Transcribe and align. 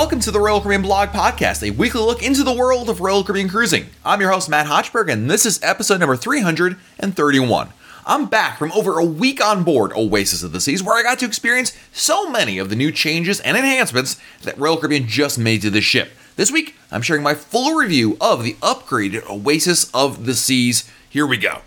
Welcome 0.00 0.20
to 0.20 0.30
the 0.30 0.40
Royal 0.40 0.62
Caribbean 0.62 0.80
Blog 0.80 1.10
Podcast, 1.10 1.62
a 1.62 1.72
weekly 1.72 2.00
look 2.00 2.22
into 2.22 2.42
the 2.42 2.54
world 2.54 2.88
of 2.88 3.02
Royal 3.02 3.22
Caribbean 3.22 3.50
cruising. 3.50 3.90
I'm 4.02 4.22
your 4.22 4.30
host, 4.30 4.48
Matt 4.48 4.66
Hochberg, 4.66 5.12
and 5.12 5.30
this 5.30 5.44
is 5.44 5.62
episode 5.62 6.00
number 6.00 6.16
331. 6.16 7.68
I'm 8.06 8.24
back 8.24 8.58
from 8.58 8.72
over 8.72 8.98
a 8.98 9.04
week 9.04 9.44
on 9.44 9.62
board 9.62 9.92
Oasis 9.92 10.42
of 10.42 10.52
the 10.52 10.60
Seas, 10.62 10.82
where 10.82 10.96
I 10.96 11.02
got 11.02 11.18
to 11.18 11.26
experience 11.26 11.76
so 11.92 12.30
many 12.30 12.56
of 12.56 12.70
the 12.70 12.76
new 12.76 12.90
changes 12.90 13.40
and 13.40 13.58
enhancements 13.58 14.18
that 14.40 14.56
Royal 14.56 14.78
Caribbean 14.78 15.06
just 15.06 15.38
made 15.38 15.60
to 15.60 15.70
the 15.70 15.82
ship. 15.82 16.12
This 16.34 16.50
week, 16.50 16.76
I'm 16.90 17.02
sharing 17.02 17.22
my 17.22 17.34
full 17.34 17.74
review 17.74 18.16
of 18.22 18.42
the 18.42 18.54
upgraded 18.62 19.28
Oasis 19.28 19.90
of 19.92 20.24
the 20.24 20.32
Seas. 20.32 20.90
Here 21.10 21.26
we 21.26 21.36
go. 21.36 21.60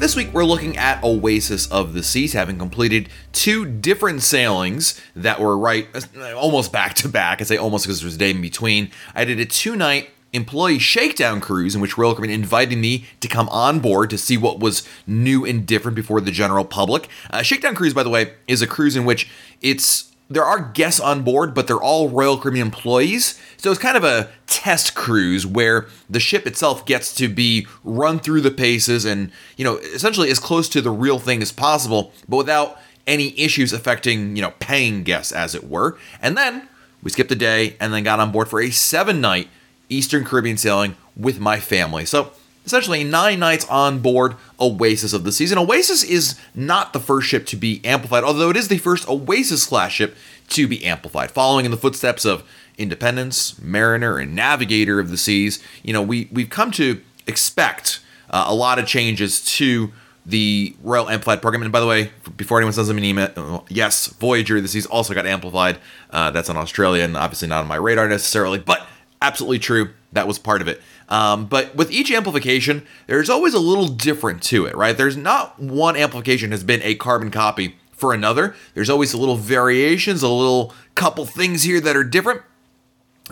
This 0.00 0.16
week, 0.16 0.32
we're 0.32 0.46
looking 0.46 0.78
at 0.78 1.04
Oasis 1.04 1.70
of 1.70 1.92
the 1.92 2.02
Seas, 2.02 2.32
having 2.32 2.56
completed 2.56 3.10
two 3.32 3.66
different 3.66 4.22
sailings 4.22 4.98
that 5.14 5.38
were 5.38 5.58
right 5.58 5.88
almost 6.34 6.72
back 6.72 6.94
to 6.94 7.08
back. 7.10 7.42
I 7.42 7.44
say 7.44 7.58
almost 7.58 7.84
because 7.84 8.00
there 8.00 8.06
was 8.06 8.14
a 8.14 8.18
day 8.18 8.30
in 8.30 8.40
between. 8.40 8.90
I 9.14 9.26
did 9.26 9.38
a 9.38 9.44
two 9.44 9.76
night 9.76 10.08
employee 10.32 10.78
shakedown 10.78 11.42
cruise 11.42 11.74
in 11.74 11.82
which 11.82 11.98
Royal 11.98 12.14
Caribbean 12.14 12.40
invited 12.40 12.78
me 12.78 13.04
to 13.20 13.28
come 13.28 13.50
on 13.50 13.80
board 13.80 14.08
to 14.08 14.16
see 14.16 14.38
what 14.38 14.58
was 14.58 14.88
new 15.06 15.44
and 15.44 15.66
different 15.66 15.96
before 15.96 16.22
the 16.22 16.30
general 16.30 16.64
public. 16.64 17.06
Uh, 17.28 17.42
shakedown 17.42 17.74
cruise, 17.74 17.92
by 17.92 18.02
the 18.02 18.08
way, 18.08 18.32
is 18.48 18.62
a 18.62 18.66
cruise 18.66 18.96
in 18.96 19.04
which 19.04 19.28
it's 19.60 20.09
there 20.30 20.44
are 20.44 20.60
guests 20.60 21.00
on 21.00 21.22
board, 21.22 21.54
but 21.54 21.66
they're 21.66 21.82
all 21.82 22.08
Royal 22.08 22.38
Caribbean 22.38 22.68
employees. 22.68 23.38
So 23.56 23.70
it's 23.70 23.80
kind 23.80 23.96
of 23.96 24.04
a 24.04 24.30
test 24.46 24.94
cruise 24.94 25.44
where 25.44 25.88
the 26.08 26.20
ship 26.20 26.46
itself 26.46 26.86
gets 26.86 27.12
to 27.16 27.28
be 27.28 27.66
run 27.82 28.20
through 28.20 28.42
the 28.42 28.52
paces 28.52 29.04
and, 29.04 29.32
you 29.56 29.64
know, 29.64 29.78
essentially 29.78 30.30
as 30.30 30.38
close 30.38 30.68
to 30.70 30.80
the 30.80 30.90
real 30.90 31.18
thing 31.18 31.42
as 31.42 31.50
possible, 31.50 32.12
but 32.28 32.36
without 32.36 32.78
any 33.08 33.38
issues 33.38 33.72
affecting, 33.72 34.36
you 34.36 34.42
know, 34.42 34.52
paying 34.60 35.02
guests, 35.02 35.32
as 35.32 35.56
it 35.56 35.68
were. 35.68 35.98
And 36.22 36.36
then 36.36 36.68
we 37.02 37.10
skipped 37.10 37.32
a 37.32 37.36
day 37.36 37.76
and 37.80 37.92
then 37.92 38.04
got 38.04 38.20
on 38.20 38.30
board 38.30 38.48
for 38.48 38.60
a 38.60 38.70
seven 38.70 39.20
night 39.20 39.48
Eastern 39.88 40.24
Caribbean 40.24 40.56
sailing 40.56 40.96
with 41.16 41.40
my 41.40 41.58
family. 41.58 42.04
So 42.04 42.32
essentially 42.70 43.04
nine 43.04 43.38
nights 43.38 43.66
on 43.68 43.98
board 43.98 44.36
Oasis 44.60 45.12
of 45.12 45.24
the 45.24 45.32
season. 45.32 45.58
Oasis 45.58 46.04
is 46.04 46.38
not 46.54 46.92
the 46.92 47.00
first 47.00 47.28
ship 47.28 47.46
to 47.46 47.56
be 47.56 47.80
amplified, 47.84 48.22
although 48.22 48.50
it 48.50 48.56
is 48.56 48.68
the 48.68 48.78
first 48.78 49.08
Oasis 49.08 49.66
class 49.66 49.92
ship 49.92 50.16
to 50.50 50.68
be 50.68 50.84
amplified, 50.84 51.30
following 51.30 51.64
in 51.64 51.70
the 51.70 51.76
footsteps 51.76 52.24
of 52.24 52.44
Independence, 52.78 53.60
Mariner, 53.60 54.18
and 54.18 54.34
Navigator 54.34 55.00
of 55.00 55.10
the 55.10 55.16
Seas. 55.16 55.62
You 55.82 55.92
know, 55.92 56.02
we 56.02 56.28
we've 56.32 56.50
come 56.50 56.70
to 56.72 57.00
expect 57.26 58.00
uh, 58.30 58.44
a 58.46 58.54
lot 58.54 58.78
of 58.78 58.86
changes 58.86 59.44
to 59.56 59.92
the 60.24 60.76
Royal 60.82 61.08
Amplified 61.08 61.42
program. 61.42 61.62
And 61.62 61.72
by 61.72 61.80
the 61.80 61.86
way, 61.86 62.10
before 62.36 62.58
anyone 62.58 62.72
sends 62.72 62.88
them 62.88 62.98
an 62.98 63.04
email, 63.04 63.30
uh, 63.36 63.60
yes, 63.68 64.06
Voyager 64.06 64.58
of 64.58 64.62
the 64.62 64.68
Seas 64.68 64.86
also 64.86 65.14
got 65.14 65.26
amplified. 65.26 65.78
Uh, 66.10 66.30
that's 66.30 66.48
on 66.48 66.56
Australia 66.56 67.04
and 67.04 67.16
obviously 67.16 67.48
not 67.48 67.62
on 67.62 67.66
my 67.66 67.76
radar 67.76 68.08
necessarily, 68.08 68.58
but 68.58 68.86
absolutely 69.20 69.58
true. 69.58 69.90
That 70.12 70.26
was 70.26 70.38
part 70.38 70.60
of 70.60 70.68
it. 70.68 70.80
Um, 71.10 71.46
but 71.46 71.74
with 71.74 71.90
each 71.90 72.10
amplification, 72.12 72.86
there's 73.06 73.28
always 73.28 73.52
a 73.52 73.58
little 73.58 73.88
different 73.88 74.42
to 74.44 74.66
it, 74.66 74.76
right? 74.76 74.96
There's 74.96 75.16
not 75.16 75.58
one 75.58 75.96
amplification 75.96 76.52
has 76.52 76.62
been 76.62 76.80
a 76.82 76.94
carbon 76.94 77.30
copy 77.30 77.76
for 77.92 78.14
another. 78.14 78.54
There's 78.74 78.88
always 78.88 79.12
a 79.12 79.18
little 79.18 79.36
variations, 79.36 80.22
a 80.22 80.28
little 80.28 80.72
couple 80.94 81.26
things 81.26 81.64
here 81.64 81.80
that 81.80 81.96
are 81.96 82.04
different. 82.04 82.42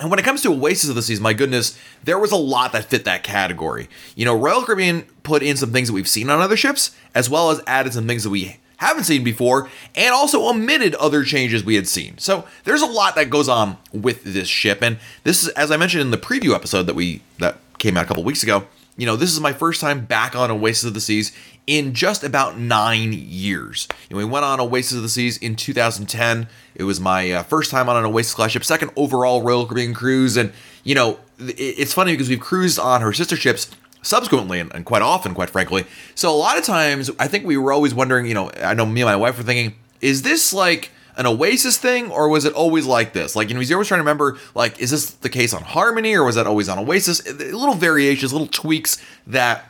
And 0.01 0.11
when 0.11 0.19
it 0.19 0.25
comes 0.25 0.43
to 0.43 0.53
Oasis 0.53 0.91
of 0.91 0.97
the 0.97 1.03
Seas, 1.03 1.21
my 1.21 1.33
goodness, 1.33 1.79
there 2.05 2.19
was 2.19 2.31
a 2.31 2.37
lot 2.37 2.73
that 2.73 2.85
fit 2.85 3.05
that 3.05 3.25
category. 3.25 3.89
You 4.15 4.25
know, 4.25 4.37
Royal 4.37 4.63
Caribbean 4.63 5.03
put 5.23 5.43
in 5.43 5.57
some 5.57 5.73
things 5.73 5.89
that 5.89 5.95
we've 5.95 6.09
seen 6.09 6.31
on 6.31 6.41
other 6.41 6.57
ships, 6.57 6.93
as 7.15 7.29
well 7.29 7.51
as 7.51 7.61
added 7.67 7.95
some 7.95 8.07
things 8.07 8.23
that 8.25 8.31
we 8.31 8.59
haven't 8.77 9.05
seen 9.05 9.25
before, 9.25 9.69
and 9.97 10.15
also 10.15 10.43
omitted 10.43 10.95
other 10.97 11.25
changes 11.25 11.65
we 11.65 11.75
had 11.75 11.89
seen. 11.89 12.17
So 12.19 12.47
there's 12.63 12.83
a 12.83 12.87
lot 12.87 13.17
that 13.17 13.29
goes 13.29 13.49
on 13.49 13.77
with 13.93 14.23
this 14.23 14.47
ship, 14.47 14.83
and 14.83 14.99
this 15.25 15.43
is, 15.43 15.49
as 15.51 15.73
I 15.73 15.77
mentioned 15.77 16.03
in 16.03 16.11
the 16.13 16.17
preview 16.17 16.55
episode 16.55 16.85
that 16.85 16.95
we 16.95 17.23
that 17.39 17.59
came 17.79 17.97
out 17.97 18.05
a 18.05 18.09
couple 18.09 18.25
weeks 18.25 18.43
ago. 18.43 18.67
You 18.97 19.07
know, 19.07 19.17
this 19.17 19.33
is 19.33 19.41
my 19.41 19.53
first 19.53 19.81
time 19.81 20.05
back 20.05 20.35
on 20.35 20.51
Oasis 20.51 20.85
of 20.85 20.95
the 20.95 21.01
Seas 21.01 21.33
in 21.69 21.95
just 21.95 22.25
about 22.25 22.59
nine 22.59 23.13
years. 23.13 23.87
You 24.09 24.15
know, 24.15 24.19
we 24.19 24.25
went 24.25 24.45
on 24.45 24.59
Oasis 24.59 24.97
of 24.97 25.03
the 25.03 25.09
Seas 25.09 25.37
in 25.39 25.55
2010. 25.55 26.49
It 26.75 26.85
was 26.85 26.99
my 26.99 27.31
uh, 27.31 27.43
first 27.45 27.71
time 27.71 27.89
on 27.89 27.97
an 27.97 28.05
Oasis 28.05 28.35
class 28.35 28.51
ship, 28.51 28.65
second 28.65 28.91
overall 28.97 29.43
Royal 29.43 29.67
Caribbean 29.67 29.95
cruise, 29.95 30.37
and 30.37 30.53
you 30.83 30.95
know, 30.95 31.21
it's 31.39 31.93
funny 31.93 32.13
because 32.13 32.29
we've 32.29 32.41
cruised 32.41 32.79
on 32.79 33.01
her 33.01 33.13
sister 33.13 33.37
ships 33.37 33.71
subsequently 34.03 34.59
and, 34.59 34.75
and, 34.75 34.85
quite 34.85 35.03
often, 35.03 35.35
quite 35.35 35.51
frankly. 35.51 35.85
So 36.15 36.31
a 36.31 36.37
lot 36.37 36.57
of 36.57 36.65
times, 36.65 37.11
I 37.19 37.29
think 37.29 37.45
we 37.45 37.57
were 37.57 37.73
always 37.73 37.95
wondering. 37.95 38.27
You 38.27 38.35
know, 38.35 38.51
I 38.63 38.75
know 38.75 38.87
me 38.87 39.03
and 39.03 39.09
my 39.09 39.17
wife 39.17 39.39
were 39.39 39.45
thinking, 39.45 39.77
is 40.01 40.23
this 40.23 40.53
like 40.53 40.91
an 41.19 41.27
Oasis 41.27 41.77
thing, 41.77 42.11
or 42.11 42.29
was 42.29 42.45
it 42.45 42.55
always 42.55 42.87
like 42.87 43.13
this? 43.13 43.35
Like, 43.37 43.49
you 43.49 43.55
know, 43.55 43.61
he's 43.61 43.73
always 43.73 43.89
trying 43.89 43.99
to 43.99 44.03
remember, 44.03 44.39
like, 44.55 44.81
is 44.81 44.93
this 44.93 45.11
the 45.11 45.29
case 45.29 45.53
on 45.53 45.63
Harmony, 45.63 46.15
or 46.15 46.25
was 46.25 46.37
that 46.37 46.47
always 46.47 46.69
on 46.69 46.79
Oasis? 46.79 47.21
Uh, 47.27 47.33
little 47.33 47.75
variations, 47.75 48.33
little 48.33 48.47
tweaks 48.47 49.03
that 49.27 49.67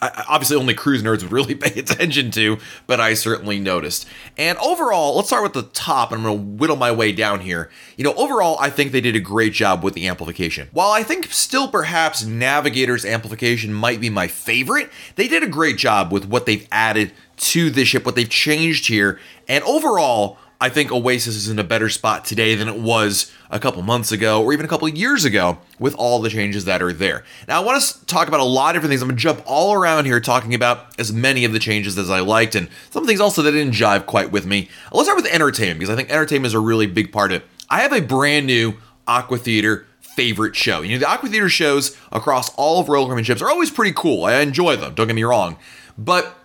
obviously 0.00 0.56
only 0.56 0.74
cruise 0.74 1.02
nerds 1.02 1.22
would 1.22 1.32
really 1.32 1.54
pay 1.54 1.78
attention 1.78 2.30
to, 2.32 2.58
but 2.86 3.00
I 3.00 3.14
certainly 3.14 3.58
noticed. 3.58 4.06
And 4.36 4.58
overall, 4.58 5.16
let's 5.16 5.28
start 5.28 5.42
with 5.42 5.52
the 5.52 5.62
top, 5.62 6.12
and 6.12 6.20
I'm 6.20 6.26
going 6.26 6.38
to 6.38 6.56
whittle 6.60 6.76
my 6.76 6.90
way 6.90 7.12
down 7.12 7.40
here. 7.40 7.70
You 7.96 8.04
know, 8.04 8.14
overall, 8.14 8.56
I 8.60 8.70
think 8.70 8.92
they 8.92 9.00
did 9.00 9.16
a 9.16 9.20
great 9.20 9.52
job 9.52 9.82
with 9.82 9.94
the 9.94 10.08
amplification. 10.08 10.68
While 10.72 10.90
I 10.90 11.02
think 11.02 11.26
still 11.26 11.68
perhaps 11.68 12.24
Navigator's 12.24 13.04
amplification 13.04 13.72
might 13.72 14.00
be 14.00 14.10
my 14.10 14.26
favorite, 14.26 14.90
they 15.16 15.28
did 15.28 15.42
a 15.42 15.48
great 15.48 15.76
job 15.76 16.12
with 16.12 16.26
what 16.26 16.46
they've 16.46 16.66
added 16.72 17.12
to 17.36 17.70
this 17.70 17.88
ship, 17.88 18.04
what 18.04 18.16
they've 18.16 18.28
changed 18.28 18.88
here, 18.88 19.20
and 19.46 19.62
overall, 19.64 20.38
I 20.60 20.68
think 20.68 20.90
Oasis 20.90 21.36
is 21.36 21.48
in 21.48 21.60
a 21.60 21.64
better 21.64 21.88
spot 21.88 22.24
today 22.24 22.56
than 22.56 22.66
it 22.66 22.78
was 22.78 23.32
a 23.48 23.60
couple 23.60 23.80
months 23.82 24.10
ago 24.10 24.42
or 24.42 24.52
even 24.52 24.66
a 24.66 24.68
couple 24.68 24.88
years 24.88 25.24
ago 25.24 25.58
with 25.78 25.94
all 25.94 26.18
the 26.20 26.28
changes 26.28 26.64
that 26.64 26.82
are 26.82 26.92
there. 26.92 27.22
Now, 27.46 27.62
I 27.62 27.64
want 27.64 27.80
to 27.80 28.06
talk 28.06 28.26
about 28.26 28.40
a 28.40 28.44
lot 28.44 28.70
of 28.70 28.82
different 28.82 28.90
things. 28.90 29.02
I'm 29.02 29.08
going 29.08 29.16
to 29.16 29.22
jump 29.22 29.40
all 29.46 29.72
around 29.72 30.06
here 30.06 30.18
talking 30.18 30.54
about 30.54 30.98
as 30.98 31.12
many 31.12 31.44
of 31.44 31.52
the 31.52 31.60
changes 31.60 31.96
as 31.96 32.10
I 32.10 32.20
liked 32.20 32.56
and 32.56 32.68
some 32.90 33.06
things 33.06 33.20
also 33.20 33.40
that 33.42 33.52
didn't 33.52 33.74
jive 33.74 34.06
quite 34.06 34.32
with 34.32 34.46
me. 34.46 34.68
Let's 34.90 35.06
start 35.08 35.22
with 35.22 35.32
entertainment 35.32 35.78
because 35.78 35.92
I 35.92 35.96
think 35.96 36.10
entertainment 36.10 36.48
is 36.48 36.54
a 36.54 36.60
really 36.60 36.88
big 36.88 37.12
part 37.12 37.30
of 37.30 37.42
it. 37.42 37.48
I 37.70 37.82
have 37.82 37.92
a 37.92 38.00
brand 38.00 38.46
new 38.46 38.78
Aqua 39.06 39.38
Theater 39.38 39.86
favorite 40.00 40.56
show. 40.56 40.80
You 40.80 40.94
know, 40.94 40.98
the 40.98 41.08
Aqua 41.08 41.28
Theater 41.28 41.48
shows 41.48 41.96
across 42.10 42.52
all 42.56 42.80
of 42.80 42.88
Royal 42.88 43.04
Caribbean 43.06 43.24
ships 43.24 43.42
are 43.42 43.50
always 43.50 43.70
pretty 43.70 43.92
cool. 43.92 44.24
I 44.24 44.40
enjoy 44.40 44.74
them, 44.74 44.94
don't 44.94 45.06
get 45.06 45.14
me 45.14 45.22
wrong. 45.22 45.56
But 45.96 46.36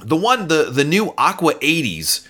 the 0.00 0.16
one, 0.16 0.46
the, 0.46 0.70
the 0.70 0.84
new 0.84 1.12
Aqua 1.18 1.54
80s 1.54 2.28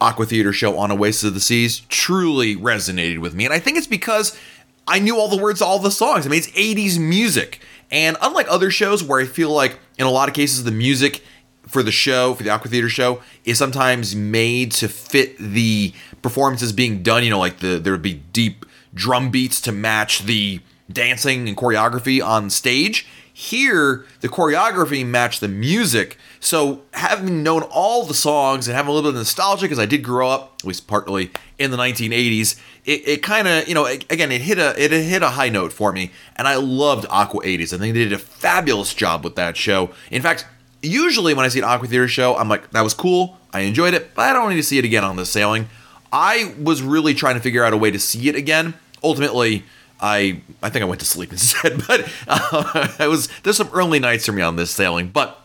Aqua 0.00 0.26
Theater 0.26 0.52
show 0.52 0.78
on 0.78 0.90
Oasis 0.90 1.24
of 1.24 1.34
the 1.34 1.40
Seas 1.40 1.80
truly 1.88 2.56
resonated 2.56 3.18
with 3.18 3.34
me. 3.34 3.44
And 3.44 3.54
I 3.54 3.58
think 3.58 3.76
it's 3.76 3.86
because 3.86 4.38
I 4.86 4.98
knew 4.98 5.16
all 5.18 5.28
the 5.28 5.40
words 5.40 5.60
all 5.60 5.78
the 5.78 5.90
songs. 5.90 6.26
I 6.26 6.30
mean, 6.30 6.38
it's 6.38 6.50
80s 6.50 6.98
music. 6.98 7.60
And 7.90 8.16
unlike 8.20 8.46
other 8.48 8.70
shows 8.70 9.02
where 9.02 9.20
I 9.20 9.24
feel 9.24 9.50
like 9.50 9.78
in 9.98 10.06
a 10.06 10.10
lot 10.10 10.28
of 10.28 10.34
cases 10.34 10.64
the 10.64 10.70
music 10.70 11.22
for 11.66 11.82
the 11.82 11.92
show, 11.92 12.34
for 12.34 12.42
the 12.42 12.50
Aqua 12.50 12.70
Theater 12.70 12.88
show, 12.88 13.20
is 13.44 13.58
sometimes 13.58 14.16
made 14.16 14.72
to 14.72 14.88
fit 14.88 15.36
the 15.38 15.92
performances 16.22 16.72
being 16.72 17.02
done. 17.02 17.24
You 17.24 17.30
know, 17.30 17.38
like 17.38 17.58
the 17.58 17.78
there 17.78 17.92
would 17.92 18.02
be 18.02 18.14
deep 18.14 18.64
drum 18.94 19.30
beats 19.30 19.60
to 19.62 19.72
match 19.72 20.20
the 20.20 20.60
dancing 20.90 21.48
and 21.48 21.56
choreography 21.56 22.24
on 22.24 22.50
stage. 22.50 23.06
Here, 23.40 24.04
the 24.20 24.28
choreography 24.28 25.06
matched 25.06 25.40
the 25.40 25.46
music. 25.46 26.18
So, 26.40 26.82
having 26.92 27.44
known 27.44 27.62
all 27.70 28.04
the 28.04 28.12
songs 28.12 28.66
and 28.66 28.76
having 28.76 28.90
a 28.90 28.92
little 28.92 29.12
bit 29.12 29.14
of 29.14 29.20
nostalgia, 29.20 29.62
because 29.62 29.78
I 29.78 29.86
did 29.86 30.02
grow 30.02 30.28
up, 30.28 30.56
at 30.58 30.64
least 30.64 30.88
partly, 30.88 31.30
in 31.56 31.70
the 31.70 31.76
1980s, 31.76 32.58
it, 32.84 33.06
it 33.06 33.22
kind 33.22 33.46
of, 33.46 33.68
you 33.68 33.74
know, 33.74 33.86
again, 33.86 34.32
it 34.32 34.40
hit 34.40 34.58
a 34.58 34.74
it 34.76 34.90
hit 34.90 35.22
a 35.22 35.28
high 35.28 35.50
note 35.50 35.72
for 35.72 35.92
me, 35.92 36.10
and 36.34 36.48
I 36.48 36.56
loved 36.56 37.06
Aqua 37.10 37.44
80s. 37.44 37.72
I 37.72 37.78
think 37.78 37.94
they 37.94 38.02
did 38.02 38.12
a 38.12 38.18
fabulous 38.18 38.92
job 38.92 39.22
with 39.22 39.36
that 39.36 39.56
show. 39.56 39.90
In 40.10 40.20
fact, 40.20 40.44
usually 40.82 41.32
when 41.32 41.44
I 41.44 41.48
see 41.48 41.60
an 41.60 41.64
Aqua 41.64 41.86
Theater 41.86 42.08
show, 42.08 42.34
I'm 42.34 42.48
like, 42.48 42.72
that 42.72 42.82
was 42.82 42.92
cool, 42.92 43.38
I 43.52 43.60
enjoyed 43.60 43.94
it, 43.94 44.16
but 44.16 44.22
I 44.22 44.32
don't 44.32 44.50
need 44.50 44.56
to 44.56 44.64
see 44.64 44.78
it 44.78 44.84
again 44.84 45.04
on 45.04 45.14
the 45.14 45.24
sailing. 45.24 45.68
I 46.12 46.56
was 46.60 46.82
really 46.82 47.14
trying 47.14 47.36
to 47.36 47.40
figure 47.40 47.62
out 47.62 47.72
a 47.72 47.76
way 47.76 47.92
to 47.92 48.00
see 48.00 48.28
it 48.28 48.34
again. 48.34 48.74
Ultimately, 49.00 49.64
I 50.00 50.42
I 50.62 50.70
think 50.70 50.82
I 50.82 50.86
went 50.86 51.00
to 51.00 51.06
sleep 51.06 51.32
instead. 51.32 51.86
But 51.86 52.08
uh, 52.26 52.88
it 53.00 53.08
was 53.08 53.28
there's 53.42 53.56
some 53.56 53.70
early 53.72 53.98
nights 53.98 54.26
for 54.26 54.32
me 54.32 54.42
on 54.42 54.56
this 54.56 54.70
sailing. 54.70 55.08
But 55.08 55.40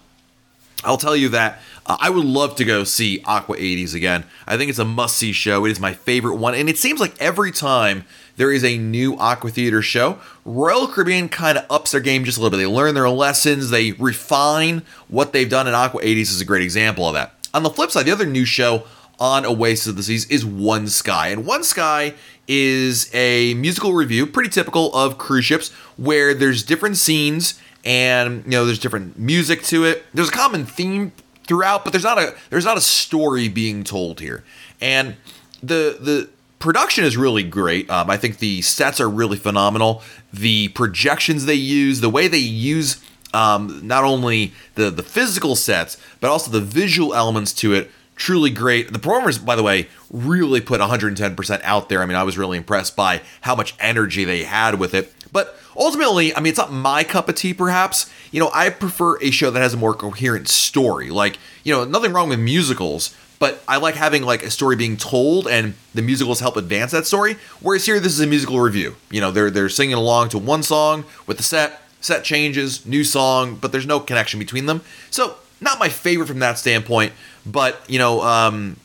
I'll 0.83 0.97
tell 0.97 1.15
you 1.15 1.29
that 1.29 1.61
uh, 1.85 1.97
I 1.99 2.09
would 2.09 2.25
love 2.25 2.55
to 2.57 2.65
go 2.65 2.83
see 2.83 3.21
Aqua 3.25 3.57
80s 3.57 3.93
again. 3.93 4.25
I 4.47 4.57
think 4.57 4.69
it's 4.69 4.79
a 4.79 4.85
must 4.85 5.17
see 5.17 5.31
show. 5.31 5.65
It 5.65 5.71
is 5.71 5.79
my 5.79 5.93
favorite 5.93 6.35
one, 6.35 6.55
and 6.55 6.69
it 6.69 6.77
seems 6.77 6.99
like 6.99 7.19
every 7.21 7.51
time 7.51 8.05
there 8.35 8.51
is 8.51 8.63
a 8.63 8.77
new 8.77 9.17
Aqua 9.17 9.49
Theater 9.49 9.81
show, 9.81 10.19
Royal 10.43 10.87
Caribbean 10.87 11.29
kind 11.29 11.57
of 11.57 11.65
ups 11.69 11.91
their 11.91 12.01
game 12.01 12.25
just 12.25 12.37
a 12.37 12.41
little 12.41 12.57
bit. 12.57 12.63
They 12.63 12.71
learn 12.71 12.95
their 12.95 13.09
lessons, 13.09 13.69
they 13.69 13.93
refine 13.93 14.81
what 15.07 15.33
they've 15.33 15.49
done, 15.49 15.67
and 15.67 15.75
Aqua 15.75 16.01
80s 16.01 16.31
is 16.31 16.41
a 16.41 16.45
great 16.45 16.63
example 16.63 17.07
of 17.07 17.13
that. 17.13 17.33
On 17.53 17.63
the 17.63 17.69
flip 17.69 17.91
side, 17.91 18.05
the 18.05 18.11
other 18.11 18.25
new 18.25 18.45
show 18.45 18.83
on 19.19 19.45
Oasis 19.45 19.87
of 19.87 19.95
the 19.95 20.03
Seas 20.03 20.25
is 20.25 20.45
One 20.45 20.87
Sky. 20.87 21.29
And 21.29 21.45
One 21.45 21.63
Sky 21.63 22.15
is 22.47 23.09
a 23.13 23.53
musical 23.55 23.93
review, 23.93 24.25
pretty 24.25 24.49
typical 24.49 24.93
of 24.93 25.17
cruise 25.17 25.45
ships, 25.45 25.71
where 25.97 26.33
there's 26.33 26.63
different 26.63 26.97
scenes 26.97 27.59
and 27.85 28.43
you 28.45 28.51
know 28.51 28.65
there's 28.65 28.79
different 28.79 29.17
music 29.17 29.63
to 29.63 29.85
it. 29.85 30.03
There's 30.13 30.29
a 30.29 30.33
common 30.33 30.65
theme 30.65 31.11
throughout, 31.47 31.83
but 31.83 31.91
there's 31.91 32.03
not 32.03 32.17
a 32.17 32.35
there's 32.49 32.65
not 32.65 32.77
a 32.77 32.81
story 32.81 33.47
being 33.47 33.83
told 33.83 34.19
here, 34.19 34.43
and 34.81 35.15
the 35.61 35.97
the 35.99 36.29
production 36.59 37.03
is 37.03 37.17
really 37.17 37.43
great. 37.43 37.89
Um, 37.89 38.09
I 38.09 38.17
think 38.17 38.39
the 38.39 38.61
sets 38.61 39.01
are 39.01 39.09
really 39.09 39.37
phenomenal. 39.37 40.01
The 40.31 40.69
projections 40.69 41.45
they 41.45 41.55
use, 41.55 41.99
the 41.99 42.09
way 42.09 42.27
they 42.27 42.37
use 42.37 43.03
um, 43.33 43.85
not 43.85 44.03
only 44.03 44.53
the 44.75 44.89
the 44.89 45.03
physical 45.03 45.55
sets, 45.55 45.97
but 46.19 46.29
also 46.29 46.51
the 46.51 46.61
visual 46.61 47.13
elements 47.13 47.53
to 47.53 47.73
it, 47.73 47.91
truly 48.15 48.49
great. 48.49 48.91
The 48.91 48.99
performers, 48.99 49.37
by 49.37 49.55
the 49.55 49.63
way, 49.63 49.87
really 50.09 50.61
put 50.61 50.81
110% 50.81 51.61
out 51.63 51.89
there. 51.89 52.01
I 52.01 52.05
mean, 52.05 52.17
I 52.17 52.23
was 52.23 52.37
really 52.37 52.57
impressed 52.57 52.95
by 52.95 53.21
how 53.41 53.55
much 53.55 53.75
energy 53.79 54.23
they 54.23 54.43
had 54.43 54.79
with 54.79 54.93
it. 54.93 55.13
But 55.31 55.57
ultimately, 55.75 56.35
I 56.35 56.39
mean, 56.39 56.51
it's 56.51 56.59
not 56.59 56.71
my 56.71 57.03
cup 57.03 57.27
of 57.27 57.35
tea, 57.35 57.53
perhaps. 57.53 58.11
You 58.31 58.39
know, 58.39 58.51
I 58.53 58.69
prefer 58.69 59.17
a 59.21 59.31
show 59.31 59.49
that 59.51 59.61
has 59.61 59.73
a 59.73 59.77
more 59.77 59.93
coherent 59.93 60.47
story. 60.47 61.09
Like, 61.09 61.39
you 61.63 61.73
know, 61.73 61.85
nothing 61.85 62.13
wrong 62.13 62.29
with 62.29 62.39
musicals, 62.39 63.15
but 63.39 63.63
I 63.67 63.77
like 63.77 63.95
having 63.95 64.23
like 64.23 64.43
a 64.43 64.51
story 64.51 64.75
being 64.75 64.95
told 64.95 65.47
and 65.47 65.73
the 65.93 66.01
musicals 66.01 66.39
help 66.39 66.55
advance 66.55 66.91
that 66.91 67.05
story. 67.05 67.37
Whereas 67.61 67.85
here, 67.85 67.99
this 67.99 68.13
is 68.13 68.19
a 68.21 68.27
musical 68.27 68.59
review. 68.59 68.95
You 69.09 69.21
know, 69.21 69.31
they're 69.31 69.49
they're 69.49 69.69
singing 69.69 69.95
along 69.95 70.29
to 70.29 70.37
one 70.37 70.63
song 70.63 71.03
with 71.27 71.37
the 71.37 71.43
set, 71.43 71.81
set 71.99 72.23
changes, 72.23 72.85
new 72.85 73.03
song, 73.03 73.55
but 73.55 73.71
there's 73.71 73.87
no 73.87 73.99
connection 73.99 74.39
between 74.39 74.67
them. 74.67 74.81
So 75.09 75.35
not 75.63 75.79
my 75.79 75.89
favorite 75.89 76.27
from 76.27 76.39
that 76.39 76.57
standpoint, 76.57 77.13
but 77.45 77.81
you 77.87 77.99
know, 77.99 78.21
um, 78.21 78.77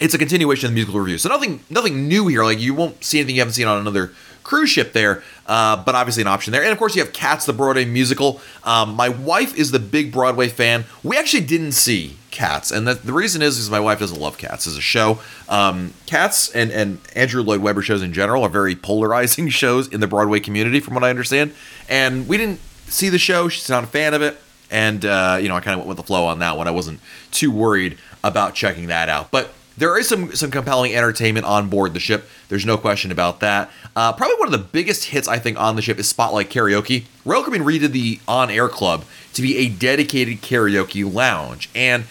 it's 0.00 0.14
a 0.14 0.18
continuation 0.18 0.66
of 0.66 0.72
the 0.72 0.74
musical 0.74 1.00
review. 1.00 1.18
So 1.18 1.28
nothing 1.28 1.60
nothing 1.70 2.08
new 2.08 2.26
here. 2.26 2.44
Like 2.44 2.60
you 2.60 2.74
won't 2.74 3.02
see 3.04 3.18
anything 3.18 3.36
you 3.36 3.40
haven't 3.40 3.54
seen 3.54 3.66
on 3.66 3.78
another 3.78 4.12
cruise 4.42 4.70
ship 4.70 4.92
there, 4.92 5.22
uh, 5.46 5.82
but 5.82 5.94
obviously 5.94 6.20
an 6.20 6.26
option 6.28 6.52
there. 6.52 6.62
And 6.62 6.70
of 6.70 6.78
course, 6.78 6.94
you 6.94 7.02
have 7.02 7.12
Cats, 7.12 7.46
the 7.46 7.52
Broadway 7.52 7.84
musical. 7.84 8.40
Um, 8.62 8.94
my 8.94 9.08
wife 9.08 9.56
is 9.56 9.70
the 9.70 9.78
big 9.78 10.12
Broadway 10.12 10.48
fan. 10.48 10.84
We 11.02 11.16
actually 11.16 11.44
didn't 11.44 11.72
see 11.72 12.16
Cats, 12.30 12.70
and 12.70 12.86
the, 12.86 12.94
the 12.94 13.12
reason 13.12 13.42
is 13.42 13.56
because 13.56 13.70
my 13.70 13.80
wife 13.80 14.00
doesn't 14.00 14.20
love 14.20 14.38
Cats 14.38 14.66
as 14.66 14.76
a 14.76 14.80
show. 14.80 15.20
Um, 15.48 15.94
Cats 16.06 16.50
and 16.50 16.70
and 16.70 16.98
Andrew 17.16 17.42
Lloyd 17.42 17.60
Webber 17.60 17.82
shows 17.82 18.02
in 18.02 18.12
general 18.12 18.42
are 18.42 18.48
very 18.48 18.76
polarizing 18.76 19.48
shows 19.50 19.88
in 19.88 20.00
the 20.00 20.06
Broadway 20.08 20.40
community, 20.40 20.80
from 20.80 20.94
what 20.94 21.04
I 21.04 21.10
understand. 21.10 21.54
And 21.88 22.28
we 22.28 22.36
didn't 22.36 22.60
see 22.86 23.08
the 23.08 23.18
show. 23.18 23.48
She's 23.48 23.68
not 23.68 23.84
a 23.84 23.88
fan 23.88 24.14
of 24.14 24.22
it. 24.22 24.38
And 24.74 25.04
uh, 25.04 25.38
you 25.40 25.48
know, 25.48 25.54
I 25.54 25.60
kind 25.60 25.74
of 25.74 25.78
went 25.78 25.88
with 25.88 25.98
the 25.98 26.02
flow 26.02 26.26
on 26.26 26.40
that 26.40 26.56
one. 26.56 26.66
I 26.66 26.72
wasn't 26.72 26.98
too 27.30 27.52
worried 27.52 27.96
about 28.24 28.56
checking 28.56 28.88
that 28.88 29.08
out, 29.08 29.30
but 29.30 29.54
there 29.78 29.96
is 29.96 30.08
some 30.08 30.32
some 30.32 30.50
compelling 30.50 30.92
entertainment 30.92 31.46
on 31.46 31.68
board 31.68 31.94
the 31.94 32.00
ship. 32.00 32.28
There's 32.48 32.66
no 32.66 32.76
question 32.76 33.12
about 33.12 33.38
that. 33.38 33.70
Uh, 33.94 34.12
probably 34.12 34.34
one 34.36 34.48
of 34.48 34.52
the 34.52 34.66
biggest 34.66 35.04
hits 35.04 35.28
I 35.28 35.38
think 35.38 35.60
on 35.60 35.76
the 35.76 35.82
ship 35.82 36.00
is 36.00 36.08
Spotlight 36.08 36.50
Karaoke. 36.50 37.04
Royal 37.24 37.44
Caribbean 37.44 37.64
redid 37.64 37.92
the 37.92 38.18
On 38.26 38.50
Air 38.50 38.68
Club 38.68 39.04
to 39.34 39.42
be 39.42 39.58
a 39.58 39.68
dedicated 39.68 40.42
karaoke 40.42 41.10
lounge, 41.10 41.70
and 41.72 42.04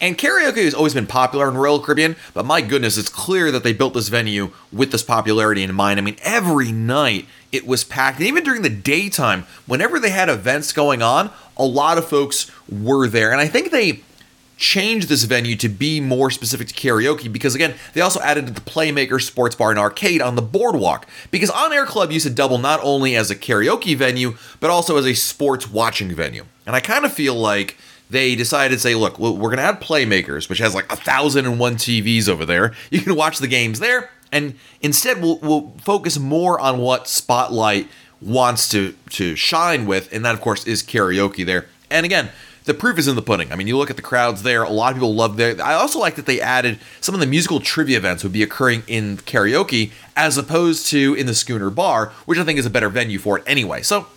and 0.00 0.18
karaoke 0.18 0.64
has 0.64 0.74
always 0.74 0.94
been 0.94 1.06
popular 1.06 1.48
in 1.48 1.56
Royal 1.56 1.80
Caribbean. 1.80 2.16
But 2.34 2.44
my 2.44 2.60
goodness, 2.60 2.98
it's 2.98 3.08
clear 3.08 3.50
that 3.50 3.62
they 3.62 3.72
built 3.72 3.94
this 3.94 4.08
venue 4.08 4.50
with 4.72 4.92
this 4.92 5.02
popularity 5.02 5.62
in 5.62 5.74
mind. 5.74 5.98
I 5.98 6.02
mean, 6.02 6.16
every 6.22 6.72
night 6.72 7.26
it 7.52 7.66
was 7.66 7.84
packed, 7.84 8.18
and 8.18 8.26
even 8.26 8.44
during 8.44 8.62
the 8.62 8.70
daytime, 8.70 9.46
whenever 9.66 9.98
they 9.98 10.10
had 10.10 10.28
events 10.28 10.72
going 10.72 11.00
on, 11.02 11.30
a 11.56 11.64
lot 11.64 11.96
of 11.96 12.06
folks 12.06 12.50
were 12.68 13.08
there, 13.08 13.32
and 13.32 13.40
I 13.40 13.48
think 13.48 13.70
they 13.70 14.02
changed 14.58 15.08
this 15.08 15.24
venue 15.24 15.54
to 15.54 15.68
be 15.68 16.00
more 16.00 16.30
specific 16.30 16.66
to 16.66 16.74
karaoke 16.74 17.30
because 17.30 17.54
again 17.54 17.74
they 17.92 18.00
also 18.00 18.20
added 18.20 18.46
the 18.46 18.60
playmaker 18.62 19.20
sports 19.20 19.54
bar 19.54 19.68
and 19.70 19.78
arcade 19.78 20.22
on 20.22 20.34
the 20.34 20.40
boardwalk 20.40 21.06
because 21.30 21.50
on 21.50 21.74
air 21.74 21.84
club 21.84 22.10
used 22.10 22.26
to 22.26 22.32
double 22.32 22.56
not 22.56 22.80
only 22.82 23.14
as 23.14 23.30
a 23.30 23.36
karaoke 23.36 23.94
venue 23.94 24.34
but 24.58 24.70
also 24.70 24.96
as 24.96 25.04
a 25.04 25.12
sports 25.12 25.70
watching 25.70 26.10
venue 26.14 26.46
and 26.64 26.74
i 26.74 26.80
kind 26.80 27.04
of 27.04 27.12
feel 27.12 27.34
like 27.34 27.76
they 28.10 28.34
decided 28.34 28.74
to 28.74 28.80
say 28.80 28.94
look 28.94 29.18
we're 29.18 29.34
going 29.34 29.56
to 29.56 29.62
add 29.62 29.80
playmakers 29.80 30.48
which 30.48 30.58
has 30.58 30.74
like 30.74 30.90
a 30.92 30.96
thousand 30.96 31.46
and 31.46 31.58
one 31.58 31.76
tvs 31.76 32.28
over 32.28 32.44
there 32.44 32.72
you 32.90 33.00
can 33.00 33.14
watch 33.14 33.38
the 33.38 33.48
games 33.48 33.78
there 33.80 34.10
and 34.32 34.54
instead 34.80 35.20
we'll, 35.20 35.38
we'll 35.38 35.72
focus 35.82 36.18
more 36.18 36.58
on 36.60 36.78
what 36.78 37.08
spotlight 37.08 37.88
wants 38.20 38.68
to 38.68 38.94
to 39.10 39.36
shine 39.36 39.86
with 39.86 40.12
and 40.12 40.24
that 40.24 40.34
of 40.34 40.40
course 40.40 40.66
is 40.66 40.82
karaoke 40.82 41.44
there 41.44 41.66
and 41.90 42.06
again 42.06 42.30
the 42.66 42.74
proof 42.74 42.98
is 42.98 43.08
in 43.08 43.14
the 43.14 43.22
pudding. 43.22 43.52
I 43.52 43.56
mean, 43.56 43.68
you 43.68 43.78
look 43.78 43.90
at 43.90 43.96
the 43.96 44.02
crowds 44.02 44.42
there. 44.42 44.64
A 44.64 44.70
lot 44.70 44.90
of 44.90 44.96
people 44.96 45.14
love 45.14 45.36
there. 45.36 45.56
I 45.62 45.74
also 45.74 46.00
like 46.00 46.16
that 46.16 46.26
they 46.26 46.40
added 46.40 46.80
some 47.00 47.14
of 47.14 47.20
the 47.20 47.26
musical 47.26 47.60
trivia 47.60 47.96
events 47.96 48.24
would 48.24 48.32
be 48.32 48.42
occurring 48.42 48.82
in 48.88 49.18
karaoke 49.18 49.92
as 50.16 50.36
opposed 50.36 50.86
to 50.88 51.14
in 51.14 51.26
the 51.26 51.34
Schooner 51.34 51.70
Bar, 51.70 52.12
which 52.26 52.38
I 52.38 52.44
think 52.44 52.58
is 52.58 52.66
a 52.66 52.70
better 52.70 52.88
venue 52.88 53.18
for 53.18 53.38
it 53.38 53.44
anyway. 53.46 53.82
So 53.82 54.08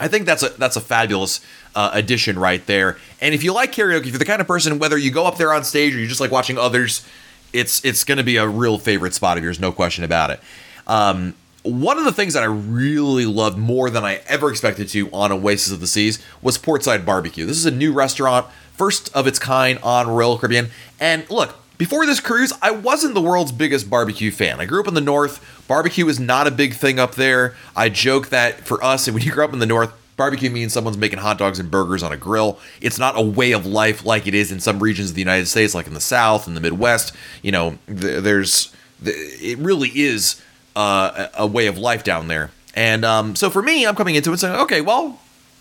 I 0.00 0.08
think 0.08 0.26
that's 0.26 0.42
a 0.42 0.48
that's 0.50 0.76
a 0.76 0.80
fabulous 0.80 1.40
uh, 1.74 1.90
addition 1.92 2.38
right 2.38 2.64
there. 2.66 2.98
And 3.20 3.34
if 3.34 3.44
you 3.44 3.52
like 3.52 3.72
karaoke, 3.72 4.00
if 4.00 4.06
you're 4.06 4.18
the 4.18 4.24
kind 4.24 4.40
of 4.40 4.46
person 4.46 4.78
whether 4.78 4.98
you 4.98 5.10
go 5.10 5.26
up 5.26 5.36
there 5.36 5.52
on 5.52 5.62
stage 5.62 5.94
or 5.94 5.98
you 5.98 6.06
just 6.06 6.20
like 6.20 6.30
watching 6.30 6.58
others, 6.58 7.06
it's 7.52 7.84
it's 7.84 8.04
going 8.04 8.18
to 8.18 8.24
be 8.24 8.36
a 8.36 8.46
real 8.46 8.78
favorite 8.78 9.14
spot 9.14 9.36
of 9.36 9.44
yours, 9.44 9.60
no 9.60 9.72
question 9.72 10.02
about 10.02 10.30
it. 10.30 10.40
Um, 10.86 11.34
one 11.62 11.98
of 11.98 12.04
the 12.04 12.12
things 12.12 12.32
that 12.34 12.42
I 12.42 12.46
really 12.46 13.26
loved 13.26 13.58
more 13.58 13.90
than 13.90 14.02
I 14.02 14.22
ever 14.26 14.50
expected 14.50 14.88
to 14.88 15.10
on 15.10 15.30
Oasis 15.30 15.72
of 15.72 15.80
the 15.80 15.86
Seas 15.86 16.18
was 16.40 16.56
Portside 16.56 17.04
Barbecue. 17.04 17.44
This 17.44 17.58
is 17.58 17.66
a 17.66 17.70
new 17.70 17.92
restaurant, 17.92 18.46
first 18.72 19.14
of 19.14 19.26
its 19.26 19.38
kind 19.38 19.78
on 19.82 20.08
Royal 20.08 20.38
Caribbean. 20.38 20.70
And 20.98 21.28
look, 21.28 21.54
before 21.80 22.04
this 22.04 22.20
cruise, 22.20 22.52
I 22.60 22.72
wasn't 22.72 23.14
the 23.14 23.22
world's 23.22 23.52
biggest 23.52 23.88
barbecue 23.88 24.30
fan. 24.30 24.60
I 24.60 24.66
grew 24.66 24.80
up 24.80 24.86
in 24.86 24.92
the 24.92 25.00
North. 25.00 25.64
Barbecue 25.66 26.06
is 26.08 26.20
not 26.20 26.46
a 26.46 26.50
big 26.50 26.74
thing 26.74 26.98
up 26.98 27.14
there. 27.14 27.54
I 27.74 27.88
joke 27.88 28.28
that 28.28 28.66
for 28.66 28.84
us, 28.84 29.08
and 29.08 29.14
when 29.14 29.24
you 29.24 29.32
grow 29.32 29.46
up 29.46 29.54
in 29.54 29.60
the 29.60 29.66
North, 29.66 29.90
barbecue 30.14 30.50
means 30.50 30.74
someone's 30.74 30.98
making 30.98 31.20
hot 31.20 31.38
dogs 31.38 31.58
and 31.58 31.70
burgers 31.70 32.02
on 32.02 32.12
a 32.12 32.18
grill. 32.18 32.58
It's 32.82 32.98
not 32.98 33.18
a 33.18 33.22
way 33.22 33.52
of 33.52 33.64
life 33.64 34.04
like 34.04 34.26
it 34.26 34.34
is 34.34 34.52
in 34.52 34.60
some 34.60 34.78
regions 34.78 35.08
of 35.08 35.14
the 35.14 35.22
United 35.22 35.46
States, 35.46 35.74
like 35.74 35.86
in 35.86 35.94
the 35.94 36.02
South 36.02 36.46
and 36.46 36.54
the 36.54 36.60
Midwest. 36.60 37.14
You 37.40 37.52
know, 37.52 37.78
there's, 37.86 38.74
it 39.02 39.56
really 39.56 39.88
is 39.88 40.38
uh, 40.76 41.28
a 41.32 41.46
way 41.46 41.66
of 41.66 41.78
life 41.78 42.04
down 42.04 42.28
there. 42.28 42.50
And 42.74 43.06
um, 43.06 43.34
so 43.34 43.48
for 43.48 43.62
me, 43.62 43.86
I'm 43.86 43.96
coming 43.96 44.16
into 44.16 44.30
it 44.34 44.36
saying, 44.36 44.54
okay, 44.60 44.82
well, 44.82 45.18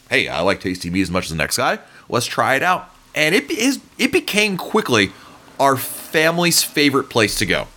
hey, 0.09 0.27
I 0.27 0.41
like 0.41 0.59
tasty 0.59 0.89
meat 0.89 1.03
as 1.03 1.11
much 1.11 1.27
as 1.27 1.29
the 1.29 1.37
next 1.37 1.55
guy. 1.55 1.79
Let's 2.09 2.25
try 2.25 2.55
it 2.55 2.61
out. 2.61 2.93
And 3.15 3.33
it 3.33 3.49
is 3.49 3.79
it 3.97 4.11
became 4.11 4.57
quickly 4.57 5.13
our 5.61 5.77
family's 6.09 6.63
favorite 6.63 7.09
place 7.09 7.35
to 7.35 7.45
go. 7.45 7.67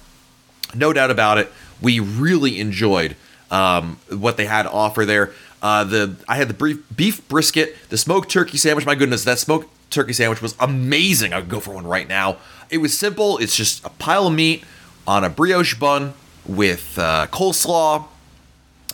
No 0.74 0.92
doubt 0.92 1.10
about 1.10 1.38
it. 1.38 1.52
We 1.80 2.00
really 2.00 2.60
enjoyed 2.60 3.16
um, 3.50 3.98
what 4.08 4.36
they 4.36 4.46
had 4.46 4.62
to 4.64 4.70
offer 4.70 5.04
there. 5.04 5.32
Uh, 5.60 5.84
the 5.84 6.16
I 6.26 6.36
had 6.36 6.48
the 6.48 6.54
beef, 6.54 6.82
beef 6.94 7.28
brisket, 7.28 7.76
the 7.88 7.96
smoked 7.96 8.30
turkey 8.30 8.56
sandwich. 8.56 8.84
My 8.86 8.94
goodness, 8.94 9.24
that 9.24 9.38
smoked 9.38 9.68
turkey 9.90 10.12
sandwich 10.12 10.42
was 10.42 10.56
amazing. 10.58 11.32
I 11.32 11.38
would 11.38 11.48
go 11.48 11.60
for 11.60 11.74
one 11.74 11.86
right 11.86 12.08
now. 12.08 12.38
It 12.70 12.78
was 12.78 12.98
simple. 12.98 13.38
It's 13.38 13.56
just 13.56 13.84
a 13.84 13.90
pile 13.90 14.26
of 14.26 14.32
meat 14.32 14.64
on 15.06 15.24
a 15.24 15.28
brioche 15.28 15.78
bun 15.78 16.14
with 16.46 16.98
uh, 16.98 17.26
coleslaw 17.30 18.06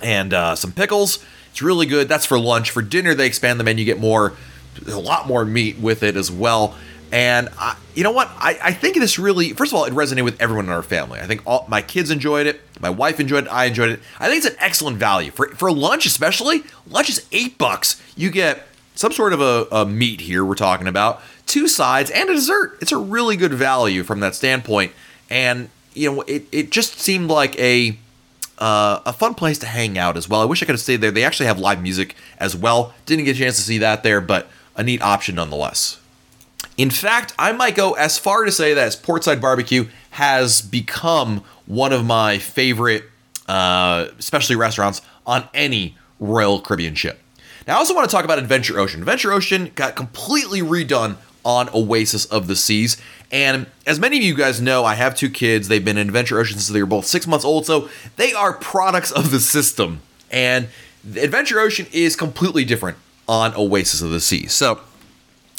and 0.02 0.34
uh, 0.34 0.56
some 0.56 0.72
pickles. 0.72 1.24
It's 1.50 1.62
really 1.62 1.86
good. 1.86 2.08
That's 2.08 2.26
for 2.26 2.38
lunch. 2.38 2.70
For 2.70 2.82
dinner, 2.82 3.14
they 3.14 3.26
expand 3.26 3.58
the 3.58 3.64
menu, 3.64 3.84
get 3.84 3.98
more, 3.98 4.34
a 4.86 4.98
lot 4.98 5.26
more 5.26 5.44
meat 5.44 5.78
with 5.78 6.02
it 6.02 6.16
as 6.16 6.30
well. 6.30 6.76
And 7.10 7.48
I, 7.58 7.76
you 7.94 8.02
know 8.04 8.10
what? 8.10 8.28
I, 8.36 8.58
I 8.62 8.72
think 8.72 8.96
this 8.96 9.18
really, 9.18 9.52
first 9.52 9.72
of 9.72 9.78
all, 9.78 9.84
it 9.84 9.92
resonated 9.92 10.24
with 10.24 10.40
everyone 10.40 10.66
in 10.66 10.70
our 10.70 10.82
family. 10.82 11.20
I 11.20 11.26
think 11.26 11.42
all 11.46 11.64
my 11.68 11.80
kids 11.80 12.10
enjoyed 12.10 12.46
it, 12.46 12.60
my 12.80 12.90
wife 12.90 13.18
enjoyed 13.18 13.44
it, 13.44 13.50
I 13.50 13.64
enjoyed 13.64 13.90
it. 13.90 14.00
I 14.20 14.28
think 14.28 14.44
it's 14.44 14.54
an 14.54 14.60
excellent 14.60 14.98
value 14.98 15.30
for 15.30 15.48
for 15.48 15.72
lunch, 15.72 16.04
especially. 16.06 16.64
Lunch 16.88 17.08
is 17.08 17.26
eight 17.32 17.56
bucks. 17.56 18.00
You 18.16 18.30
get 18.30 18.66
some 18.94 19.12
sort 19.12 19.32
of 19.32 19.40
a, 19.40 19.66
a 19.72 19.86
meat 19.86 20.20
here. 20.20 20.44
We're 20.44 20.54
talking 20.54 20.86
about 20.86 21.22
two 21.46 21.66
sides 21.66 22.10
and 22.10 22.28
a 22.28 22.34
dessert. 22.34 22.76
It's 22.80 22.92
a 22.92 22.98
really 22.98 23.36
good 23.36 23.54
value 23.54 24.02
from 24.02 24.20
that 24.20 24.34
standpoint. 24.34 24.92
And 25.30 25.70
you 25.94 26.12
know, 26.12 26.22
it, 26.22 26.46
it 26.52 26.70
just 26.70 27.00
seemed 27.00 27.30
like 27.30 27.58
a 27.58 27.96
uh, 28.58 29.00
a 29.06 29.12
fun 29.12 29.34
place 29.34 29.58
to 29.60 29.66
hang 29.66 29.96
out 29.96 30.16
as 30.16 30.28
well. 30.28 30.40
I 30.40 30.44
wish 30.44 30.62
I 30.62 30.66
could 30.66 30.74
have 30.74 30.80
stayed 30.80 31.00
there. 31.00 31.10
They 31.10 31.24
actually 31.24 31.46
have 31.46 31.58
live 31.58 31.80
music 31.80 32.16
as 32.38 32.56
well. 32.56 32.92
Didn't 33.06 33.24
get 33.24 33.36
a 33.36 33.38
chance 33.38 33.56
to 33.56 33.62
see 33.62 33.78
that 33.78 34.02
there, 34.02 34.20
but 34.20 34.48
a 34.76 34.82
neat 34.82 35.00
option 35.00 35.36
nonetheless. 35.36 36.00
In 36.78 36.90
fact, 36.90 37.34
I 37.38 37.50
might 37.50 37.74
go 37.74 37.94
as 37.94 38.18
far 38.18 38.44
to 38.44 38.52
say 38.52 38.72
that 38.72 38.86
as 38.86 38.94
Portside 38.94 39.40
Barbecue 39.40 39.88
has 40.10 40.62
become 40.62 41.42
one 41.66 41.92
of 41.92 42.04
my 42.04 42.38
favorite 42.38 43.04
uh, 43.48 44.06
specialty 44.20 44.54
restaurants 44.54 45.02
on 45.26 45.48
any 45.52 45.96
Royal 46.20 46.60
Caribbean 46.60 46.94
ship. 46.94 47.20
Now, 47.66 47.74
I 47.74 47.78
also 47.78 47.94
want 47.94 48.08
to 48.08 48.14
talk 48.14 48.24
about 48.24 48.38
Adventure 48.38 48.78
Ocean. 48.78 49.00
Adventure 49.00 49.32
Ocean 49.32 49.72
got 49.74 49.96
completely 49.96 50.60
redone 50.60 51.16
on 51.44 51.68
Oasis 51.74 52.24
of 52.26 52.46
the 52.46 52.54
Seas. 52.54 52.96
And 53.32 53.66
as 53.84 53.98
many 53.98 54.16
of 54.16 54.22
you 54.22 54.34
guys 54.34 54.60
know, 54.60 54.84
I 54.84 54.94
have 54.94 55.14
two 55.16 55.30
kids. 55.30 55.68
They've 55.68 55.84
been 55.84 55.98
in 55.98 56.06
Adventure 56.06 56.38
Ocean 56.38 56.58
since 56.58 56.68
they 56.68 56.80
were 56.80 56.86
both 56.86 57.06
six 57.06 57.26
months 57.26 57.44
old, 57.44 57.66
so 57.66 57.88
they 58.16 58.32
are 58.32 58.52
products 58.52 59.10
of 59.10 59.30
the 59.30 59.40
system. 59.40 60.00
And 60.30 60.68
Adventure 61.16 61.58
Ocean 61.58 61.86
is 61.92 62.14
completely 62.16 62.64
different 62.64 62.98
on 63.26 63.52
Oasis 63.56 64.00
of 64.00 64.10
the 64.10 64.20
Seas. 64.20 64.52
So 64.52 64.80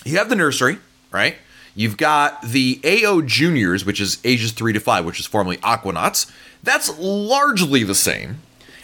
you 0.06 0.18
have 0.18 0.30
the 0.30 0.36
nursery, 0.36 0.80
right? 1.12 1.38
You've 1.76 1.98
got 1.98 2.42
the 2.42 2.82
AO 2.84 3.22
Juniors, 3.22 3.86
which 3.86 4.02
is 4.02 4.20
ages 4.24 4.52
three 4.52 4.74
to 4.74 4.80
five, 4.80 5.06
which 5.06 5.20
is 5.20 5.26
formerly 5.26 5.58
Aquanauts. 5.58 6.32
That's 6.64 6.98
largely 7.00 7.84
the 7.84 7.96
same. 7.96 8.42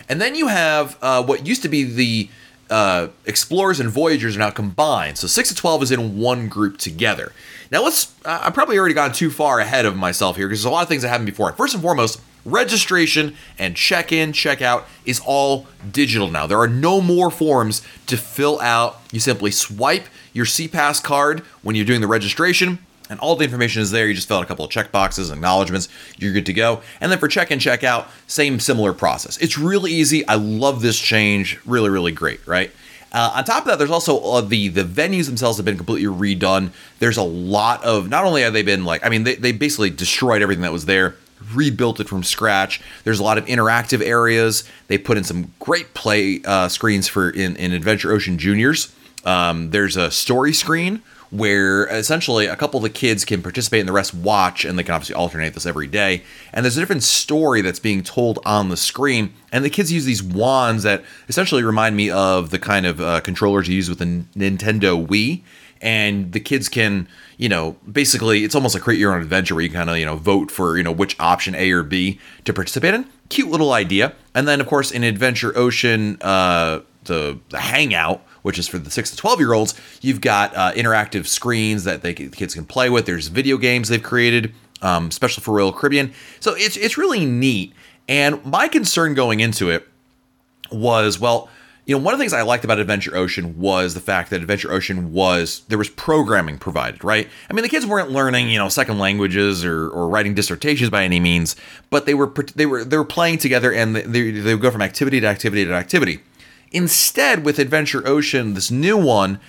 And 0.07 0.21
then 0.21 0.35
you 0.35 0.47
have 0.47 0.97
uh, 1.01 1.23
what 1.23 1.45
used 1.45 1.61
to 1.63 1.69
be 1.69 1.83
the 1.83 2.29
uh, 2.69 3.07
explorers 3.25 3.79
and 3.79 3.89
voyagers 3.89 4.35
are 4.35 4.39
now 4.39 4.49
combined. 4.49 5.17
So 5.17 5.27
six 5.27 5.49
to 5.49 5.55
twelve 5.55 5.83
is 5.83 5.91
in 5.91 6.17
one 6.17 6.47
group 6.47 6.77
together. 6.77 7.33
Now 7.71 7.83
let's. 7.83 8.13
Uh, 8.23 8.39
I've 8.43 8.53
probably 8.53 8.77
already 8.77 8.93
gone 8.93 9.11
too 9.11 9.29
far 9.29 9.59
ahead 9.59 9.85
of 9.85 9.95
myself 9.95 10.35
here 10.35 10.47
because 10.47 10.61
there's 10.61 10.71
a 10.71 10.73
lot 10.73 10.83
of 10.83 10.89
things 10.89 11.01
that 11.01 11.09
happened 11.09 11.27
before. 11.27 11.51
First 11.53 11.73
and 11.73 11.83
foremost, 11.83 12.21
registration 12.45 13.35
and 13.57 13.75
check 13.75 14.11
in, 14.11 14.31
check 14.31 14.61
out 14.61 14.87
is 15.05 15.21
all 15.25 15.67
digital 15.91 16.29
now. 16.29 16.47
There 16.47 16.59
are 16.59 16.67
no 16.67 17.01
more 17.01 17.31
forms 17.31 17.81
to 18.07 18.17
fill 18.17 18.59
out. 18.61 19.01
You 19.11 19.19
simply 19.19 19.51
swipe 19.51 20.05
your 20.35 20.45
SeaPass 20.45 21.01
card 21.01 21.39
when 21.63 21.75
you're 21.75 21.85
doing 21.85 22.01
the 22.01 22.07
registration. 22.07 22.77
And 23.09 23.19
all 23.19 23.35
the 23.35 23.45
information 23.45 23.83
is 23.83 23.91
there. 23.91 24.07
You 24.07 24.15
just 24.15 24.27
fill 24.27 24.37
out 24.37 24.43
a 24.43 24.47
couple 24.47 24.65
of 24.65 24.71
check 24.71 24.91
boxes, 24.91 25.31
acknowledgments, 25.31 25.89
you're 26.17 26.33
good 26.33 26.47
to 26.47 26.53
go. 26.53 26.81
And 26.99 27.11
then 27.11 27.19
for 27.19 27.27
check 27.27 27.51
in, 27.51 27.59
check 27.59 27.83
out, 27.83 28.07
same 28.27 28.59
similar 28.59 28.93
process. 28.93 29.37
It's 29.37 29.57
really 29.57 29.91
easy. 29.91 30.27
I 30.27 30.35
love 30.35 30.81
this 30.81 30.99
change. 30.99 31.59
Really, 31.65 31.89
really 31.89 32.11
great, 32.11 32.45
right? 32.47 32.71
Uh, 33.11 33.31
on 33.35 33.43
top 33.45 33.59
of 33.59 33.67
that, 33.67 33.77
there's 33.77 33.91
also 33.91 34.19
uh, 34.19 34.41
the 34.41 34.67
the 34.67 34.83
venues 34.83 35.27
themselves 35.27 35.57
have 35.57 35.65
been 35.65 35.77
completely 35.77 36.07
redone. 36.07 36.71
There's 36.99 37.15
a 37.15 37.23
lot 37.23 37.81
of 37.85 38.09
not 38.09 38.25
only 38.25 38.41
have 38.41 38.51
they 38.53 38.63
been 38.63 38.83
like, 38.83 39.05
I 39.05 39.09
mean, 39.09 39.23
they, 39.23 39.35
they 39.35 39.51
basically 39.53 39.91
destroyed 39.91 40.41
everything 40.41 40.63
that 40.63 40.73
was 40.73 40.85
there, 40.85 41.15
rebuilt 41.53 41.99
it 41.99 42.09
from 42.09 42.23
scratch. 42.23 42.81
There's 43.03 43.19
a 43.19 43.23
lot 43.23 43.37
of 43.37 43.45
interactive 43.45 44.01
areas. 44.01 44.67
They 44.87 44.97
put 44.97 45.17
in 45.17 45.23
some 45.23 45.53
great 45.59 45.93
play 45.93 46.41
uh, 46.43 46.67
screens 46.67 47.07
for 47.07 47.29
in, 47.29 47.55
in 47.55 47.71
Adventure 47.71 48.11
Ocean 48.11 48.37
Juniors. 48.37 48.93
Um, 49.25 49.71
there's 49.71 49.97
a 49.97 50.11
story 50.11 50.53
screen 50.53 51.01
where 51.31 51.87
essentially 51.87 52.45
a 52.45 52.55
couple 52.55 52.77
of 52.77 52.83
the 52.83 52.89
kids 52.89 53.25
can 53.25 53.41
participate 53.41 53.79
and 53.79 53.89
the 53.89 53.93
rest 53.93 54.13
watch, 54.13 54.63
and 54.63 54.77
they 54.77 54.83
can 54.83 54.93
obviously 54.93 55.15
alternate 55.15 55.53
this 55.53 55.65
every 55.65 55.87
day. 55.87 56.23
And 56.53 56.63
there's 56.63 56.77
a 56.77 56.79
different 56.79 57.03
story 57.03 57.61
that's 57.61 57.79
being 57.79 58.03
told 58.03 58.39
on 58.45 58.69
the 58.69 58.77
screen, 58.77 59.33
and 59.51 59.65
the 59.65 59.69
kids 59.69 59.91
use 59.91 60.05
these 60.05 60.23
wands 60.23 60.83
that 60.83 61.03
essentially 61.27 61.63
remind 61.63 61.97
me 61.97 62.09
of 62.09 62.51
the 62.51 62.59
kind 62.59 62.85
of 62.85 63.01
uh, 63.01 63.21
controllers 63.21 63.67
you 63.67 63.75
use 63.75 63.89
with 63.89 63.99
the 63.99 64.05
Nintendo 64.05 65.05
Wii. 65.05 65.41
And 65.81 66.31
the 66.31 66.39
kids 66.39 66.69
can, 66.69 67.07
you 67.37 67.49
know, 67.49 67.75
basically, 67.91 68.43
it's 68.43 68.55
almost 68.55 68.73
like 68.73 68.83
create 68.83 68.99
your 68.99 69.13
own 69.13 69.21
adventure 69.21 69.55
where 69.55 69.63
you 69.63 69.69
kind 69.69 69.89
of, 69.89 69.97
you 69.97 70.05
know, 70.05 70.15
vote 70.15 70.49
for, 70.49 70.77
you 70.77 70.83
know, 70.83 70.91
which 70.91 71.19
option 71.19 71.53
A 71.53 71.69
or 71.71 71.83
B 71.83 72.19
to 72.45 72.53
participate 72.53 72.93
in. 72.93 73.05
Cute 73.29 73.49
little 73.49 73.73
idea. 73.73 74.13
And 74.33 74.47
then, 74.47 74.61
of 74.61 74.67
course, 74.67 74.89
in 74.89 75.03
Adventure 75.03 75.55
Ocean, 75.55 76.17
uh, 76.21 76.79
the, 77.03 77.39
the 77.49 77.59
Hangout, 77.59 78.25
which 78.45 78.59
is 78.59 78.67
for 78.67 78.77
the 78.77 78.91
six 78.91 79.09
to 79.09 79.17
twelve 79.17 79.39
year 79.39 79.53
olds. 79.53 79.73
You've 80.01 80.21
got 80.21 80.55
uh, 80.55 80.71
interactive 80.73 81.25
screens 81.25 81.83
that 81.85 82.03
they 82.03 82.13
the 82.13 82.29
kids 82.29 82.53
can 82.53 82.63
play 82.63 82.91
with. 82.91 83.07
There's 83.07 83.27
video 83.27 83.57
games 83.57 83.89
they've 83.89 84.03
created, 84.03 84.53
um, 84.83 85.09
special 85.09 85.41
for 85.41 85.55
Royal 85.55 85.73
Caribbean. 85.73 86.13
So 86.41 86.53
it's 86.53 86.77
it's 86.77 86.95
really 86.95 87.25
neat. 87.25 87.73
And 88.07 88.45
my 88.45 88.67
concern 88.67 89.15
going 89.15 89.39
into 89.39 89.71
it 89.71 89.87
was 90.71 91.19
well. 91.19 91.49
You 91.87 91.95
know, 91.95 92.03
one 92.03 92.15
of 92.15 92.19
the 92.19 92.23
things 92.23 92.33
I 92.33 92.41
liked 92.41 92.63
about 92.63 92.79
Adventure 92.79 93.15
Ocean 93.15 93.59
was 93.59 93.93
the 93.93 93.99
fact 93.99 94.31
that 94.31 94.41
Adventure 94.41 94.71
Ocean 94.71 95.11
was 95.11 95.61
there 95.67 95.77
was 95.77 95.89
programming 95.89 96.57
provided, 96.57 97.03
right? 97.03 97.27
I 97.47 97.53
mean, 97.53 97.61
the 97.61 97.69
kids 97.69 97.85
weren't 97.85 98.09
learning, 98.09 98.49
you 98.49 98.57
know, 98.57 98.69
second 98.69 98.97
languages 98.97 99.63
or, 99.63 99.89
or 99.89 100.07
writing 100.07 100.33
dissertations 100.33 100.89
by 100.89 101.03
any 101.03 101.19
means, 101.19 101.55
but 101.91 102.07
they 102.07 102.15
were 102.15 102.33
they 102.55 102.65
were 102.65 102.83
they 102.83 102.97
were 102.97 103.05
playing 103.05 103.37
together 103.37 103.71
and 103.71 103.95
they, 103.95 104.31
they 104.31 104.53
would 104.53 104.63
go 104.63 104.71
from 104.71 104.81
activity 104.81 105.19
to 105.19 105.27
activity 105.27 105.63
to 105.63 105.73
activity. 105.73 106.21
Instead, 106.75 107.45
with 107.45 107.57
Adventure 107.57 108.05
Ocean, 108.05 108.53
this 108.53 108.69
new 108.69 108.97
one, 108.97 109.39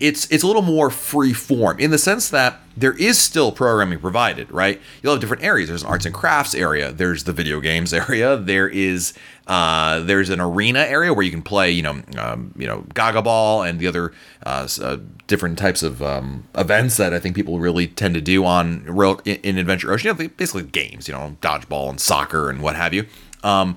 it's 0.00 0.26
it's 0.30 0.42
a 0.42 0.46
little 0.46 0.62
more 0.62 0.88
free 0.88 1.34
form 1.34 1.78
in 1.78 1.90
the 1.90 1.98
sense 1.98 2.30
that 2.30 2.60
there 2.74 2.94
is 2.94 3.18
still 3.18 3.52
programming 3.52 3.98
provided, 3.98 4.50
right? 4.50 4.80
You'll 5.02 5.12
have 5.12 5.20
different 5.20 5.42
areas. 5.42 5.68
There's 5.68 5.82
an 5.82 5.88
arts 5.88 6.06
and 6.06 6.14
crafts 6.14 6.54
area. 6.54 6.90
There's 6.90 7.24
the 7.24 7.34
video 7.34 7.60
games 7.60 7.92
area. 8.04 8.38
There 8.38 8.66
is 8.66 9.12
uh, 9.46 10.00
there's 10.00 10.30
an 10.30 10.40
arena 10.40 10.78
area 10.78 11.12
where 11.12 11.22
you 11.22 11.30
can 11.30 11.42
play, 11.42 11.70
you 11.70 11.82
know, 11.82 12.00
um, 12.16 12.54
you 12.56 12.66
know, 12.66 12.86
Gaga 12.94 13.20
Ball 13.20 13.62
and 13.62 13.78
the 13.78 13.86
other 13.86 14.14
uh, 14.46 14.66
uh, 14.80 14.96
different 15.26 15.58
types 15.58 15.82
of 15.82 16.02
um, 16.02 16.44
events 16.54 16.96
that 16.96 17.12
I 17.12 17.18
think 17.18 17.36
people 17.36 17.58
really 17.58 17.88
tend 17.88 18.14
to 18.14 18.22
do 18.22 18.46
on 18.46 18.84
real 18.84 19.20
in, 19.26 19.36
in 19.42 19.58
Adventure 19.58 19.92
Ocean. 19.92 20.16
You 20.18 20.30
basically 20.30 20.62
games, 20.62 21.08
you 21.08 21.14
know, 21.14 21.36
dodgeball 21.42 21.90
and 21.90 22.00
soccer 22.00 22.48
and 22.48 22.62
what 22.62 22.74
have 22.74 22.94
you. 22.94 23.04
Um, 23.42 23.76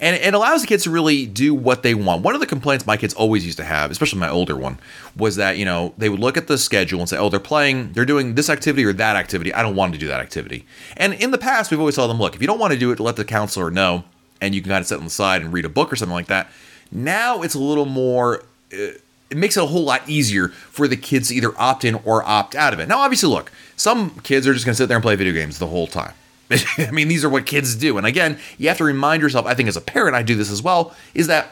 and 0.00 0.16
it 0.16 0.34
allows 0.34 0.60
the 0.62 0.66
kids 0.66 0.84
to 0.84 0.90
really 0.90 1.26
do 1.26 1.54
what 1.54 1.82
they 1.82 1.94
want. 1.94 2.22
One 2.22 2.34
of 2.34 2.40
the 2.40 2.46
complaints 2.46 2.86
my 2.86 2.96
kids 2.96 3.14
always 3.14 3.44
used 3.44 3.58
to 3.58 3.64
have, 3.64 3.90
especially 3.90 4.20
my 4.20 4.28
older 4.28 4.56
one, 4.56 4.78
was 5.16 5.36
that 5.36 5.58
you 5.58 5.64
know 5.64 5.94
they 5.98 6.08
would 6.08 6.20
look 6.20 6.36
at 6.36 6.46
the 6.46 6.58
schedule 6.58 7.00
and 7.00 7.08
say, 7.08 7.16
"Oh, 7.16 7.28
they're 7.28 7.40
playing, 7.40 7.92
they're 7.92 8.04
doing 8.04 8.34
this 8.34 8.48
activity 8.48 8.84
or 8.84 8.92
that 8.92 9.16
activity. 9.16 9.52
I 9.52 9.62
don't 9.62 9.76
want 9.76 9.92
to 9.92 9.98
do 9.98 10.08
that 10.08 10.20
activity." 10.20 10.64
And 10.96 11.14
in 11.14 11.30
the 11.30 11.38
past, 11.38 11.70
we've 11.70 11.80
always 11.80 11.96
told 11.96 12.10
them, 12.10 12.18
"Look, 12.18 12.34
if 12.34 12.40
you 12.40 12.46
don't 12.46 12.58
want 12.58 12.72
to 12.72 12.78
do 12.78 12.90
it, 12.90 13.00
let 13.00 13.16
the 13.16 13.24
counselor 13.24 13.70
know, 13.70 14.04
and 14.40 14.54
you 14.54 14.60
can 14.60 14.70
kind 14.70 14.80
of 14.80 14.86
sit 14.86 14.98
on 14.98 15.04
the 15.04 15.10
side 15.10 15.42
and 15.42 15.52
read 15.52 15.64
a 15.64 15.70
book 15.70 15.92
or 15.92 15.96
something 15.96 16.14
like 16.14 16.28
that." 16.28 16.50
Now 16.90 17.42
it's 17.42 17.54
a 17.54 17.60
little 17.60 17.86
more. 17.86 18.44
Uh, 18.72 18.92
it 19.30 19.36
makes 19.36 19.56
it 19.56 19.62
a 19.62 19.66
whole 19.66 19.84
lot 19.84 20.08
easier 20.08 20.48
for 20.48 20.88
the 20.88 20.96
kids 20.96 21.28
to 21.28 21.34
either 21.34 21.52
opt 21.58 21.84
in 21.84 21.96
or 22.04 22.26
opt 22.26 22.54
out 22.54 22.72
of 22.72 22.80
it. 22.80 22.88
Now, 22.88 23.00
obviously, 23.00 23.28
look, 23.28 23.52
some 23.76 24.10
kids 24.20 24.46
are 24.46 24.54
just 24.54 24.64
going 24.64 24.72
to 24.72 24.76
sit 24.76 24.86
there 24.86 24.96
and 24.96 25.02
play 25.02 25.16
video 25.16 25.34
games 25.34 25.58
the 25.58 25.66
whole 25.66 25.86
time. 25.86 26.14
I 26.78 26.90
mean, 26.90 27.08
these 27.08 27.24
are 27.24 27.28
what 27.28 27.46
kids 27.46 27.74
do. 27.74 27.98
And 27.98 28.06
again, 28.06 28.38
you 28.56 28.68
have 28.68 28.78
to 28.78 28.84
remind 28.84 29.22
yourself, 29.22 29.46
I 29.46 29.54
think 29.54 29.68
as 29.68 29.76
a 29.76 29.80
parent, 29.80 30.16
I 30.16 30.22
do 30.22 30.34
this 30.34 30.50
as 30.50 30.62
well, 30.62 30.94
is 31.14 31.26
that 31.26 31.50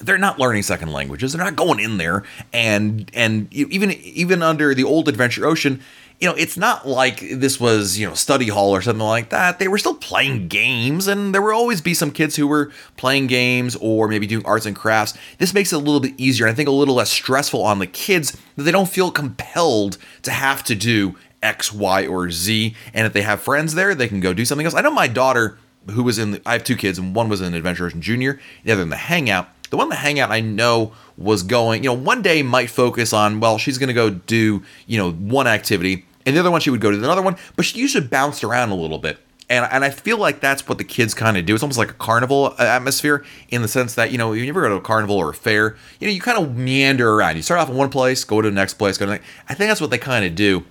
they're 0.00 0.18
not 0.18 0.38
learning 0.38 0.62
second 0.62 0.92
languages. 0.92 1.32
They're 1.32 1.44
not 1.44 1.56
going 1.56 1.80
in 1.80 1.96
there 1.96 2.24
and 2.52 3.10
and 3.14 3.52
even 3.52 3.92
even 3.92 4.42
under 4.42 4.74
the 4.74 4.84
old 4.84 5.08
Adventure 5.08 5.46
Ocean, 5.46 5.80
you 6.20 6.28
know, 6.28 6.34
it's 6.34 6.56
not 6.56 6.88
like 6.88 7.20
this 7.20 7.60
was, 7.60 7.98
you 7.98 8.08
know, 8.08 8.14
study 8.14 8.48
hall 8.48 8.74
or 8.74 8.80
something 8.80 9.04
like 9.04 9.28
that. 9.30 9.58
They 9.58 9.68
were 9.68 9.76
still 9.76 9.94
playing 9.94 10.48
games, 10.48 11.06
and 11.06 11.34
there 11.34 11.42
will 11.42 11.52
always 11.54 11.82
be 11.82 11.92
some 11.92 12.10
kids 12.10 12.36
who 12.36 12.46
were 12.46 12.72
playing 12.96 13.26
games 13.26 13.76
or 13.76 14.08
maybe 14.08 14.26
doing 14.26 14.44
arts 14.46 14.64
and 14.64 14.74
crafts. 14.74 15.16
This 15.38 15.52
makes 15.52 15.72
it 15.72 15.76
a 15.76 15.78
little 15.78 16.00
bit 16.00 16.14
easier, 16.16 16.46
and 16.46 16.52
I 16.52 16.56
think 16.56 16.68
a 16.68 16.72
little 16.72 16.94
less 16.94 17.10
stressful 17.10 17.62
on 17.62 17.80
the 17.80 17.86
kids 17.86 18.36
that 18.56 18.62
they 18.62 18.72
don't 18.72 18.88
feel 18.88 19.10
compelled 19.10 19.98
to 20.22 20.30
have 20.30 20.64
to 20.64 20.74
do 20.74 21.16
X, 21.42 21.72
Y, 21.72 22.06
or 22.06 22.30
Z. 22.30 22.74
And 22.94 23.06
if 23.06 23.12
they 23.12 23.22
have 23.22 23.40
friends 23.40 23.74
there, 23.74 23.94
they 23.94 24.08
can 24.08 24.20
go 24.20 24.32
do 24.32 24.44
something 24.44 24.64
else. 24.64 24.74
I 24.74 24.80
know 24.80 24.90
my 24.90 25.08
daughter, 25.08 25.58
who 25.90 26.02
was 26.02 26.18
in, 26.18 26.32
the, 26.32 26.42
I 26.44 26.54
have 26.54 26.64
two 26.64 26.76
kids, 26.76 26.98
and 26.98 27.14
one 27.14 27.28
was 27.28 27.40
in 27.40 27.54
Adventure 27.54 27.86
Ocean 27.86 28.00
Junior, 28.00 28.40
the 28.64 28.72
other 28.72 28.82
in 28.82 28.90
the 28.90 28.96
Hangout. 28.96 29.48
The 29.70 29.76
one 29.76 29.86
in 29.86 29.90
the 29.90 29.96
Hangout 29.96 30.30
I 30.30 30.40
know 30.40 30.92
was 31.16 31.42
going, 31.42 31.82
you 31.82 31.90
know, 31.90 31.94
one 31.94 32.22
day 32.22 32.42
might 32.42 32.70
focus 32.70 33.12
on, 33.12 33.40
well, 33.40 33.58
she's 33.58 33.78
going 33.78 33.88
to 33.88 33.94
go 33.94 34.10
do, 34.10 34.62
you 34.86 34.98
know, 34.98 35.12
one 35.12 35.46
activity, 35.46 36.04
and 36.24 36.36
the 36.36 36.40
other 36.40 36.50
one 36.50 36.60
she 36.60 36.70
would 36.70 36.80
go 36.80 36.90
to 36.90 36.96
another 36.96 37.22
one, 37.22 37.36
but 37.56 37.64
she 37.64 37.78
usually 37.78 38.06
bounced 38.06 38.44
around 38.44 38.70
a 38.70 38.74
little 38.74 38.98
bit. 38.98 39.18
And, 39.48 39.64
and 39.70 39.84
I 39.84 39.90
feel 39.90 40.18
like 40.18 40.40
that's 40.40 40.68
what 40.68 40.78
the 40.78 40.84
kids 40.84 41.14
kind 41.14 41.36
of 41.36 41.46
do. 41.46 41.54
It's 41.54 41.62
almost 41.62 41.78
like 41.78 41.90
a 41.90 41.94
carnival 41.94 42.54
uh, 42.58 42.64
atmosphere 42.64 43.24
in 43.48 43.62
the 43.62 43.68
sense 43.68 43.94
that, 43.94 44.10
you 44.10 44.18
know, 44.18 44.32
you 44.32 44.48
ever 44.48 44.60
go 44.60 44.68
to 44.70 44.74
a 44.74 44.80
carnival 44.80 45.16
or 45.16 45.30
a 45.30 45.34
fair, 45.34 45.76
you 46.00 46.08
know, 46.08 46.12
you 46.12 46.20
kind 46.20 46.36
of 46.36 46.56
meander 46.56 47.12
around. 47.12 47.36
You 47.36 47.42
start 47.42 47.60
off 47.60 47.70
in 47.70 47.76
one 47.76 47.90
place, 47.90 48.24
go 48.24 48.42
to 48.42 48.48
the 48.48 48.54
next 48.54 48.74
place, 48.74 48.98
go 48.98 49.04
to 49.04 49.10
the 49.10 49.14
next. 49.18 49.26
I 49.48 49.54
think 49.54 49.68
that's 49.68 49.80
what 49.80 49.90
they 49.90 49.98
kind 49.98 50.24
of 50.24 50.34
do. 50.34 50.64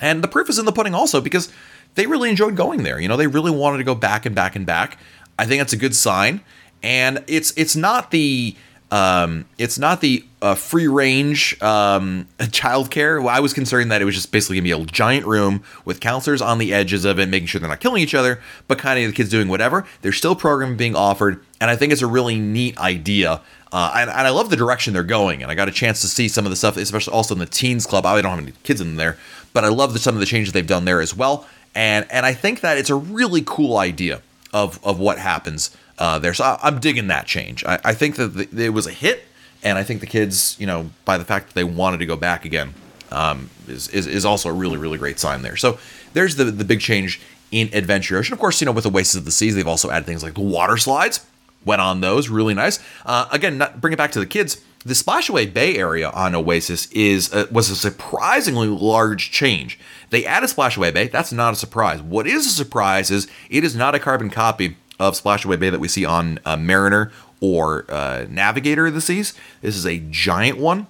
And 0.00 0.22
the 0.22 0.28
proof 0.28 0.48
is 0.48 0.58
in 0.58 0.64
the 0.64 0.72
pudding 0.72 0.94
also 0.94 1.20
because 1.20 1.52
they 1.94 2.06
really 2.06 2.30
enjoyed 2.30 2.56
going 2.56 2.82
there. 2.82 3.00
You 3.00 3.08
know, 3.08 3.16
they 3.16 3.26
really 3.26 3.50
wanted 3.50 3.78
to 3.78 3.84
go 3.84 3.94
back 3.94 4.26
and 4.26 4.34
back 4.34 4.56
and 4.56 4.66
back. 4.66 4.98
I 5.38 5.46
think 5.46 5.60
that's 5.60 5.72
a 5.72 5.78
good 5.78 5.94
sign. 5.94 6.42
And 6.82 7.24
it's 7.26 7.52
it's 7.56 7.74
not 7.74 8.10
the 8.10 8.54
um, 8.90 9.46
it's 9.58 9.78
not 9.78 10.00
the 10.00 10.24
uh, 10.40 10.54
free 10.54 10.86
range 10.86 11.60
um, 11.60 12.28
childcare. 12.38 13.20
Well, 13.20 13.34
I 13.34 13.40
was 13.40 13.52
concerned 13.52 13.90
that 13.90 14.00
it 14.00 14.04
was 14.04 14.14
just 14.14 14.30
basically 14.30 14.56
gonna 14.56 14.76
be 14.76 14.82
a 14.82 14.86
giant 14.86 15.26
room 15.26 15.62
with 15.84 16.00
counselors 16.00 16.40
on 16.40 16.58
the 16.58 16.72
edges 16.72 17.04
of 17.04 17.18
it, 17.18 17.28
making 17.28 17.48
sure 17.48 17.60
they're 17.60 17.68
not 17.68 17.80
killing 17.80 18.02
each 18.02 18.14
other, 18.14 18.40
but 18.68 18.78
kind 18.78 19.02
of 19.02 19.10
the 19.10 19.16
kids 19.16 19.30
doing 19.30 19.48
whatever. 19.48 19.86
There's 20.02 20.16
still 20.16 20.36
programming 20.36 20.76
being 20.76 20.94
offered, 20.94 21.44
and 21.60 21.70
I 21.70 21.76
think 21.76 21.92
it's 21.92 22.02
a 22.02 22.06
really 22.06 22.38
neat 22.38 22.78
idea. 22.78 23.40
Uh, 23.72 23.92
and, 23.96 24.08
and, 24.08 24.20
I 24.20 24.30
love 24.30 24.48
the 24.48 24.56
direction 24.56 24.94
they're 24.94 25.02
going. 25.02 25.42
And 25.42 25.50
I 25.50 25.56
got 25.56 25.68
a 25.68 25.72
chance 25.72 26.00
to 26.02 26.06
see 26.06 26.28
some 26.28 26.46
of 26.46 26.50
the 26.50 26.56
stuff, 26.56 26.76
especially 26.76 27.12
also 27.12 27.34
in 27.34 27.40
the 27.40 27.46
teens 27.46 27.84
club. 27.84 28.06
I 28.06 28.22
don't 28.22 28.30
have 28.30 28.40
any 28.40 28.52
kids 28.62 28.80
in 28.80 28.94
there, 28.94 29.18
but 29.52 29.64
I 29.64 29.68
love 29.68 29.92
the, 29.92 29.98
some 29.98 30.14
of 30.14 30.20
the 30.20 30.26
changes 30.26 30.52
they've 30.52 30.66
done 30.66 30.84
there 30.84 31.00
as 31.00 31.14
well. 31.14 31.46
And 31.74 32.06
and 32.10 32.24
I 32.24 32.32
think 32.32 32.60
that 32.60 32.78
it's 32.78 32.88
a 32.88 32.94
really 32.94 33.42
cool 33.44 33.76
idea 33.76 34.22
of 34.52 34.78
of 34.84 35.00
what 35.00 35.18
happens 35.18 35.76
uh, 35.98 36.18
there. 36.18 36.34
So 36.34 36.44
I, 36.44 36.68
am 36.68 36.80
digging 36.80 37.08
that 37.08 37.26
change. 37.26 37.64
I, 37.64 37.78
I 37.84 37.94
think 37.94 38.16
that 38.16 38.28
the, 38.28 38.64
it 38.64 38.70
was 38.70 38.86
a 38.86 38.92
hit, 38.92 39.24
and 39.62 39.78
I 39.78 39.82
think 39.82 40.00
the 40.00 40.06
kids, 40.06 40.56
you 40.58 40.66
know, 40.66 40.90
by 41.04 41.18
the 41.18 41.24
fact 41.24 41.48
that 41.48 41.54
they 41.54 41.64
wanted 41.64 41.98
to 41.98 42.06
go 42.06 42.16
back 42.16 42.44
again, 42.44 42.74
um, 43.10 43.50
is, 43.68 43.88
is 43.88 44.06
is 44.06 44.24
also 44.24 44.48
a 44.48 44.52
really 44.52 44.76
really 44.76 44.98
great 44.98 45.18
sign 45.18 45.42
there. 45.42 45.56
So 45.56 45.78
there's 46.12 46.36
the 46.36 46.44
the 46.44 46.64
big 46.64 46.80
change 46.80 47.20
in 47.50 47.70
Adventure 47.72 48.18
Ocean. 48.18 48.32
Of 48.32 48.40
course, 48.40 48.60
you 48.60 48.64
know, 48.66 48.72
with 48.72 48.84
the 48.84 48.90
Oasis 48.90 49.14
of 49.14 49.24
the 49.24 49.30
Seas, 49.30 49.54
they've 49.54 49.66
also 49.66 49.90
added 49.90 50.06
things 50.06 50.22
like 50.22 50.34
the 50.34 50.40
water 50.40 50.76
slides. 50.76 51.24
Went 51.64 51.80
on 51.80 52.00
those, 52.00 52.28
really 52.28 52.54
nice. 52.54 52.78
Uh, 53.04 53.26
again, 53.32 53.58
not, 53.58 53.80
bring 53.80 53.92
it 53.92 53.96
back 53.96 54.12
to 54.12 54.20
the 54.20 54.26
kids 54.26 54.62
the 54.86 54.94
Splashaway 54.94 55.52
Bay 55.52 55.76
area 55.76 56.10
on 56.10 56.36
Oasis 56.36 56.86
is 56.92 57.34
uh, 57.34 57.46
was 57.50 57.70
a 57.70 57.76
surprisingly 57.76 58.68
large 58.68 59.32
change. 59.32 59.80
They 60.10 60.24
added 60.24 60.48
Splashaway 60.48 60.94
Bay. 60.94 61.08
That's 61.08 61.32
not 61.32 61.54
a 61.54 61.56
surprise. 61.56 62.00
What 62.00 62.28
is 62.28 62.46
a 62.46 62.50
surprise 62.50 63.10
is 63.10 63.26
it 63.50 63.64
is 63.64 63.74
not 63.74 63.96
a 63.96 63.98
carbon 63.98 64.30
copy 64.30 64.76
of 64.98 65.14
Splashaway 65.20 65.58
Bay 65.58 65.70
that 65.70 65.80
we 65.80 65.88
see 65.88 66.04
on 66.04 66.38
uh, 66.44 66.56
Mariner 66.56 67.10
or 67.40 67.84
uh, 67.88 68.26
Navigator 68.28 68.86
of 68.86 68.94
the 68.94 69.00
Seas. 69.00 69.34
This 69.60 69.76
is 69.76 69.86
a 69.86 69.98
giant 70.10 70.58
one. 70.58 70.86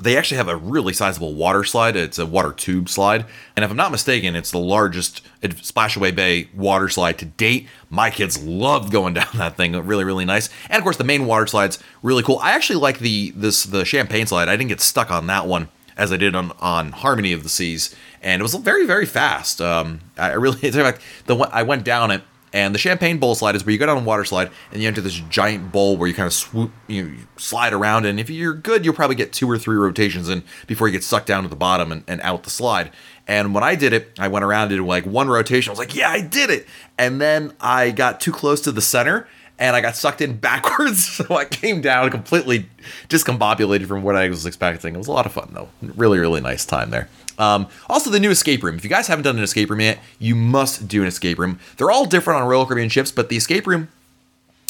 they 0.00 0.16
actually 0.16 0.36
have 0.36 0.48
a 0.48 0.56
really 0.56 0.92
sizable 0.92 1.34
water 1.34 1.62
slide. 1.62 1.94
It's 1.94 2.18
a 2.18 2.26
water 2.26 2.52
tube 2.52 2.88
slide. 2.88 3.24
And 3.54 3.64
if 3.64 3.70
I'm 3.70 3.76
not 3.76 3.92
mistaken, 3.92 4.34
it's 4.34 4.50
the 4.50 4.58
largest 4.58 5.22
Splashaway 5.42 6.14
Bay 6.14 6.48
water 6.54 6.88
slide 6.88 7.16
to 7.18 7.24
date. 7.24 7.68
My 7.90 8.10
kids 8.10 8.42
loved 8.42 8.90
going 8.90 9.14
down 9.20 9.28
that 9.34 9.56
thing. 9.56 9.72
Really, 9.72 10.04
really 10.04 10.24
nice. 10.24 10.48
And 10.68 10.78
of 10.78 10.82
course, 10.82 10.96
the 10.96 11.04
main 11.04 11.26
water 11.26 11.46
slide's 11.46 11.78
really 12.02 12.22
cool. 12.22 12.38
I 12.40 12.52
actually 12.52 12.80
like 12.80 12.98
the 12.98 13.32
this 13.36 13.64
the 13.64 13.84
champagne 13.84 14.26
slide. 14.26 14.48
I 14.48 14.56
didn't 14.56 14.70
get 14.70 14.80
stuck 14.80 15.10
on 15.10 15.26
that 15.28 15.46
one 15.46 15.68
as 15.96 16.12
I 16.12 16.16
did 16.16 16.34
on, 16.34 16.52
on 16.60 16.92
Harmony 16.92 17.32
of 17.32 17.42
the 17.42 17.48
Seas. 17.48 17.94
And 18.20 18.40
it 18.40 18.42
was 18.42 18.54
very, 18.54 18.86
very 18.86 19.06
fast. 19.06 19.60
Um, 19.60 20.00
I 20.18 20.32
really, 20.32 20.58
in 20.66 20.72
fact, 20.72 21.00
the 21.26 21.36
I 21.36 21.62
went 21.62 21.84
down 21.84 22.10
it 22.10 22.22
and 22.54 22.72
the 22.72 22.78
champagne 22.78 23.18
bowl 23.18 23.34
slide 23.34 23.56
is 23.56 23.66
where 23.66 23.72
you 23.72 23.78
go 23.78 23.86
down 23.86 23.98
a 23.98 24.00
water 24.00 24.24
slide 24.24 24.48
and 24.70 24.80
you 24.80 24.86
enter 24.86 25.00
this 25.00 25.20
giant 25.28 25.72
bowl 25.72 25.96
where 25.96 26.06
you 26.06 26.14
kind 26.14 26.28
of 26.28 26.32
swoop, 26.32 26.70
you, 26.86 27.02
know, 27.02 27.08
you 27.10 27.18
slide 27.36 27.72
around. 27.72 28.06
And 28.06 28.20
if 28.20 28.30
you're 28.30 28.54
good, 28.54 28.84
you'll 28.84 28.94
probably 28.94 29.16
get 29.16 29.32
two 29.32 29.50
or 29.50 29.58
three 29.58 29.76
rotations 29.76 30.28
in 30.28 30.44
before 30.68 30.86
you 30.86 30.92
get 30.92 31.02
sucked 31.02 31.26
down 31.26 31.42
to 31.42 31.48
the 31.48 31.56
bottom 31.56 31.90
and, 31.90 32.04
and 32.06 32.20
out 32.20 32.44
the 32.44 32.50
slide. 32.50 32.92
And 33.26 33.54
when 33.54 33.64
I 33.64 33.74
did 33.74 33.92
it, 33.92 34.12
I 34.20 34.28
went 34.28 34.44
around 34.44 34.70
it 34.70 34.76
in 34.76 34.86
like 34.86 35.04
one 35.04 35.28
rotation. 35.28 35.70
I 35.70 35.72
was 35.72 35.80
like, 35.80 35.96
yeah, 35.96 36.08
I 36.08 36.20
did 36.20 36.48
it. 36.48 36.68
And 36.96 37.20
then 37.20 37.54
I 37.60 37.90
got 37.90 38.20
too 38.20 38.30
close 38.30 38.60
to 38.62 38.72
the 38.72 38.80
center 38.80 39.26
and 39.58 39.74
I 39.74 39.80
got 39.80 39.96
sucked 39.96 40.20
in 40.20 40.36
backwards. 40.38 41.08
So 41.24 41.34
I 41.34 41.46
came 41.46 41.80
down 41.80 42.08
completely 42.10 42.68
discombobulated 43.08 43.86
from 43.86 44.04
what 44.04 44.14
I 44.14 44.28
was 44.28 44.46
expecting. 44.46 44.94
It 44.94 44.98
was 44.98 45.08
a 45.08 45.12
lot 45.12 45.26
of 45.26 45.32
fun 45.32 45.50
though. 45.52 45.70
Really, 45.82 46.20
really 46.20 46.40
nice 46.40 46.64
time 46.64 46.90
there. 46.90 47.08
Um, 47.38 47.68
also, 47.88 48.10
the 48.10 48.20
new 48.20 48.30
escape 48.30 48.62
room. 48.62 48.76
If 48.76 48.84
you 48.84 48.90
guys 48.90 49.06
haven't 49.06 49.24
done 49.24 49.36
an 49.36 49.42
escape 49.42 49.70
room 49.70 49.80
yet, 49.80 49.98
you 50.18 50.34
must 50.34 50.86
do 50.88 51.02
an 51.02 51.08
escape 51.08 51.38
room. 51.38 51.58
They're 51.76 51.90
all 51.90 52.04
different 52.04 52.40
on 52.40 52.48
Royal 52.48 52.66
Caribbean 52.66 52.88
ships, 52.88 53.10
but 53.10 53.28
the 53.28 53.36
escape 53.36 53.66
room 53.66 53.88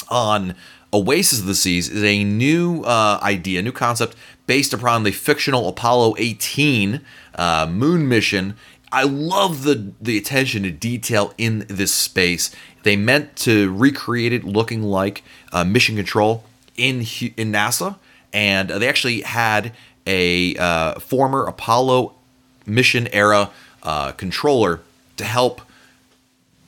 on 0.08 0.54
Oasis 0.92 1.40
of 1.40 1.46
the 1.46 1.54
Seas 1.54 1.88
is 1.88 2.04
a 2.04 2.22
new 2.24 2.82
uh, 2.82 3.18
idea, 3.22 3.60
new 3.62 3.72
concept 3.72 4.16
based 4.46 4.72
upon 4.72 5.02
the 5.02 5.10
fictional 5.10 5.68
Apollo 5.68 6.14
18 6.18 7.00
uh, 7.34 7.66
moon 7.68 8.08
mission. 8.08 8.56
I 8.92 9.02
love 9.02 9.64
the 9.64 9.92
the 10.00 10.16
attention 10.16 10.62
to 10.62 10.70
detail 10.70 11.34
in 11.36 11.66
this 11.68 11.92
space. 11.92 12.54
They 12.84 12.94
meant 12.94 13.34
to 13.36 13.72
recreate 13.74 14.32
it 14.32 14.44
looking 14.44 14.82
like 14.84 15.24
uh, 15.52 15.64
mission 15.64 15.96
control 15.96 16.44
in 16.76 16.98
in 17.36 17.50
NASA, 17.52 17.96
and 18.32 18.70
they 18.70 18.88
actually 18.88 19.22
had 19.22 19.72
a 20.06 20.54
uh, 20.56 21.00
former 21.00 21.44
Apollo 21.44 22.14
mission 22.66 23.06
era 23.08 23.50
uh, 23.82 24.12
controller 24.12 24.80
to 25.16 25.24
help 25.24 25.60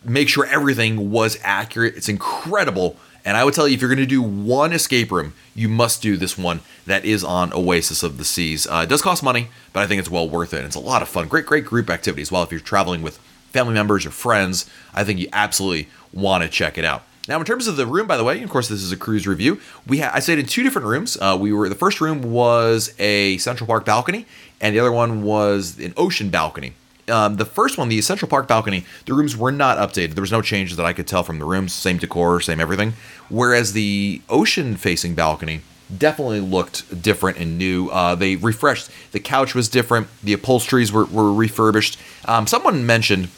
make 0.05 0.29
sure 0.29 0.47
everything 0.47 1.11
was 1.11 1.39
accurate. 1.43 1.97
It's 1.97 2.09
incredible. 2.09 2.97
And 3.25 3.37
I 3.37 3.43
would 3.43 3.55
tell 3.55 3.67
you, 3.67 3.75
if 3.75 3.81
you're 3.81 3.91
going 3.91 3.99
to 3.99 4.07
do 4.07 4.23
one 4.23 4.73
escape 4.73 5.11
room, 5.11 5.35
you 5.55 5.69
must 5.69 6.01
do 6.01 6.17
this 6.17 6.39
one 6.39 6.61
that 6.87 7.05
is 7.05 7.25
on 7.25 7.53
Oasis 7.53 8.05
of 8.05 8.19
the 8.19 8.25
Seas. 8.25 8.69
Uh, 8.69 8.83
it 8.85 8.89
does 8.89 9.03
cost 9.03 9.23
money, 9.23 9.49
but 9.73 9.83
I 9.83 9.89
think 9.89 9.99
it's 9.99 10.11
well 10.11 10.29
worth 10.29 10.55
it. 10.55 10.65
It's 10.65 10.77
a 10.77 10.81
lot 10.81 11.03
of 11.03 11.09
fun. 11.09 11.27
Great, 11.27 11.45
great 11.45 11.65
group 11.65 11.91
activity 11.91 12.23
as 12.23 12.31
well. 12.31 12.45
If 12.45 12.53
you're 12.53 12.61
traveling 12.61 13.03
with 13.03 13.19
family 13.51 13.75
members 13.75 14.07
or 14.07 14.11
friends, 14.11 14.71
I 14.95 15.03
think 15.03 15.19
you 15.19 15.29
absolutely 15.33 15.89
want 16.13 16.45
to 16.45 16.49
check 16.49 16.79
it 16.79 16.85
out. 16.85 17.03
Now, 17.29 17.41
in 17.41 17.45
terms 17.45 17.67
of 17.67 17.77
the 17.77 17.87
room, 17.87 18.07
by 18.07 18.17
the 18.17 18.23
way, 18.23 18.41
of 18.43 18.51
course, 18.51 18.69
this 18.69 18.83
is 18.83 18.93
a 18.93 18.97
cruise 18.97 19.27
review. 19.27 19.61
We 19.87 19.99
ha- 19.99 20.13
I 20.15 20.21
stayed 20.21 20.39
in 20.39 20.47
two 20.47 20.63
different 20.63 20.87
rooms. 20.87 21.19
Uh, 21.21 21.37
we 21.39 21.53
were 21.53 21.69
the 21.69 21.75
first 21.75 22.01
room 22.01 22.23
was 22.23 22.95
a 23.01 23.39
Central 23.39 23.67
Park 23.67 23.85
balcony, 23.85 24.27
and 24.61 24.75
the 24.75 24.81
other 24.81 24.93
one 24.93 25.23
was 25.23 25.79
an 25.79 25.95
ocean 25.97 26.31
balcony. 26.31 26.75
Um, 27.09 27.37
the 27.37 27.45
first 27.45 27.79
one, 27.79 27.89
the 27.89 28.01
Central 28.01 28.29
Park 28.29 28.49
balcony, 28.49 28.85
the 29.05 29.15
rooms 29.15 29.37
were 29.37 29.53
not 29.53 29.79
updated. 29.79 30.15
There 30.15 30.23
was 30.23 30.33
no 30.33 30.43
changes 30.43 30.77
that 30.77 30.87
I 30.87 30.93
could 30.93 31.07
tell 31.07 31.23
from 31.23 31.39
the 31.39 31.45
rooms. 31.45 31.73
Same 31.73 31.99
decor, 31.99 32.41
same 32.41 32.61
everything. 32.61 32.95
Whereas 33.29 33.75
the 33.75 34.23
ocean-facing 34.29 35.15
balcony 35.15 35.61
definitely 35.97 36.41
looked 36.41 37.01
different 37.01 37.39
and 37.39 37.59
new. 37.59 37.89
Uh, 37.91 38.17
they 38.17 38.35
refreshed. 38.35 38.91
The 39.13 39.21
couch 39.21 39.55
was 39.55 39.69
different. 39.69 40.09
The 40.25 40.33
upholsteries 40.33 40.91
were, 40.91 41.05
were 41.05 41.33
refurbished. 41.33 41.97
Um, 42.25 42.49
someone 42.49 42.85
mentioned 42.85 43.29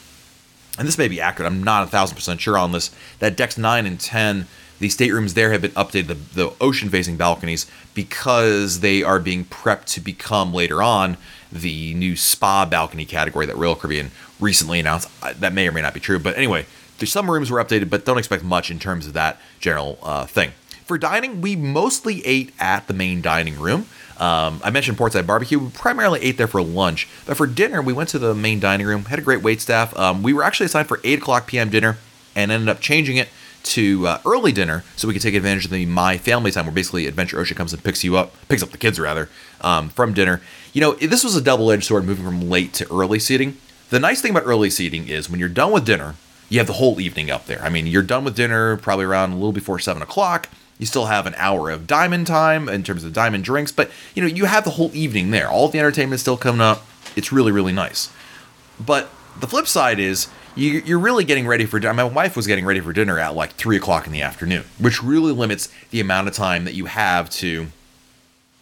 and 0.79 0.87
this 0.87 0.97
may 0.97 1.09
be 1.09 1.19
accurate, 1.19 1.51
I'm 1.51 1.61
not 1.61 1.83
a 1.83 1.87
thousand 1.87 2.15
percent 2.15 2.39
sure 2.39 2.57
on 2.57 2.71
this, 2.71 2.89
that 3.19 3.35
decks 3.35 3.57
9 3.57 3.85
and 3.85 3.99
10, 3.99 4.47
the 4.79 4.89
staterooms 4.89 5.33
there 5.33 5.51
have 5.51 5.61
been 5.61 5.71
updated, 5.71 6.07
the, 6.07 6.13
the 6.13 6.53
ocean 6.59 6.89
facing 6.89 7.17
balconies, 7.17 7.69
because 7.93 8.79
they 8.79 9.03
are 9.03 9.19
being 9.19 9.45
prepped 9.45 9.85
to 9.85 10.01
become 10.01 10.53
later 10.53 10.81
on 10.81 11.17
the 11.51 11.93
new 11.93 12.15
spa 12.15 12.65
balcony 12.65 13.05
category 13.05 13.45
that 13.45 13.57
Royal 13.57 13.75
Caribbean 13.75 14.11
recently 14.39 14.79
announced. 14.79 15.09
That 15.39 15.53
may 15.53 15.67
or 15.67 15.71
may 15.71 15.81
not 15.81 15.93
be 15.93 15.99
true, 15.99 16.19
but 16.19 16.37
anyway, 16.37 16.65
there's 16.97 17.11
some 17.11 17.29
rooms 17.29 17.49
were 17.49 17.63
updated, 17.63 17.89
but 17.89 18.05
don't 18.05 18.17
expect 18.17 18.43
much 18.43 18.71
in 18.71 18.79
terms 18.79 19.07
of 19.07 19.13
that 19.13 19.39
general 19.59 19.97
uh, 20.03 20.25
thing. 20.25 20.51
For 20.85 20.97
dining, 20.97 21.41
we 21.41 21.55
mostly 21.55 22.25
ate 22.25 22.51
at 22.59 22.87
the 22.87 22.93
main 22.93 23.21
dining 23.21 23.59
room. 23.59 23.85
Um, 24.17 24.59
I 24.63 24.69
mentioned 24.69 24.97
Portside 24.97 25.27
Barbecue. 25.27 25.59
We 25.59 25.69
primarily 25.69 26.19
ate 26.21 26.37
there 26.37 26.47
for 26.47 26.61
lunch, 26.61 27.07
but 27.25 27.37
for 27.37 27.47
dinner, 27.47 27.81
we 27.81 27.93
went 27.93 28.09
to 28.09 28.19
the 28.19 28.33
main 28.33 28.59
dining 28.59 28.87
room. 28.87 29.05
Had 29.05 29.19
a 29.19 29.21
great 29.21 29.41
wait 29.41 29.61
staff. 29.61 29.97
Um, 29.97 30.23
we 30.23 30.33
were 30.33 30.43
actually 30.43 30.65
assigned 30.65 30.87
for 30.87 30.99
8 31.03 31.19
o'clock 31.19 31.47
p.m. 31.47 31.69
dinner 31.69 31.97
and 32.35 32.51
ended 32.51 32.69
up 32.69 32.79
changing 32.79 33.17
it 33.17 33.29
to 33.63 34.07
uh, 34.07 34.21
early 34.25 34.51
dinner 34.51 34.83
so 34.95 35.07
we 35.07 35.13
could 35.13 35.21
take 35.21 35.35
advantage 35.35 35.65
of 35.65 35.71
the 35.71 35.85
my 35.85 36.17
family 36.17 36.51
time 36.51 36.65
where 36.65 36.73
basically 36.73 37.05
adventure 37.05 37.39
ocean 37.39 37.57
comes 37.57 37.73
and 37.73 37.83
picks 37.83 38.03
you 38.03 38.17
up 38.17 38.33
picks 38.47 38.63
up 38.63 38.69
the 38.69 38.77
kids 38.77 38.99
rather 38.99 39.29
um, 39.61 39.89
from 39.89 40.13
dinner 40.13 40.41
you 40.73 40.81
know 40.81 40.93
this 40.93 41.23
was 41.23 41.35
a 41.35 41.41
double-edged 41.41 41.83
sword 41.83 42.05
moving 42.05 42.25
from 42.25 42.49
late 42.49 42.73
to 42.73 42.91
early 42.91 43.19
seating 43.19 43.57
the 43.89 43.99
nice 43.99 44.21
thing 44.21 44.31
about 44.31 44.45
early 44.45 44.69
seating 44.69 45.07
is 45.07 45.29
when 45.29 45.39
you're 45.39 45.49
done 45.49 45.71
with 45.71 45.85
dinner 45.85 46.15
you 46.47 46.57
have 46.59 46.67
the 46.67 46.73
whole 46.73 46.99
evening 46.99 47.29
up 47.29 47.45
there 47.45 47.61
i 47.61 47.69
mean 47.69 47.87
you're 47.87 48.03
done 48.03 48.23
with 48.23 48.35
dinner 48.35 48.77
probably 48.77 49.05
around 49.05 49.31
a 49.31 49.35
little 49.35 49.51
before 49.51 49.79
7 49.79 50.01
o'clock 50.01 50.47
you 50.79 50.85
still 50.85 51.05
have 51.05 51.27
an 51.27 51.35
hour 51.37 51.69
of 51.69 51.85
diamond 51.85 52.25
time 52.25 52.67
in 52.69 52.83
terms 52.83 53.03
of 53.03 53.13
diamond 53.13 53.43
drinks, 53.43 53.71
but 53.71 53.91
you 54.15 54.23
know, 54.23 54.29
you 54.29 54.45
have 54.45 54.63
the 54.63 54.71
whole 54.71 54.89
evening 54.95 55.29
there. 55.29 55.49
All 55.49 55.67
the 55.67 55.77
entertainment 55.77 56.15
is 56.15 56.21
still 56.21 56.37
coming 56.37 56.61
up. 56.61 56.85
It's 57.15 57.33
really, 57.33 57.51
really 57.51 57.73
nice. 57.73 58.09
But 58.79 59.09
the 59.39 59.47
flip 59.47 59.67
side 59.67 59.99
is 59.99 60.29
you, 60.55 60.95
are 60.95 60.99
really 60.99 61.23
getting 61.23 61.47
ready 61.47 61.65
for 61.65 61.79
dinner. 61.79 61.93
My 61.93 62.03
wife 62.03 62.35
was 62.35 62.47
getting 62.47 62.65
ready 62.65 62.79
for 62.79 62.93
dinner 62.93 63.19
at 63.19 63.35
like 63.35 63.51
three 63.53 63.77
o'clock 63.77 64.05
in 64.05 64.13
the 64.13 64.21
afternoon, 64.21 64.65
which 64.77 65.03
really 65.03 65.31
limits 65.31 65.69
the 65.91 65.99
amount 65.99 66.27
of 66.27 66.33
time 66.33 66.65
that 66.65 66.73
you 66.73 66.85
have 66.85 67.29
to, 67.31 67.67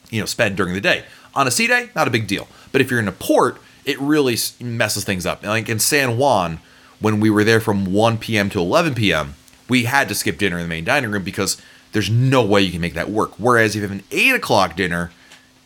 you 0.10 0.20
know, 0.20 0.26
spend 0.26 0.58
during 0.58 0.74
the 0.74 0.82
day. 0.82 1.06
On 1.36 1.48
a 1.48 1.52
sea 1.52 1.68
day, 1.68 1.90
not 1.96 2.08
a 2.08 2.12
big 2.12 2.28
deal. 2.28 2.48
But 2.72 2.82
if 2.82 2.90
you're 2.90 3.00
in 3.00 3.08
a 3.08 3.14
port, 3.14 3.58
it 3.86 4.00
really 4.00 4.38
messes 4.60 5.04
things 5.04 5.26
up. 5.26 5.44
Like 5.44 5.70
in 5.70 5.80
San 5.80 6.18
Juan, 6.18 6.60
when 7.00 7.20
we 7.20 7.30
were 7.30 7.44
there 7.44 7.60
from 7.60 7.94
1 7.94 8.18
p.m. 8.18 8.50
to 8.50 8.60
11 8.60 8.96
p.m., 8.96 9.36
we 9.70 9.84
had 9.84 10.08
to 10.10 10.16
skip 10.16 10.38
dinner 10.38 10.58
in 10.58 10.64
the 10.64 10.70
main 10.70 10.84
dining 10.84 11.12
room 11.12 11.24
because 11.24 11.62
there's 11.92 12.10
no 12.10 12.44
way 12.44 12.62
you 12.62 12.72
can 12.72 12.82
make 12.82 12.94
that 12.94 13.10
work. 13.10 13.40
Whereas 13.40 13.72
if 13.72 13.76
you 13.76 13.82
have 13.82 13.92
an 13.92 14.04
eight 14.12 14.34
o'clock 14.34 14.76
dinner, 14.76 15.12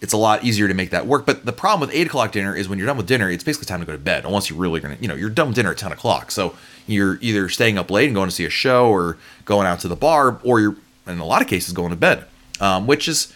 it's 0.02 0.14
a 0.14 0.18
lot 0.18 0.44
easier 0.44 0.68
to 0.68 0.74
make 0.74 0.90
that 0.90 1.08
work. 1.08 1.26
But 1.26 1.46
the 1.46 1.54
problem 1.54 1.88
with 1.88 1.96
eight 1.96 2.08
o'clock 2.08 2.32
dinner 2.32 2.56
is 2.56 2.68
when 2.68 2.80
you're 2.80 2.88
done 2.88 2.98
with 2.98 3.08
dinner, 3.08 3.30
it's 3.30 3.44
basically 3.44 3.68
time 3.68 3.80
to 3.80 3.86
go 3.86 3.94
to 3.94 3.98
bed. 3.98 4.26
Unless 4.26 4.50
you're 4.50 4.60
really 4.60 4.80
gonna, 4.80 4.98
you 5.00 5.08
know, 5.08 5.16
you're 5.16 5.30
done 5.30 5.48
with 5.48 5.56
dinner 5.56 5.72
at 5.72 5.78
ten 5.78 5.92
o'clock. 5.92 6.32
So 6.32 6.56
you're 6.88 7.20
either 7.22 7.48
staying 7.48 7.78
up 7.78 7.90
late 7.92 8.08
and 8.08 8.16
going 8.16 8.28
to 8.28 8.36
see 8.36 8.46
a 8.46 8.50
show, 8.50 8.90
or 8.90 9.18
going 9.46 9.68
out 9.68 9.80
to 9.82 9.88
the 9.88 9.96
bar, 9.96 10.40
or 10.44 10.60
you're 10.60 10.76
in 11.08 11.20
a 11.20 11.26
lot 11.26 11.42
of 11.42 11.48
cases 11.48 11.74
going 11.74 11.92
to 11.92 11.96
bed. 11.96 12.26
Um, 12.60 12.86
which 12.86 13.08
is, 13.08 13.34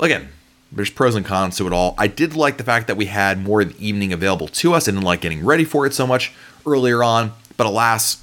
again, 0.00 0.28
there's 0.70 0.90
pros 0.90 1.14
and 1.14 1.24
cons 1.24 1.56
to 1.56 1.66
it 1.66 1.72
all. 1.72 1.94
I 1.96 2.06
did 2.06 2.34
like 2.34 2.58
the 2.58 2.64
fact 2.64 2.86
that 2.88 2.96
we 2.96 3.06
had 3.06 3.42
more 3.42 3.62
of 3.62 3.76
the 3.76 3.86
evening 3.86 4.12
available 4.12 4.48
to 4.48 4.74
us. 4.74 4.86
I 4.86 4.90
didn't 4.90 5.04
like 5.04 5.22
getting 5.22 5.44
ready 5.44 5.64
for 5.64 5.86
it 5.86 5.94
so 5.94 6.06
much 6.06 6.32
earlier 6.66 7.02
on. 7.02 7.32
But 7.56 7.66
alas, 7.66 8.22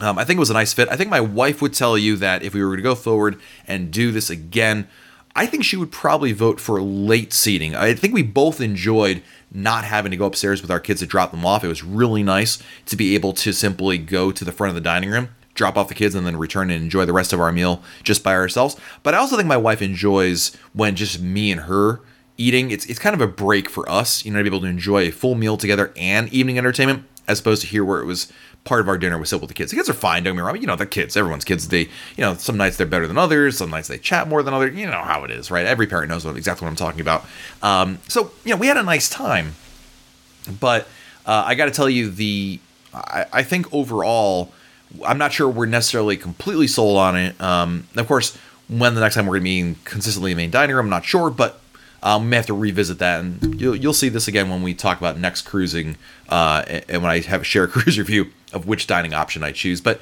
um, 0.00 0.18
I 0.18 0.24
think 0.24 0.36
it 0.36 0.40
was 0.40 0.50
a 0.50 0.54
nice 0.54 0.72
fit. 0.72 0.88
I 0.88 0.96
think 0.96 1.10
my 1.10 1.20
wife 1.20 1.60
would 1.60 1.74
tell 1.74 1.98
you 1.98 2.16
that 2.16 2.42
if 2.42 2.54
we 2.54 2.64
were 2.64 2.76
to 2.76 2.82
go 2.82 2.94
forward 2.94 3.40
and 3.66 3.90
do 3.90 4.12
this 4.12 4.30
again, 4.30 4.88
I 5.34 5.46
think 5.46 5.64
she 5.64 5.76
would 5.76 5.92
probably 5.92 6.32
vote 6.32 6.60
for 6.60 6.82
late 6.82 7.32
seating. 7.32 7.74
I 7.74 7.94
think 7.94 8.12
we 8.12 8.22
both 8.22 8.60
enjoyed 8.60 9.22
not 9.52 9.84
having 9.84 10.10
to 10.10 10.16
go 10.16 10.26
upstairs 10.26 10.62
with 10.62 10.70
our 10.70 10.80
kids 10.80 11.00
to 11.00 11.06
drop 11.06 11.30
them 11.30 11.46
off. 11.46 11.64
It 11.64 11.68
was 11.68 11.84
really 11.84 12.22
nice 12.22 12.58
to 12.86 12.96
be 12.96 13.14
able 13.14 13.32
to 13.34 13.52
simply 13.52 13.98
go 13.98 14.32
to 14.32 14.44
the 14.44 14.52
front 14.52 14.70
of 14.70 14.74
the 14.74 14.80
dining 14.80 15.10
room, 15.10 15.28
drop 15.54 15.76
off 15.76 15.88
the 15.88 15.94
kids, 15.94 16.14
and 16.14 16.26
then 16.26 16.36
return 16.36 16.70
and 16.70 16.82
enjoy 16.82 17.04
the 17.04 17.12
rest 17.12 17.32
of 17.32 17.40
our 17.40 17.52
meal 17.52 17.82
just 18.02 18.22
by 18.24 18.34
ourselves. 18.34 18.76
But 19.02 19.14
I 19.14 19.18
also 19.18 19.36
think 19.36 19.48
my 19.48 19.56
wife 19.56 19.82
enjoys 19.82 20.56
when 20.72 20.96
just 20.96 21.20
me 21.20 21.52
and 21.52 21.62
her 21.62 22.00
eating. 22.36 22.70
It's 22.70 22.86
it's 22.86 22.98
kind 22.98 23.14
of 23.14 23.20
a 23.20 23.26
break 23.26 23.68
for 23.68 23.88
us, 23.88 24.24
you 24.24 24.32
know, 24.32 24.38
to 24.38 24.44
be 24.44 24.48
able 24.48 24.62
to 24.62 24.66
enjoy 24.66 25.02
a 25.04 25.10
full 25.10 25.34
meal 25.34 25.56
together 25.56 25.92
and 25.96 26.32
evening 26.32 26.58
entertainment, 26.58 27.04
as 27.28 27.40
opposed 27.40 27.62
to 27.62 27.68
here 27.68 27.84
where 27.84 28.00
it 28.00 28.06
was 28.06 28.32
part 28.64 28.80
of 28.80 28.88
our 28.88 28.98
dinner 28.98 29.18
was 29.18 29.28
still 29.28 29.40
with 29.40 29.48
the 29.48 29.54
kids. 29.54 29.70
The 29.70 29.76
kids 29.76 29.88
are 29.88 29.94
fine, 29.94 30.22
don't 30.22 30.34
get 30.34 30.42
me 30.42 30.46
wrong. 30.46 30.56
You 30.60 30.66
know, 30.66 30.76
the 30.76 30.86
kids, 30.86 31.16
everyone's 31.16 31.44
kids. 31.44 31.68
They, 31.68 31.82
you 32.16 32.18
know, 32.18 32.34
some 32.34 32.56
nights 32.56 32.76
they're 32.76 32.86
better 32.86 33.06
than 33.06 33.18
others. 33.18 33.58
Some 33.58 33.70
nights 33.70 33.88
they 33.88 33.98
chat 33.98 34.28
more 34.28 34.42
than 34.42 34.54
others. 34.54 34.76
You 34.76 34.86
know 34.86 35.02
how 35.02 35.24
it 35.24 35.30
is, 35.30 35.50
right? 35.50 35.66
Every 35.66 35.86
parent 35.86 36.08
knows 36.08 36.24
what, 36.24 36.36
exactly 36.36 36.66
what 36.66 36.70
I'm 36.70 36.76
talking 36.76 37.00
about. 37.00 37.24
Um, 37.62 37.98
so, 38.08 38.32
you 38.44 38.50
know, 38.50 38.56
we 38.56 38.66
had 38.66 38.76
a 38.76 38.82
nice 38.82 39.08
time. 39.08 39.54
But 40.58 40.86
uh, 41.26 41.44
I 41.46 41.54
got 41.54 41.66
to 41.66 41.70
tell 41.70 41.88
you, 41.88 42.10
the 42.10 42.60
I, 42.92 43.26
I, 43.32 43.42
think 43.42 43.72
overall, 43.72 44.52
I'm 45.06 45.18
not 45.18 45.32
sure 45.32 45.48
we're 45.48 45.66
necessarily 45.66 46.16
completely 46.16 46.66
sold 46.66 46.98
on 46.98 47.16
it. 47.16 47.40
Um, 47.40 47.86
of 47.96 48.06
course, 48.06 48.36
when 48.68 48.94
the 48.94 49.00
next 49.00 49.14
time 49.14 49.26
we're 49.26 49.38
going 49.38 49.74
to 49.74 49.74
be 49.74 49.80
consistently 49.84 50.32
in 50.32 50.36
the 50.36 50.42
main 50.44 50.50
dining 50.50 50.74
room, 50.74 50.86
I'm 50.86 50.90
not 50.90 51.04
sure, 51.04 51.30
but 51.30 51.59
um, 52.02 52.24
we 52.24 52.30
may 52.30 52.36
have 52.36 52.46
to 52.46 52.54
revisit 52.54 52.98
that, 52.98 53.20
and 53.20 53.60
you'll, 53.60 53.76
you'll 53.76 53.92
see 53.92 54.08
this 54.08 54.26
again 54.28 54.48
when 54.48 54.62
we 54.62 54.74
talk 54.74 54.98
about 54.98 55.18
next 55.18 55.42
cruising, 55.42 55.96
uh, 56.28 56.64
and 56.88 57.02
when 57.02 57.10
I 57.10 57.20
have 57.20 57.42
a 57.42 57.44
share 57.44 57.66
cruise 57.68 57.98
review 57.98 58.30
of 58.52 58.66
which 58.66 58.86
dining 58.86 59.14
option 59.14 59.42
I 59.42 59.52
choose. 59.52 59.80
But 59.80 60.00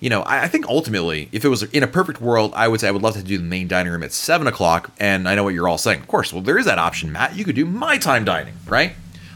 you 0.00 0.10
know, 0.10 0.22
I, 0.22 0.44
I, 0.44 0.48
think 0.48 0.66
ultimately, 0.66 1.28
if 1.30 1.44
it 1.44 1.48
was 1.48 1.62
in 1.62 1.84
a 1.84 1.86
perfect 1.86 2.20
world, 2.20 2.52
I 2.56 2.66
would 2.66 2.80
say 2.80 2.88
I 2.88 2.90
would 2.90 3.02
love 3.02 3.14
to 3.14 3.22
do 3.22 3.38
the 3.38 3.44
main 3.44 3.68
dining 3.68 3.92
room 3.92 4.02
at 4.02 4.12
seven 4.12 4.48
o'clock. 4.48 4.90
And 4.98 5.28
I 5.28 5.36
know 5.36 5.44
what 5.44 5.54
you're 5.54 5.68
all 5.68 5.78
saying. 5.78 6.00
Of 6.00 6.08
course, 6.08 6.32
well, 6.32 6.42
there 6.42 6.58
is 6.58 6.66
that 6.66 6.78
option, 6.78 7.12
Matt. 7.12 7.36
You 7.36 7.44
could 7.44 7.54
do 7.54 7.64
my 7.64 7.98
time 7.98 8.24
dining, 8.24 8.54
right? 8.66 8.94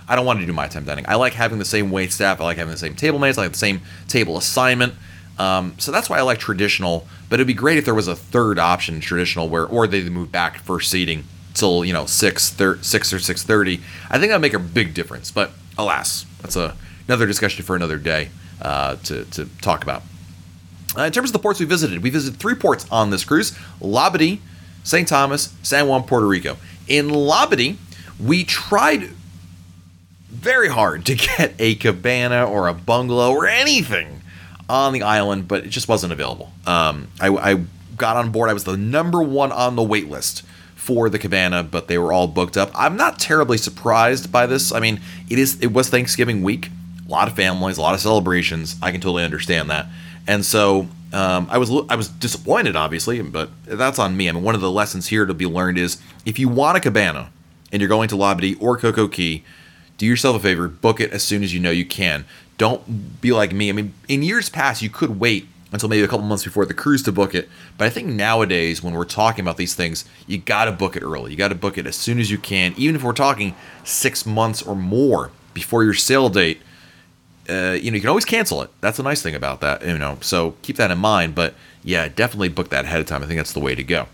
I 0.09 0.17
don't 0.17 0.27
want 0.27 0.41
to 0.41 0.47
do 0.47 0.53
my 0.53 0.67
time 0.67 0.85
dining. 0.85 1.05
I 1.07 1.15
like 1.15 1.35
having 1.35 1.61
the 1.61 1.65
same 1.65 1.93
wait 1.93 2.13
staff. 2.13 2.41
I 2.41 2.45
like 2.45 2.57
having 2.57 2.73
the 2.73 2.79
same 2.79 2.97
table 2.97 3.21
mates. 3.21 3.39
I 3.39 3.43
like 3.43 3.53
the 3.53 3.59
same 3.59 3.81
table 4.09 4.37
assignment. 4.37 4.95
Um, 5.39 5.75
so 5.79 5.93
that's 5.93 6.11
why 6.11 6.19
I 6.19 6.23
like 6.23 6.39
traditional. 6.39 7.07
But 7.29 7.37
it'd 7.37 7.47
be 7.47 7.55
great 7.55 7.79
if 7.79 7.85
there 7.85 7.95
was 7.95 8.09
a 8.09 8.17
third 8.17 8.59
option, 8.59 8.99
traditional, 8.99 9.49
where 9.49 9.67
or 9.67 9.87
they 9.87 10.09
move 10.09 10.33
back 10.33 10.59
first 10.59 10.91
seating 10.91 11.25
till 11.57 11.85
you 11.85 11.93
know 11.93 12.07
six, 12.07 12.51
thir- 12.51 12.79
six 12.83 13.13
or 13.13 13.19
six 13.19 13.43
thirty. 13.43 13.81
I 14.11 14.19
think 14.19 14.31
that'd 14.31 14.41
make 14.41 14.55
a 14.55 14.59
big 14.59 14.95
difference. 14.95 15.31
But 15.31 15.51
alas, 15.77 16.25
that's 16.41 16.57
a, 16.57 16.77
another 17.09 17.27
discussion 17.27 17.65
for 17.65 17.75
another 17.75 17.99
day 17.99 18.31
uh, 18.63 18.97
to 19.05 19.25
to 19.25 19.47
talk 19.61 19.83
about. 19.83 20.03
Uh, 20.97 21.03
in 21.03 21.13
terms 21.13 21.31
of 21.31 21.33
the 21.33 21.39
ports 21.39 21.59
we 21.59 21.67
visited, 21.67 22.03
we 22.03 22.11
visited 22.11 22.39
three 22.39 22.55
ports 22.55 22.87
on 22.91 23.11
this 23.11 23.25
cruise 23.25 23.53
Labadee, 23.81 24.39
St. 24.85 25.09
Thomas, 25.09 25.55
San 25.63 25.89
Juan, 25.89 26.05
Puerto 26.05 26.27
Rico. 26.27 26.57
In 26.87 27.09
Labadee, 27.09 27.77
we 28.25 28.45
tried 28.45 29.11
very 30.29 30.69
hard 30.69 31.05
to 31.07 31.15
get 31.15 31.55
a 31.59 31.75
cabana 31.75 32.47
or 32.47 32.69
a 32.69 32.75
bungalow 32.75 33.33
or 33.33 33.47
anything 33.47 34.23
on 34.69 34.93
the 34.93 35.03
island, 35.03 35.49
but 35.49 35.65
it 35.65 35.69
just 35.69 35.89
wasn't 35.89 36.13
available. 36.13 36.53
Um, 36.67 37.09
I, 37.21 37.29
I, 37.29 37.65
got 37.97 38.17
on 38.19 38.31
board. 38.31 38.51
I 38.51 38.53
was 38.53 38.65
the 38.65 38.77
number 38.77 39.23
one 39.23 39.51
on 39.53 39.75
the 39.75 39.83
wait 39.83 40.11
list 40.11 40.43
for 40.87 41.11
the 41.11 41.19
cabana, 41.19 41.65
but 41.65 41.89
they 41.89 41.99
were 41.99 42.13
all 42.13 42.29
booked 42.29 42.57
up. 42.57 42.71
I'm 42.73 42.97
not 42.97 43.19
terribly 43.19 43.59
surprised 43.59 44.31
by 44.31 44.47
this. 44.47 44.71
I 44.71 44.79
mean, 44.79 45.01
it 45.29 45.37
is 45.37 45.61
it 45.61 45.73
was 45.73 45.89
Thanksgiving 45.91 46.43
week, 46.45 46.71
a 47.05 47.11
lot 47.11 47.27
of 47.27 47.35
families, 47.35 47.77
a 47.77 47.81
lot 47.81 47.95
of 47.95 48.01
celebrations. 48.01 48.77
I 48.81 48.93
can 48.93 49.01
totally 49.01 49.25
understand 49.25 49.69
that. 49.71 49.87
And 50.29 50.45
so 50.45 50.87
um, 51.13 51.49
I 51.51 51.59
was 51.59 51.73
I 51.91 51.97
was 51.97 52.07
disappointed, 52.07 52.77
obviously, 52.77 53.21
but 53.21 53.51
that's 53.65 53.99
on 53.99 54.17
me. 54.17 54.29
I 54.29 54.33
mean, 54.33 54.45
one 54.45 54.55
of 54.55 54.61
the 54.61 54.71
lessons 54.71 55.09
here 55.09 55.27
to 55.27 55.35
be 55.35 55.45
learned 55.45 55.77
is 55.77 56.01
if 56.25 56.39
you 56.39 56.49
want 56.49 56.79
a 56.79 56.81
cabana 56.81 57.31
and 57.73 57.83
you're 57.83 57.89
going 57.89 58.09
to 58.11 58.15
Labadee 58.15 58.57
or 58.63 58.79
CocoCay, 58.79 59.43
do 59.99 60.07
yourself 60.07 60.37
a 60.37 60.39
favor, 60.39 60.69
book 60.69 61.01
it 61.01 61.11
as 61.11 61.25
soon 61.25 61.43
as 61.43 61.53
you 61.53 61.59
know 61.59 61.73
you 61.73 61.85
can. 61.85 62.25
Don't 62.59 63.21
be 63.21 63.33
like 63.33 63.53
me. 63.53 63.71
I 63.71 63.73
mean, 63.73 63.93
in 64.07 64.23
years 64.23 64.49
past, 64.49 64.83
you 64.83 64.89
could 64.89 65.19
wait 65.19 65.49
until 65.73 65.89
maybe 65.89 66.03
a 66.03 66.09
couple 66.09 66.25
months 66.25 66.45
before 66.45 66.65
the 66.65 66.75
cruise 66.75 67.03
to 67.03 67.13
book 67.13 67.35
it. 67.35 67.49
But 67.77 67.87
I 67.87 67.91
think 67.91 68.09
nowadays, 68.09 68.83
when 68.83 68.95
we're 68.95 69.05
talking 69.05 69.45
about 69.45 69.57
these 69.57 69.75
things, 69.75 70.05
you 70.27 70.39
got 70.39 70.67
to 70.67 70.73
book 70.73 70.97
it 70.97 71.03
early. 71.03 71.33
You 71.33 71.37
got 71.37 71.49
to 71.49 71.55
book 71.55 71.77
it 71.77 71.87
as 71.87 71.97
soon 71.97 72.19
as 72.21 72.31
you 72.31 72.39
can, 72.39 72.75
even 72.77 72.97
if 72.97 73.03
we're 73.03 73.13
talking 73.13 73.55
six 73.85 74.25
months 74.25 74.63
or 74.63 74.77
more 74.77 75.31
before 75.55 75.85
your 75.85 75.95
sail 75.95 76.29
date 76.29 76.61
uh, 77.49 77.79
you 77.81 77.91
know, 77.91 77.95
you 77.95 78.01
can 78.01 78.09
always 78.09 78.25
cancel 78.25 78.63
it. 78.63 78.71
That's 78.81 78.99
a 78.99 79.03
nice 79.03 79.23
thing 79.23 79.35
about 79.35 79.61
that, 79.61 79.87
you 79.87 79.99
know. 79.99 80.19
So 80.21 80.57
keep 80.63 80.77
that 80.77 80.91
in 80.91 80.99
mind. 80.99 81.35
But 81.35 81.55
yeah, 81.83 82.09
definitely 82.09 82.49
book 82.49 82.71
that 82.71 82.85
ahead 82.85 83.01
of 83.01 83.07
time. 83.07 83.23
I 83.23 83.27
think 83.27 83.39
that's 83.39 83.53
the 83.53 83.61
way 83.61 83.75
to 83.75 83.85
go. 83.85 84.09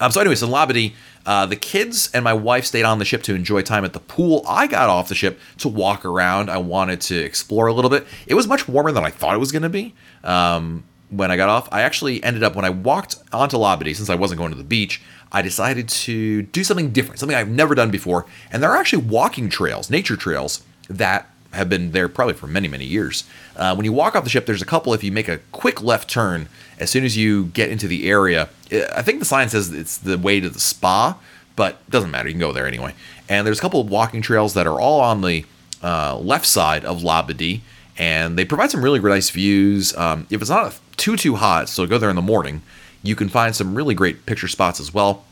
Um, 0.00 0.10
so, 0.10 0.20
anyways, 0.20 0.42
in 0.42 0.48
Labadee, 0.48 0.94
uh, 1.26 1.46
the 1.46 1.56
kids 1.56 2.10
and 2.14 2.24
my 2.24 2.32
wife 2.32 2.64
stayed 2.64 2.84
on 2.84 2.98
the 2.98 3.04
ship 3.04 3.22
to 3.24 3.34
enjoy 3.34 3.62
time 3.62 3.84
at 3.84 3.92
the 3.92 4.00
pool. 4.00 4.42
I 4.48 4.66
got 4.66 4.88
off 4.88 5.08
the 5.08 5.14
ship 5.14 5.38
to 5.58 5.68
walk 5.68 6.04
around. 6.04 6.50
I 6.50 6.58
wanted 6.58 7.00
to 7.02 7.16
explore 7.16 7.66
a 7.66 7.72
little 7.72 7.90
bit. 7.90 8.06
It 8.26 8.34
was 8.34 8.46
much 8.46 8.66
warmer 8.66 8.90
than 8.90 9.04
I 9.04 9.10
thought 9.10 9.34
it 9.34 9.38
was 9.38 9.52
going 9.52 9.62
to 9.62 9.68
be. 9.68 9.94
Um, 10.24 10.84
when 11.10 11.30
I 11.30 11.36
got 11.36 11.48
off, 11.48 11.68
I 11.72 11.82
actually 11.82 12.22
ended 12.22 12.42
up 12.42 12.54
when 12.54 12.64
I 12.64 12.70
walked 12.70 13.16
onto 13.32 13.56
Labadee, 13.56 13.94
since 13.94 14.08
I 14.08 14.14
wasn't 14.14 14.38
going 14.38 14.52
to 14.52 14.56
the 14.56 14.64
beach, 14.64 15.02
I 15.32 15.42
decided 15.42 15.88
to 15.88 16.42
do 16.42 16.64
something 16.64 16.90
different, 16.92 17.18
something 17.18 17.36
I've 17.36 17.48
never 17.48 17.74
done 17.74 17.90
before. 17.90 18.26
And 18.50 18.62
there 18.62 18.70
are 18.70 18.76
actually 18.76 19.04
walking 19.04 19.48
trails, 19.48 19.90
nature 19.90 20.16
trails 20.16 20.62
that 20.88 21.29
have 21.52 21.68
been 21.68 21.92
there 21.92 22.08
probably 22.08 22.34
for 22.34 22.46
many, 22.46 22.68
many 22.68 22.84
years. 22.84 23.24
Uh, 23.56 23.74
when 23.74 23.84
you 23.84 23.92
walk 23.92 24.14
off 24.14 24.24
the 24.24 24.30
ship, 24.30 24.46
there's 24.46 24.62
a 24.62 24.66
couple. 24.66 24.94
If 24.94 25.02
you 25.02 25.12
make 25.12 25.28
a 25.28 25.38
quick 25.52 25.82
left 25.82 26.08
turn, 26.08 26.48
as 26.78 26.90
soon 26.90 27.04
as 27.04 27.16
you 27.16 27.46
get 27.46 27.70
into 27.70 27.88
the 27.88 28.08
area, 28.08 28.48
I 28.72 29.02
think 29.02 29.18
the 29.18 29.24
sign 29.24 29.48
says 29.48 29.72
it's 29.72 29.98
the 29.98 30.16
way 30.16 30.40
to 30.40 30.48
the 30.48 30.60
spa, 30.60 31.18
but 31.56 31.88
doesn't 31.90 32.10
matter. 32.10 32.28
You 32.28 32.34
can 32.34 32.40
go 32.40 32.52
there 32.52 32.66
anyway. 32.66 32.94
And 33.28 33.46
there's 33.46 33.58
a 33.58 33.62
couple 33.62 33.80
of 33.80 33.90
walking 33.90 34.22
trails 34.22 34.54
that 34.54 34.66
are 34.66 34.80
all 34.80 35.00
on 35.00 35.22
the 35.22 35.44
uh, 35.82 36.16
left 36.18 36.46
side 36.46 36.84
of 36.84 37.00
Labadee, 37.00 37.60
and 37.98 38.38
they 38.38 38.44
provide 38.44 38.70
some 38.70 38.82
really 38.82 39.00
nice 39.00 39.30
views. 39.30 39.96
Um, 39.96 40.26
if 40.30 40.40
it's 40.40 40.50
not 40.50 40.78
too 40.96 41.16
too 41.16 41.36
hot, 41.36 41.68
so 41.68 41.86
go 41.86 41.98
there 41.98 42.10
in 42.10 42.16
the 42.16 42.22
morning, 42.22 42.62
you 43.02 43.16
can 43.16 43.28
find 43.28 43.56
some 43.56 43.74
really 43.74 43.94
great 43.94 44.26
picture 44.26 44.48
spots 44.48 44.80
as 44.80 44.94
well. 44.94 45.24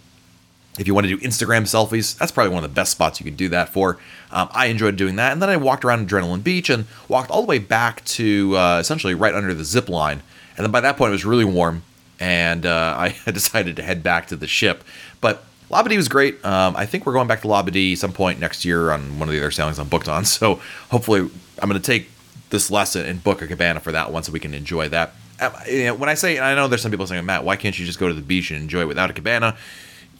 If 0.78 0.86
you 0.86 0.94
want 0.94 1.06
to 1.08 1.16
do 1.16 1.26
Instagram 1.26 1.62
selfies, 1.62 2.16
that's 2.16 2.30
probably 2.30 2.54
one 2.54 2.62
of 2.62 2.70
the 2.70 2.74
best 2.74 2.92
spots 2.92 3.18
you 3.20 3.24
can 3.24 3.34
do 3.34 3.48
that 3.48 3.68
for. 3.70 3.98
Um, 4.30 4.48
I 4.52 4.66
enjoyed 4.66 4.96
doing 4.96 5.16
that. 5.16 5.32
And 5.32 5.42
then 5.42 5.48
I 5.48 5.56
walked 5.56 5.84
around 5.84 6.08
Adrenaline 6.08 6.44
Beach 6.44 6.70
and 6.70 6.86
walked 7.08 7.30
all 7.30 7.42
the 7.42 7.48
way 7.48 7.58
back 7.58 8.04
to 8.04 8.56
uh, 8.56 8.78
essentially 8.78 9.14
right 9.14 9.34
under 9.34 9.54
the 9.54 9.64
zip 9.64 9.88
line. 9.88 10.22
And 10.56 10.64
then 10.64 10.70
by 10.70 10.80
that 10.80 10.96
point, 10.96 11.10
it 11.10 11.12
was 11.12 11.24
really 11.24 11.44
warm. 11.44 11.82
And 12.20 12.64
uh, 12.64 12.94
I 13.26 13.30
decided 13.30 13.76
to 13.76 13.82
head 13.82 14.02
back 14.02 14.28
to 14.28 14.36
the 14.36 14.46
ship. 14.46 14.84
But 15.20 15.44
Labadee 15.70 15.96
was 15.96 16.08
great. 16.08 16.44
Um, 16.44 16.76
I 16.76 16.86
think 16.86 17.06
we're 17.06 17.12
going 17.12 17.28
back 17.28 17.42
to 17.42 17.48
Labadee 17.48 17.96
some 17.96 18.12
point 18.12 18.40
next 18.40 18.64
year 18.64 18.90
on 18.90 19.18
one 19.18 19.28
of 19.28 19.34
the 19.34 19.40
other 19.40 19.50
sailings 19.50 19.78
I'm 19.78 19.88
booked 19.88 20.08
on. 20.08 20.24
So 20.38 20.60
hopefully, 20.90 21.28
I'm 21.60 21.68
going 21.68 21.80
to 21.80 21.86
take 21.86 22.10
this 22.50 22.70
lesson 22.70 23.04
and 23.04 23.22
book 23.22 23.42
a 23.42 23.46
cabana 23.46 23.80
for 23.80 23.92
that 23.92 24.12
one 24.12 24.22
so 24.22 24.32
we 24.32 24.40
can 24.40 24.54
enjoy 24.54 24.88
that. 24.90 25.12
Um, 25.40 25.52
you 25.68 25.84
know, 25.84 25.94
when 25.94 26.08
I 26.08 26.14
say, 26.14 26.38
I 26.38 26.54
know 26.54 26.68
there's 26.68 26.82
some 26.82 26.90
people 26.90 27.06
saying, 27.06 27.24
Matt, 27.26 27.44
why 27.44 27.56
can't 27.56 27.78
you 27.78 27.84
just 27.84 27.98
go 27.98 28.08
to 28.08 28.14
the 28.14 28.22
beach 28.22 28.50
and 28.50 28.60
enjoy 28.60 28.80
it 28.80 28.88
without 28.88 29.10
a 29.10 29.12
cabana? 29.12 29.56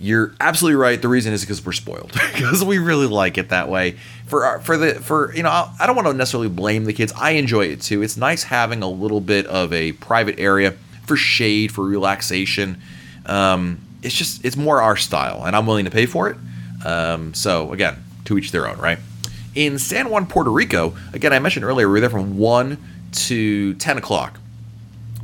You're 0.00 0.32
absolutely 0.38 0.76
right. 0.76 1.00
The 1.00 1.08
reason 1.08 1.32
is 1.32 1.40
because 1.40 1.64
we're 1.64 1.72
spoiled 1.72 2.12
because 2.32 2.64
we 2.64 2.78
really 2.78 3.06
like 3.06 3.36
it 3.36 3.48
that 3.48 3.68
way. 3.68 3.96
For 4.26 4.44
our, 4.44 4.60
for 4.60 4.76
the 4.76 4.94
for 4.94 5.34
you 5.34 5.42
know 5.42 5.50
I 5.50 5.86
don't 5.86 5.96
want 5.96 6.06
to 6.06 6.14
necessarily 6.14 6.48
blame 6.48 6.84
the 6.84 6.92
kids. 6.92 7.12
I 7.16 7.30
enjoy 7.32 7.66
it 7.66 7.80
too. 7.80 8.02
It's 8.02 8.16
nice 8.16 8.44
having 8.44 8.82
a 8.82 8.88
little 8.88 9.20
bit 9.20 9.46
of 9.46 9.72
a 9.72 9.92
private 9.92 10.38
area 10.38 10.74
for 11.04 11.16
shade 11.16 11.72
for 11.72 11.84
relaxation. 11.84 12.80
Um, 13.26 13.80
it's 14.02 14.14
just 14.14 14.44
it's 14.44 14.56
more 14.56 14.80
our 14.80 14.96
style, 14.96 15.44
and 15.44 15.56
I'm 15.56 15.66
willing 15.66 15.86
to 15.86 15.90
pay 15.90 16.06
for 16.06 16.30
it. 16.30 16.36
Um, 16.84 17.34
so 17.34 17.72
again, 17.72 17.96
to 18.26 18.38
each 18.38 18.52
their 18.52 18.68
own, 18.68 18.78
right? 18.78 18.98
In 19.56 19.78
San 19.78 20.10
Juan, 20.10 20.26
Puerto 20.26 20.50
Rico, 20.50 20.96
again 21.12 21.32
I 21.32 21.40
mentioned 21.40 21.64
earlier 21.64 21.88
we 21.88 21.94
were 21.94 22.00
there 22.00 22.10
from 22.10 22.38
one 22.38 22.78
to 23.12 23.74
ten 23.74 23.98
o'clock. 23.98 24.38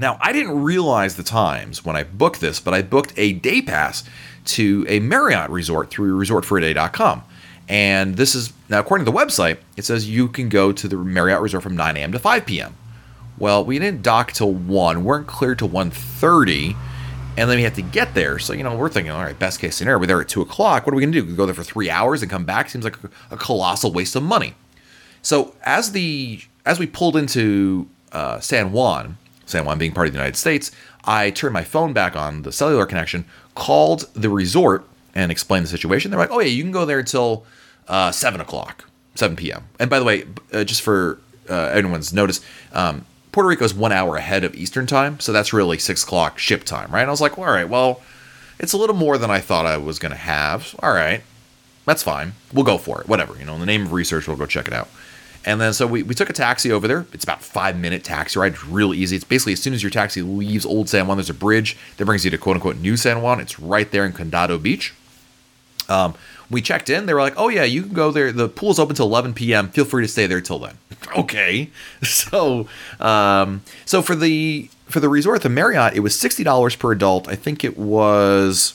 Now 0.00 0.18
I 0.20 0.32
didn't 0.32 0.64
realize 0.64 1.14
the 1.14 1.22
times 1.22 1.84
when 1.84 1.94
I 1.94 2.02
booked 2.02 2.40
this, 2.40 2.58
but 2.58 2.74
I 2.74 2.82
booked 2.82 3.12
a 3.16 3.34
day 3.34 3.62
pass 3.62 4.02
to 4.44 4.84
a 4.88 5.00
Marriott 5.00 5.50
resort 5.50 5.90
through 5.90 6.18
resortforaday.com. 6.18 7.22
And 7.68 8.16
this 8.16 8.34
is 8.34 8.52
now 8.68 8.80
according 8.80 9.06
to 9.06 9.10
the 9.10 9.16
website, 9.16 9.58
it 9.76 9.84
says 9.84 10.08
you 10.08 10.28
can 10.28 10.48
go 10.48 10.72
to 10.72 10.88
the 10.88 10.96
Marriott 10.96 11.40
resort 11.40 11.62
from 11.62 11.76
9 11.76 11.96
a.m. 11.96 12.12
to 12.12 12.18
5 12.18 12.46
p.m. 12.46 12.74
Well, 13.38 13.64
we 13.64 13.78
didn't 13.78 14.02
dock 14.02 14.32
till 14.32 14.52
1, 14.52 15.02
weren't 15.02 15.26
clear 15.26 15.54
till 15.54 15.68
1.30, 15.68 16.76
and 17.36 17.50
then 17.50 17.56
we 17.56 17.64
had 17.64 17.74
to 17.74 17.82
get 17.82 18.14
there. 18.14 18.38
So, 18.38 18.52
you 18.52 18.62
know, 18.62 18.76
we're 18.76 18.88
thinking, 18.88 19.10
all 19.10 19.22
right, 19.22 19.36
best 19.36 19.58
case 19.58 19.76
scenario, 19.76 19.98
we're 19.98 20.06
there 20.06 20.20
at 20.20 20.28
2 20.28 20.42
o'clock. 20.42 20.86
What 20.86 20.92
are 20.92 20.96
we 20.96 21.02
going 21.02 21.12
to 21.12 21.20
do? 21.20 21.26
We 21.26 21.34
Go 21.34 21.46
there 21.46 21.54
for 21.54 21.64
three 21.64 21.90
hours 21.90 22.22
and 22.22 22.30
come 22.30 22.44
back? 22.44 22.70
Seems 22.70 22.84
like 22.84 22.96
a, 23.30 23.36
colossal 23.36 23.92
waste 23.92 24.14
of 24.14 24.22
money. 24.22 24.54
So, 25.22 25.54
as 25.62 25.92
the 25.92 26.42
as 26.66 26.78
we 26.78 26.86
pulled 26.86 27.16
into 27.16 27.88
uh, 28.12 28.40
San 28.40 28.72
Juan, 28.72 29.16
San 29.46 29.64
Juan 29.64 29.78
being 29.78 29.92
part 29.92 30.06
of 30.06 30.12
the 30.12 30.18
United 30.18 30.36
States, 30.36 30.70
I 31.04 31.30
turned 31.30 31.52
my 31.52 31.64
phone 31.64 31.92
back 31.92 32.14
on 32.14 32.42
the 32.42 32.52
cellular 32.52 32.86
connection, 32.86 33.24
called 33.54 34.08
the 34.14 34.28
resort 34.28 34.84
and 35.14 35.30
explained 35.30 35.64
the 35.64 35.70
situation. 35.70 36.10
They're 36.10 36.20
like, 36.20 36.30
oh, 36.30 36.40
yeah, 36.40 36.48
you 36.48 36.62
can 36.62 36.72
go 36.72 36.84
there 36.84 36.98
until 36.98 37.44
uh, 37.88 38.10
7 38.10 38.40
o'clock, 38.40 38.84
7 39.14 39.36
p.m. 39.36 39.64
And 39.78 39.88
by 39.88 39.98
the 39.98 40.04
way, 40.04 40.24
uh, 40.52 40.64
just 40.64 40.82
for 40.82 41.18
uh, 41.48 41.70
everyone's 41.72 42.12
notice, 42.12 42.40
um, 42.72 43.06
Puerto 43.32 43.48
Rico 43.48 43.64
is 43.64 43.74
one 43.74 43.92
hour 43.92 44.16
ahead 44.16 44.44
of 44.44 44.54
Eastern 44.54 44.86
time, 44.86 45.18
so 45.20 45.32
that's 45.32 45.52
really 45.52 45.78
6 45.78 46.02
o'clock 46.04 46.38
ship 46.38 46.64
time, 46.64 46.90
right? 46.90 47.00
And 47.00 47.10
I 47.10 47.12
was 47.12 47.20
like, 47.20 47.36
well, 47.36 47.48
all 47.48 47.54
right, 47.54 47.68
well, 47.68 48.00
it's 48.58 48.72
a 48.72 48.76
little 48.76 48.94
more 48.94 49.18
than 49.18 49.30
I 49.30 49.40
thought 49.40 49.66
I 49.66 49.76
was 49.76 49.98
going 49.98 50.12
to 50.12 50.18
have. 50.18 50.74
All 50.80 50.92
right, 50.92 51.22
that's 51.84 52.02
fine. 52.02 52.34
We'll 52.52 52.64
go 52.64 52.78
for 52.78 53.00
it. 53.00 53.08
Whatever. 53.08 53.36
You 53.36 53.44
know, 53.44 53.54
in 53.54 53.60
the 53.60 53.66
name 53.66 53.86
of 53.86 53.92
research, 53.92 54.28
we'll 54.28 54.36
go 54.36 54.46
check 54.46 54.68
it 54.68 54.72
out. 54.72 54.88
And 55.46 55.60
then 55.60 55.74
so 55.74 55.86
we, 55.86 56.02
we 56.02 56.14
took 56.14 56.30
a 56.30 56.32
taxi 56.32 56.72
over 56.72 56.88
there. 56.88 57.06
It's 57.12 57.24
about 57.24 57.42
five 57.42 57.78
minute 57.78 58.02
taxi 58.02 58.38
ride. 58.38 58.54
It's 58.54 58.64
real 58.64 58.94
easy. 58.94 59.16
It's 59.16 59.24
basically 59.24 59.52
as 59.52 59.62
soon 59.62 59.74
as 59.74 59.82
your 59.82 59.90
taxi 59.90 60.22
leaves 60.22 60.64
Old 60.64 60.88
San 60.88 61.06
Juan, 61.06 61.18
there's 61.18 61.30
a 61.30 61.34
bridge 61.34 61.76
that 61.96 62.04
brings 62.06 62.24
you 62.24 62.30
to 62.30 62.38
quote 62.38 62.56
unquote 62.56 62.76
New 62.76 62.96
San 62.96 63.20
Juan. 63.20 63.40
It's 63.40 63.58
right 63.58 63.90
there 63.90 64.06
in 64.06 64.12
Condado 64.12 64.60
Beach. 64.60 64.94
Um, 65.88 66.14
we 66.50 66.62
checked 66.62 66.88
in. 66.88 67.06
They 67.06 67.14
were 67.14 67.20
like, 67.20 67.34
"Oh 67.36 67.48
yeah, 67.48 67.64
you 67.64 67.82
can 67.82 67.92
go 67.92 68.10
there. 68.10 68.32
The 68.32 68.48
pool's 68.48 68.78
open 68.78 68.96
till 68.96 69.06
11 69.06 69.34
p.m. 69.34 69.68
Feel 69.68 69.84
free 69.84 70.02
to 70.02 70.08
stay 70.08 70.26
there 70.26 70.40
till 70.40 70.58
then." 70.58 70.78
okay, 71.16 71.70
so 72.02 72.68
um, 73.00 73.62
so 73.84 74.00
for 74.00 74.14
the 74.14 74.70
for 74.86 75.00
the 75.00 75.08
resort, 75.08 75.42
the 75.42 75.48
Marriott, 75.48 75.94
it 75.94 76.00
was 76.00 76.18
sixty 76.18 76.44
dollars 76.44 76.76
per 76.76 76.92
adult. 76.92 77.28
I 77.28 77.34
think 77.34 77.64
it 77.64 77.76
was 77.76 78.74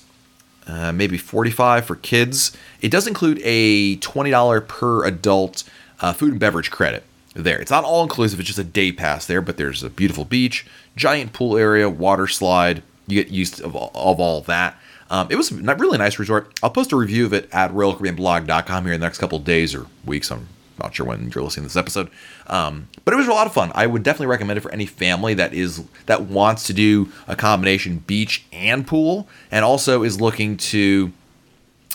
uh, 0.70 0.92
maybe 0.92 1.18
45 1.18 1.86
for 1.86 1.96
kids. 1.96 2.56
It 2.80 2.92
does 2.92 3.08
include 3.08 3.42
a 3.44 3.98
$20 3.98 4.68
per 4.68 5.04
adult 5.04 5.64
uh, 6.02 6.14
food 6.14 6.32
and 6.32 6.40
beverage 6.40 6.72
credit 6.72 7.04
there. 7.34 7.60
It's 7.60 7.72
not 7.72 7.84
all 7.84 8.04
inclusive, 8.04 8.40
it's 8.40 8.48
just 8.48 8.60
a 8.60 8.64
day 8.64 8.92
pass 8.92 9.26
there, 9.26 9.42
but 9.42 9.58
there's 9.58 9.84
a 9.84 9.90
beautiful 9.90 10.26
beach, 10.26 10.66
giant 10.96 11.34
pool 11.34 11.58
area, 11.58 11.90
water 11.90 12.28
slide. 12.28 12.84
You 13.08 13.24
get 13.24 13.32
used 13.32 13.62
of 13.62 13.76
all, 13.76 13.92
of 13.94 14.20
all 14.20 14.42
that. 14.42 14.78
Um, 15.10 15.28
it 15.32 15.36
was 15.36 15.52
a 15.52 15.76
really 15.76 15.98
nice 15.98 16.20
resort. 16.20 16.52
I'll 16.62 16.70
post 16.70 16.92
a 16.92 16.96
review 16.96 17.26
of 17.26 17.34
it 17.34 17.50
at 17.52 17.72
RoyalCaribbeanBlog.com 17.72 18.84
here 18.86 18.94
in 18.94 19.00
the 19.00 19.06
next 19.06 19.18
couple 19.18 19.40
days 19.40 19.74
or 19.74 19.88
weeks. 20.06 20.32
I'm 20.32 20.48
Not 20.78 20.94
sure 20.94 21.06
when 21.06 21.32
you're 21.34 21.44
listening 21.44 21.64
to 21.64 21.70
this 21.70 21.76
episode, 21.76 22.10
um, 22.48 22.88
but 23.06 23.14
it 23.14 23.18
was 23.18 23.28
a 23.28 23.32
lot 23.32 23.48
of 23.48 23.54
fun. 23.54 23.72
I 23.74 23.88
would 23.88 24.04
definitely 24.04 24.28
recommend 24.28 24.58
it 24.58 24.62
for 24.62 24.72
any 24.72 24.86
family 24.86 25.34
that 25.34 25.54
is 25.54 25.84
that 26.06 26.22
wants 26.24 26.68
to 26.68 26.74
do 26.74 27.12
a 27.28 27.36
combination 27.36 28.04
beach 28.06 28.46
and 28.54 28.86
pool, 28.86 29.28
and 29.52 29.66
also 29.66 30.04
is 30.04 30.22
looking 30.22 30.58
to 30.58 31.12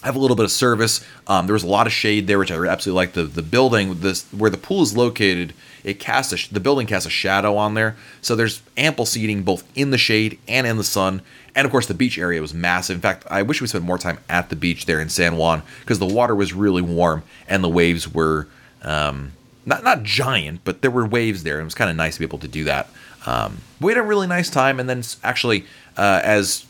have 0.05 0.17
a 0.17 0.19
little 0.19 0.37
bit 0.37 0.45
of 0.45 0.51
service. 0.51 1.05
Um, 1.27 1.47
there 1.47 1.55
was 1.55 1.63
a 1.63 1.69
lot 1.69 1.87
of 1.87 1.93
shade 1.93 2.27
there, 2.27 2.39
which 2.39 2.51
I 2.51 2.57
absolutely 2.67 2.97
like. 2.97 3.13
The 3.13 3.25
the 3.25 3.43
building, 3.43 4.01
this 4.01 4.25
where 4.33 4.51
the 4.51 4.57
pool 4.57 4.83
is 4.83 4.97
located, 4.97 5.55
it 5.83 5.99
casts 5.99 6.33
a, 6.33 6.53
the 6.53 6.61
building 6.61 6.87
casts 6.87 7.07
a 7.07 7.11
shadow 7.11 7.57
on 7.57 7.75
there, 7.75 7.97
so 8.21 8.37
there's 8.37 8.63
ample 8.77 9.07
seating 9.07 9.43
both 9.43 9.65
in 9.75 9.91
the 9.91 9.99
shade 9.99 10.39
and 10.47 10.67
in 10.67 10.77
the 10.77 10.85
sun. 10.85 11.23
And 11.55 11.65
of 11.65 11.71
course, 11.71 11.87
the 11.87 11.95
beach 11.95 12.19
area 12.19 12.41
was 12.41 12.53
massive. 12.53 12.97
In 12.97 13.01
fact, 13.01 13.25
I 13.31 13.43
wish 13.43 13.61
we 13.61 13.69
spent 13.69 13.85
more 13.85 13.99
time 13.99 14.19
at 14.29 14.49
the 14.49 14.57
beach 14.57 14.87
there 14.87 15.01
in 15.01 15.09
San 15.09 15.37
Juan 15.37 15.63
because 15.81 16.01
the 16.01 16.07
water 16.07 16.35
was 16.35 16.53
really 16.53 16.83
warm 16.83 17.23
and 17.49 17.63
the 17.63 17.69
waves 17.69 18.13
were 18.13 18.49
um, 18.83 19.33
not 19.65 19.85
not 19.85 20.03
giant, 20.03 20.61
but 20.65 20.83
there 20.83 20.91
were 20.91 21.07
waves 21.07 21.43
there. 21.45 21.55
And 21.55 21.63
it 21.63 21.67
was 21.67 21.75
kind 21.75 21.91
of 21.91 21.97
nice 21.97 22.15
to 22.15 22.21
be 22.21 22.27
able 22.27 22.39
to 22.41 22.49
do 22.49 22.65
that. 22.65 22.89
Um, 23.27 23.59
we 23.81 23.93
had 23.93 23.99
a 23.99 24.03
really 24.03 24.27
nice 24.27 24.51
time, 24.51 24.79
and 24.79 24.89
then 24.89 25.03
actually, 25.23 25.65
uh, 25.97 26.21
as 26.23 26.67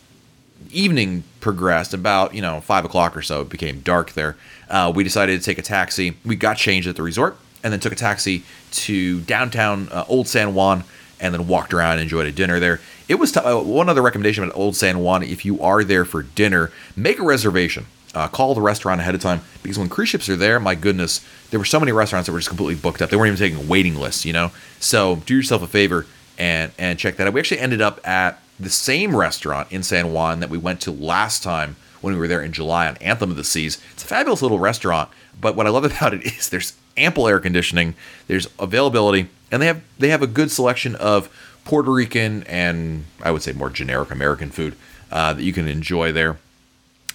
evening 0.70 1.24
progressed, 1.40 1.94
about 1.94 2.34
you 2.34 2.42
know 2.42 2.60
five 2.60 2.84
o'clock 2.84 3.16
or 3.16 3.22
so, 3.22 3.42
it 3.42 3.48
became 3.48 3.80
dark 3.80 4.12
there. 4.12 4.36
Uh, 4.68 4.92
we 4.94 5.04
decided 5.04 5.38
to 5.38 5.44
take 5.44 5.58
a 5.58 5.62
taxi. 5.62 6.16
We 6.24 6.36
got 6.36 6.56
changed 6.56 6.88
at 6.88 6.96
the 6.96 7.02
resort, 7.02 7.36
and 7.62 7.72
then 7.72 7.80
took 7.80 7.92
a 7.92 7.96
taxi 7.96 8.44
to 8.72 9.20
downtown 9.20 9.88
uh, 9.90 10.04
Old 10.08 10.28
San 10.28 10.54
Juan, 10.54 10.84
and 11.20 11.34
then 11.34 11.46
walked 11.46 11.72
around 11.74 11.94
and 11.94 12.02
enjoyed 12.02 12.26
a 12.26 12.32
dinner 12.32 12.60
there. 12.60 12.80
It 13.08 13.16
was 13.16 13.32
t- 13.32 13.40
uh, 13.40 13.58
one 13.60 13.88
other 13.88 14.02
recommendation 14.02 14.44
about 14.44 14.56
Old 14.56 14.76
San 14.76 15.00
Juan. 15.00 15.22
If 15.22 15.44
you 15.44 15.60
are 15.60 15.84
there 15.84 16.04
for 16.04 16.22
dinner, 16.22 16.70
make 16.96 17.18
a 17.18 17.24
reservation. 17.24 17.86
Uh, 18.14 18.28
call 18.28 18.54
the 18.54 18.60
restaurant 18.60 19.00
ahead 19.00 19.14
of 19.16 19.20
time 19.20 19.40
because 19.64 19.76
when 19.76 19.88
cruise 19.88 20.08
ships 20.08 20.28
are 20.28 20.36
there, 20.36 20.60
my 20.60 20.76
goodness, 20.76 21.26
there 21.50 21.58
were 21.58 21.64
so 21.64 21.80
many 21.80 21.90
restaurants 21.90 22.26
that 22.26 22.32
were 22.32 22.38
just 22.38 22.48
completely 22.48 22.76
booked 22.76 23.02
up. 23.02 23.10
They 23.10 23.16
weren't 23.16 23.36
even 23.36 23.38
taking 23.38 23.68
waiting 23.68 23.96
lists, 23.96 24.24
you 24.24 24.32
know. 24.32 24.52
So 24.78 25.16
do 25.26 25.34
yourself 25.34 25.62
a 25.62 25.66
favor 25.66 26.06
and 26.38 26.70
and 26.78 26.98
check 26.98 27.16
that 27.16 27.26
out. 27.26 27.32
We 27.32 27.40
actually 27.40 27.58
ended 27.58 27.80
up 27.80 28.06
at 28.06 28.40
the 28.58 28.70
same 28.70 29.16
restaurant 29.16 29.70
in 29.70 29.82
San 29.82 30.12
Juan 30.12 30.40
that 30.40 30.50
we 30.50 30.58
went 30.58 30.80
to 30.82 30.90
last 30.90 31.42
time 31.42 31.76
when 32.00 32.14
we 32.14 32.20
were 32.20 32.28
there 32.28 32.42
in 32.42 32.52
July 32.52 32.86
on 32.86 32.96
Anthem 32.98 33.30
of 33.30 33.36
the 33.36 33.44
Seas. 33.44 33.80
It's 33.92 34.04
a 34.04 34.06
fabulous 34.06 34.42
little 34.42 34.58
restaurant, 34.58 35.08
but 35.40 35.56
what 35.56 35.66
I 35.66 35.70
love 35.70 35.84
about 35.96 36.14
it 36.14 36.24
is 36.24 36.48
there's 36.48 36.74
ample 36.96 37.26
air 37.26 37.40
conditioning, 37.40 37.94
there's 38.28 38.48
availability, 38.58 39.28
and 39.50 39.60
they 39.60 39.66
have 39.66 39.82
they 39.98 40.08
have 40.08 40.22
a 40.22 40.26
good 40.26 40.50
selection 40.50 40.94
of 40.96 41.28
Puerto 41.64 41.90
Rican 41.90 42.42
and 42.44 43.04
I 43.22 43.30
would 43.30 43.42
say 43.42 43.52
more 43.52 43.70
generic 43.70 44.10
American 44.10 44.50
food 44.50 44.76
uh, 45.10 45.32
that 45.32 45.42
you 45.42 45.52
can 45.52 45.68
enjoy 45.68 46.12
there. 46.12 46.38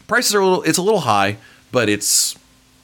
Prices 0.08 0.34
are 0.34 0.40
a 0.40 0.46
little 0.46 0.64
it's 0.64 0.78
a 0.78 0.82
little 0.84 1.02
high, 1.02 1.38
but 1.72 1.88
it's 1.90 2.38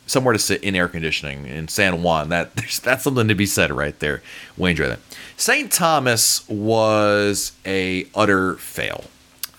somewhere 0.07 0.33
to 0.33 0.39
sit 0.39 0.63
in 0.63 0.75
air 0.75 0.87
conditioning 0.87 1.47
in 1.47 1.67
San 1.67 2.03
Juan. 2.03 2.29
That 2.29 2.55
that's 2.83 3.03
something 3.03 3.27
to 3.27 3.35
be 3.35 3.45
said 3.45 3.71
right 3.71 3.97
there. 3.99 4.21
We 4.57 4.71
enjoy 4.71 4.89
that. 4.89 4.99
St. 5.37 5.71
Thomas 5.71 6.47
was 6.47 7.51
a 7.65 8.07
utter 8.15 8.55
fail. 8.55 9.05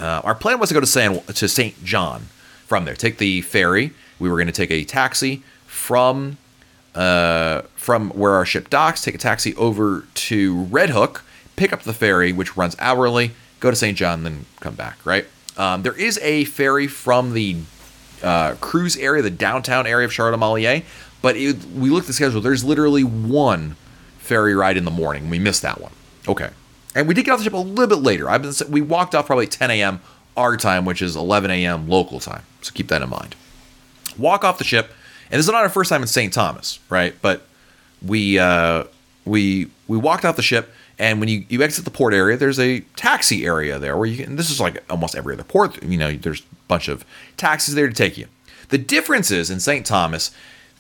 Uh, 0.01 0.21
our 0.25 0.35
plan 0.35 0.59
was 0.59 0.71
to 0.71 0.75
go 0.75 0.81
to 0.81 0.87
San 0.87 1.21
to 1.23 1.49
St. 1.49 1.83
John 1.85 2.29
from 2.67 2.85
there. 2.85 2.95
Take 2.95 3.19
the 3.19 3.43
ferry. 3.43 3.93
We 4.19 4.31
were 4.31 4.37
going 4.37 4.47
to 4.47 4.53
take 4.53 4.71
a 4.71 4.85
taxi 4.85 5.43
from 5.67 6.39
uh, 6.95 7.63
from 7.77 8.11
where 8.11 8.33
our 8.33 8.47
ship 8.47 8.71
docks. 8.71 9.03
Take 9.03 9.15
a 9.15 9.19
taxi 9.19 9.55
over 9.57 10.05
to 10.15 10.63
Red 10.65 10.91
Hook. 10.91 11.25
Pick 11.57 11.73
up 11.73 11.83
the 11.83 11.93
ferry, 11.93 12.33
which 12.33 12.57
runs 12.57 12.75
hourly. 12.79 13.33
Go 13.61 13.71
to 13.71 13.77
St. 13.77 13.97
John, 13.97 14.23
then 14.23 14.47
come 14.61 14.75
back. 14.75 15.05
Right. 15.05 15.27
Um, 15.57 15.83
there 15.83 15.99
is 15.99 16.19
a 16.19 16.45
ferry 16.45 16.87
from 16.87 17.33
the 17.33 17.57
uh, 18.23 18.55
cruise 18.61 18.97
area, 18.97 19.23
the 19.23 19.31
downtown 19.31 19.87
area 19.87 20.07
of 20.07 20.13
Charlotte 20.13 20.35
Amalie, 20.35 20.85
but 21.23 21.37
it, 21.37 21.65
we 21.67 21.91
looked 21.91 22.05
at 22.05 22.09
the 22.09 22.13
schedule. 22.13 22.41
There's 22.41 22.65
literally 22.65 23.05
one 23.05 23.77
ferry 24.27 24.55
ride 24.55 24.77
in 24.77 24.85
the 24.85 24.91
morning. 24.91 25.31
We 25.31 25.39
missed 25.39 25.63
that 25.63 25.81
one. 25.81 25.93
Okay. 26.29 26.51
And 26.95 27.07
we 27.07 27.15
did 27.15 27.25
get 27.25 27.33
off 27.33 27.39
the 27.39 27.45
ship 27.45 27.53
a 27.53 27.59
little 27.59 27.87
bit 27.87 28.03
later. 28.03 28.29
I've 28.29 28.43
been 28.43 28.53
we 28.71 28.81
walked 28.81 29.15
off 29.15 29.27
probably 29.27 29.47
10 29.47 29.71
a.m. 29.71 30.01
our 30.37 30.57
time, 30.57 30.85
which 30.85 31.03
is 31.03 31.15
11 31.15 31.51
a.m. 31.51 31.89
local 31.89 32.21
time. 32.21 32.43
So 32.63 32.73
keep 32.73 32.89
that 32.89 33.03
in 33.03 33.09
mind. 33.09 33.37
Walk 34.19 34.45
off 34.45 34.59
the 34.59 34.65
ship, 34.65 34.91
and 35.31 35.39
this 35.39 35.47
is 35.47 35.53
not 35.53 35.63
our 35.63 35.69
first 35.69 35.91
time 35.91 36.03
in 36.03 36.09
St. 36.09 36.33
Thomas, 36.33 36.79
right? 36.89 37.15
But 37.21 37.47
we 38.03 38.39
uh, 38.39 38.85
we 39.25 39.71
we 39.89 39.99
walked 39.99 40.25
off 40.25 40.37
the 40.37 40.43
ship, 40.43 40.71
and 40.99 41.21
when 41.21 41.29
you, 41.29 41.45
you 41.51 41.63
exit 41.63 41.85
the 41.85 41.91
port 41.91 42.15
area, 42.15 42.37
there's 42.37 42.59
a 42.59 42.81
taxi 42.97 43.45
area 43.45 43.79
there 43.79 43.97
where 43.97 44.07
you 44.07 44.25
can. 44.25 44.37
This 44.37 44.51
is 44.51 44.59
like 44.59 44.83
almost 44.91 45.15
every 45.15 45.35
other 45.35 45.45
port. 45.45 45.83
You 45.83 45.99
know, 45.99 46.13
there's 46.17 46.41
a 46.41 46.45
bunch 46.67 46.89
of 46.89 47.05
taxis 47.37 47.75
there 47.75 47.89
to 47.89 47.95
take 47.95 48.17
you. 48.17 48.27
The 48.71 48.79
difference 48.79 49.31
is 49.31 49.51
in 49.51 49.61
St. 49.61 49.85
Thomas, 49.85 50.31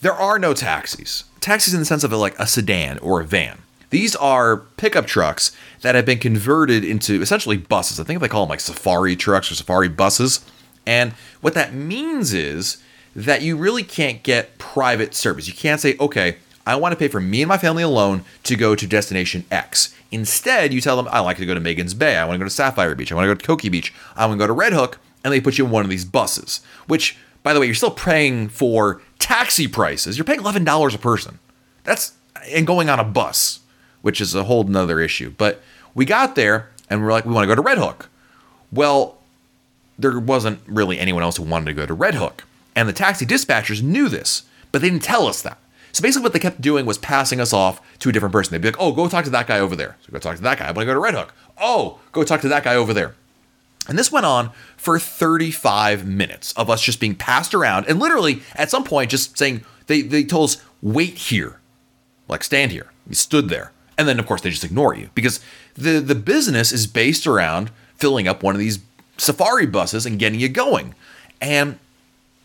there 0.00 0.14
are 0.14 0.38
no 0.38 0.54
taxis. 0.54 1.24
Taxis 1.46 1.74
in 1.74 1.78
the 1.78 1.86
sense 1.86 2.02
of 2.02 2.12
a, 2.12 2.16
like 2.16 2.36
a 2.40 2.46
sedan 2.48 2.98
or 2.98 3.20
a 3.20 3.24
van. 3.24 3.58
These 3.90 4.16
are 4.16 4.56
pickup 4.56 5.06
trucks 5.06 5.56
that 5.82 5.94
have 5.94 6.04
been 6.04 6.18
converted 6.18 6.84
into 6.84 7.22
essentially 7.22 7.56
buses. 7.56 8.00
I 8.00 8.02
think 8.02 8.20
they 8.20 8.26
call 8.26 8.42
them 8.42 8.50
like 8.50 8.58
safari 8.58 9.14
trucks 9.14 9.52
or 9.52 9.54
safari 9.54 9.88
buses. 9.88 10.44
And 10.86 11.12
what 11.42 11.54
that 11.54 11.72
means 11.72 12.34
is 12.34 12.82
that 13.14 13.42
you 13.42 13.56
really 13.56 13.84
can't 13.84 14.24
get 14.24 14.58
private 14.58 15.14
service. 15.14 15.46
You 15.46 15.54
can't 15.54 15.80
say, 15.80 15.96
okay, 16.00 16.38
I 16.66 16.74
want 16.74 16.90
to 16.90 16.98
pay 16.98 17.06
for 17.06 17.20
me 17.20 17.42
and 17.42 17.48
my 17.48 17.58
family 17.58 17.84
alone 17.84 18.24
to 18.42 18.56
go 18.56 18.74
to 18.74 18.84
destination 18.84 19.44
X. 19.48 19.94
Instead, 20.10 20.72
you 20.72 20.80
tell 20.80 20.96
them, 20.96 21.06
I 21.12 21.20
like 21.20 21.36
to 21.36 21.46
go 21.46 21.54
to 21.54 21.60
Magens 21.60 21.96
Bay. 21.96 22.16
I 22.16 22.24
want 22.24 22.34
to 22.34 22.38
go 22.38 22.44
to 22.44 22.50
Sapphire 22.50 22.96
Beach. 22.96 23.12
I 23.12 23.14
want 23.14 23.26
to 23.26 23.32
go 23.32 23.38
to 23.38 23.46
Coki 23.46 23.70
Beach. 23.70 23.94
I 24.16 24.26
want 24.26 24.40
to 24.40 24.42
go 24.42 24.48
to 24.48 24.52
Red 24.52 24.72
Hook. 24.72 24.98
And 25.22 25.32
they 25.32 25.40
put 25.40 25.58
you 25.58 25.66
in 25.66 25.70
one 25.70 25.84
of 25.84 25.90
these 25.90 26.04
buses, 26.04 26.60
which, 26.88 27.16
by 27.44 27.54
the 27.54 27.60
way, 27.60 27.66
you're 27.66 27.74
still 27.76 27.92
paying 27.92 28.48
for 28.48 29.00
taxi 29.26 29.66
prices. 29.66 30.16
You're 30.16 30.24
paying 30.24 30.38
$11 30.40 30.94
a 30.94 30.98
person. 30.98 31.40
That's, 31.82 32.12
and 32.52 32.64
going 32.64 32.88
on 32.88 33.00
a 33.00 33.04
bus, 33.04 33.58
which 34.00 34.20
is 34.20 34.36
a 34.36 34.44
whole 34.44 34.62
nother 34.62 35.00
issue. 35.00 35.34
But 35.36 35.60
we 35.96 36.04
got 36.04 36.36
there 36.36 36.70
and 36.88 37.02
we're 37.02 37.10
like, 37.10 37.24
we 37.26 37.32
want 37.32 37.42
to 37.42 37.48
go 37.48 37.56
to 37.56 37.60
Red 37.60 37.78
Hook. 37.78 38.08
Well, 38.70 39.18
there 39.98 40.20
wasn't 40.20 40.60
really 40.68 41.00
anyone 41.00 41.24
else 41.24 41.38
who 41.38 41.42
wanted 41.42 41.66
to 41.66 41.72
go 41.72 41.86
to 41.86 41.92
Red 41.92 42.14
Hook. 42.14 42.44
And 42.76 42.88
the 42.88 42.92
taxi 42.92 43.26
dispatchers 43.26 43.82
knew 43.82 44.08
this, 44.08 44.44
but 44.70 44.80
they 44.80 44.90
didn't 44.90 45.02
tell 45.02 45.26
us 45.26 45.42
that. 45.42 45.58
So 45.90 46.02
basically, 46.02 46.22
what 46.24 46.32
they 46.32 46.38
kept 46.38 46.60
doing 46.60 46.86
was 46.86 46.98
passing 46.98 47.40
us 47.40 47.52
off 47.52 47.80
to 48.00 48.10
a 48.10 48.12
different 48.12 48.32
person. 48.32 48.52
They'd 48.52 48.60
be 48.60 48.68
like, 48.68 48.78
"Oh, 48.78 48.92
go 48.92 49.08
talk 49.08 49.24
to 49.24 49.30
that 49.30 49.46
guy 49.46 49.58
over 49.58 49.74
there." 49.74 49.96
So 50.02 50.12
go 50.12 50.18
talk 50.18 50.36
to 50.36 50.42
that 50.42 50.58
guy. 50.58 50.66
I 50.66 50.72
want 50.72 50.80
to 50.80 50.84
go 50.84 50.92
to 50.92 51.00
Red 51.00 51.14
Hook. 51.14 51.32
Oh, 51.58 52.00
go 52.12 52.22
talk 52.22 52.42
to 52.42 52.48
that 52.48 52.64
guy 52.64 52.74
over 52.74 52.92
there. 52.92 53.14
And 53.88 53.98
this 53.98 54.10
went 54.10 54.26
on 54.26 54.50
for 54.76 54.98
35 54.98 56.06
minutes 56.06 56.52
of 56.52 56.68
us 56.68 56.82
just 56.82 57.00
being 57.00 57.14
passed 57.14 57.54
around, 57.54 57.86
and 57.86 57.98
literally 57.98 58.42
at 58.54 58.70
some 58.70 58.84
point 58.84 59.10
just 59.10 59.36
saying 59.38 59.64
they 59.86 60.02
they 60.02 60.24
told 60.24 60.50
us 60.50 60.62
wait 60.82 61.14
here, 61.14 61.60
like 62.28 62.44
stand 62.44 62.72
here. 62.72 62.90
We 63.06 63.14
stood 63.14 63.48
there, 63.48 63.72
and 63.96 64.08
then 64.08 64.18
of 64.18 64.26
course 64.26 64.40
they 64.40 64.50
just 64.50 64.64
ignore 64.64 64.94
you 64.94 65.10
because 65.14 65.40
the 65.74 66.00
the 66.00 66.14
business 66.14 66.72
is 66.72 66.86
based 66.86 67.26
around 67.26 67.70
filling 67.96 68.28
up 68.28 68.42
one 68.42 68.54
of 68.54 68.58
these 68.58 68.80
safari 69.16 69.66
buses 69.66 70.06
and 70.06 70.18
getting 70.18 70.40
you 70.40 70.48
going. 70.48 70.94
And 71.40 71.78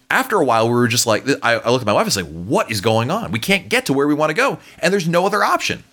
after 0.09 0.37
a 0.37 0.43
while, 0.43 0.67
we 0.67 0.73
were 0.73 0.87
just 0.87 1.07
like, 1.07 1.25
I, 1.41 1.53
I 1.53 1.69
looked 1.69 1.83
at 1.83 1.85
my 1.87 1.93
wife 1.93 2.05
and 2.05 2.13
said, 2.13 2.47
What 2.47 2.69
is 2.69 2.81
going 2.81 3.09
on? 3.09 3.31
We 3.31 3.39
can't 3.39 3.69
get 3.69 3.85
to 3.87 3.93
where 3.93 4.07
we 4.07 4.13
want 4.13 4.29
to 4.29 4.33
go, 4.33 4.59
and 4.79 4.91
there's 4.93 5.07
no 5.07 5.25
other 5.25 5.43
option. 5.43 5.83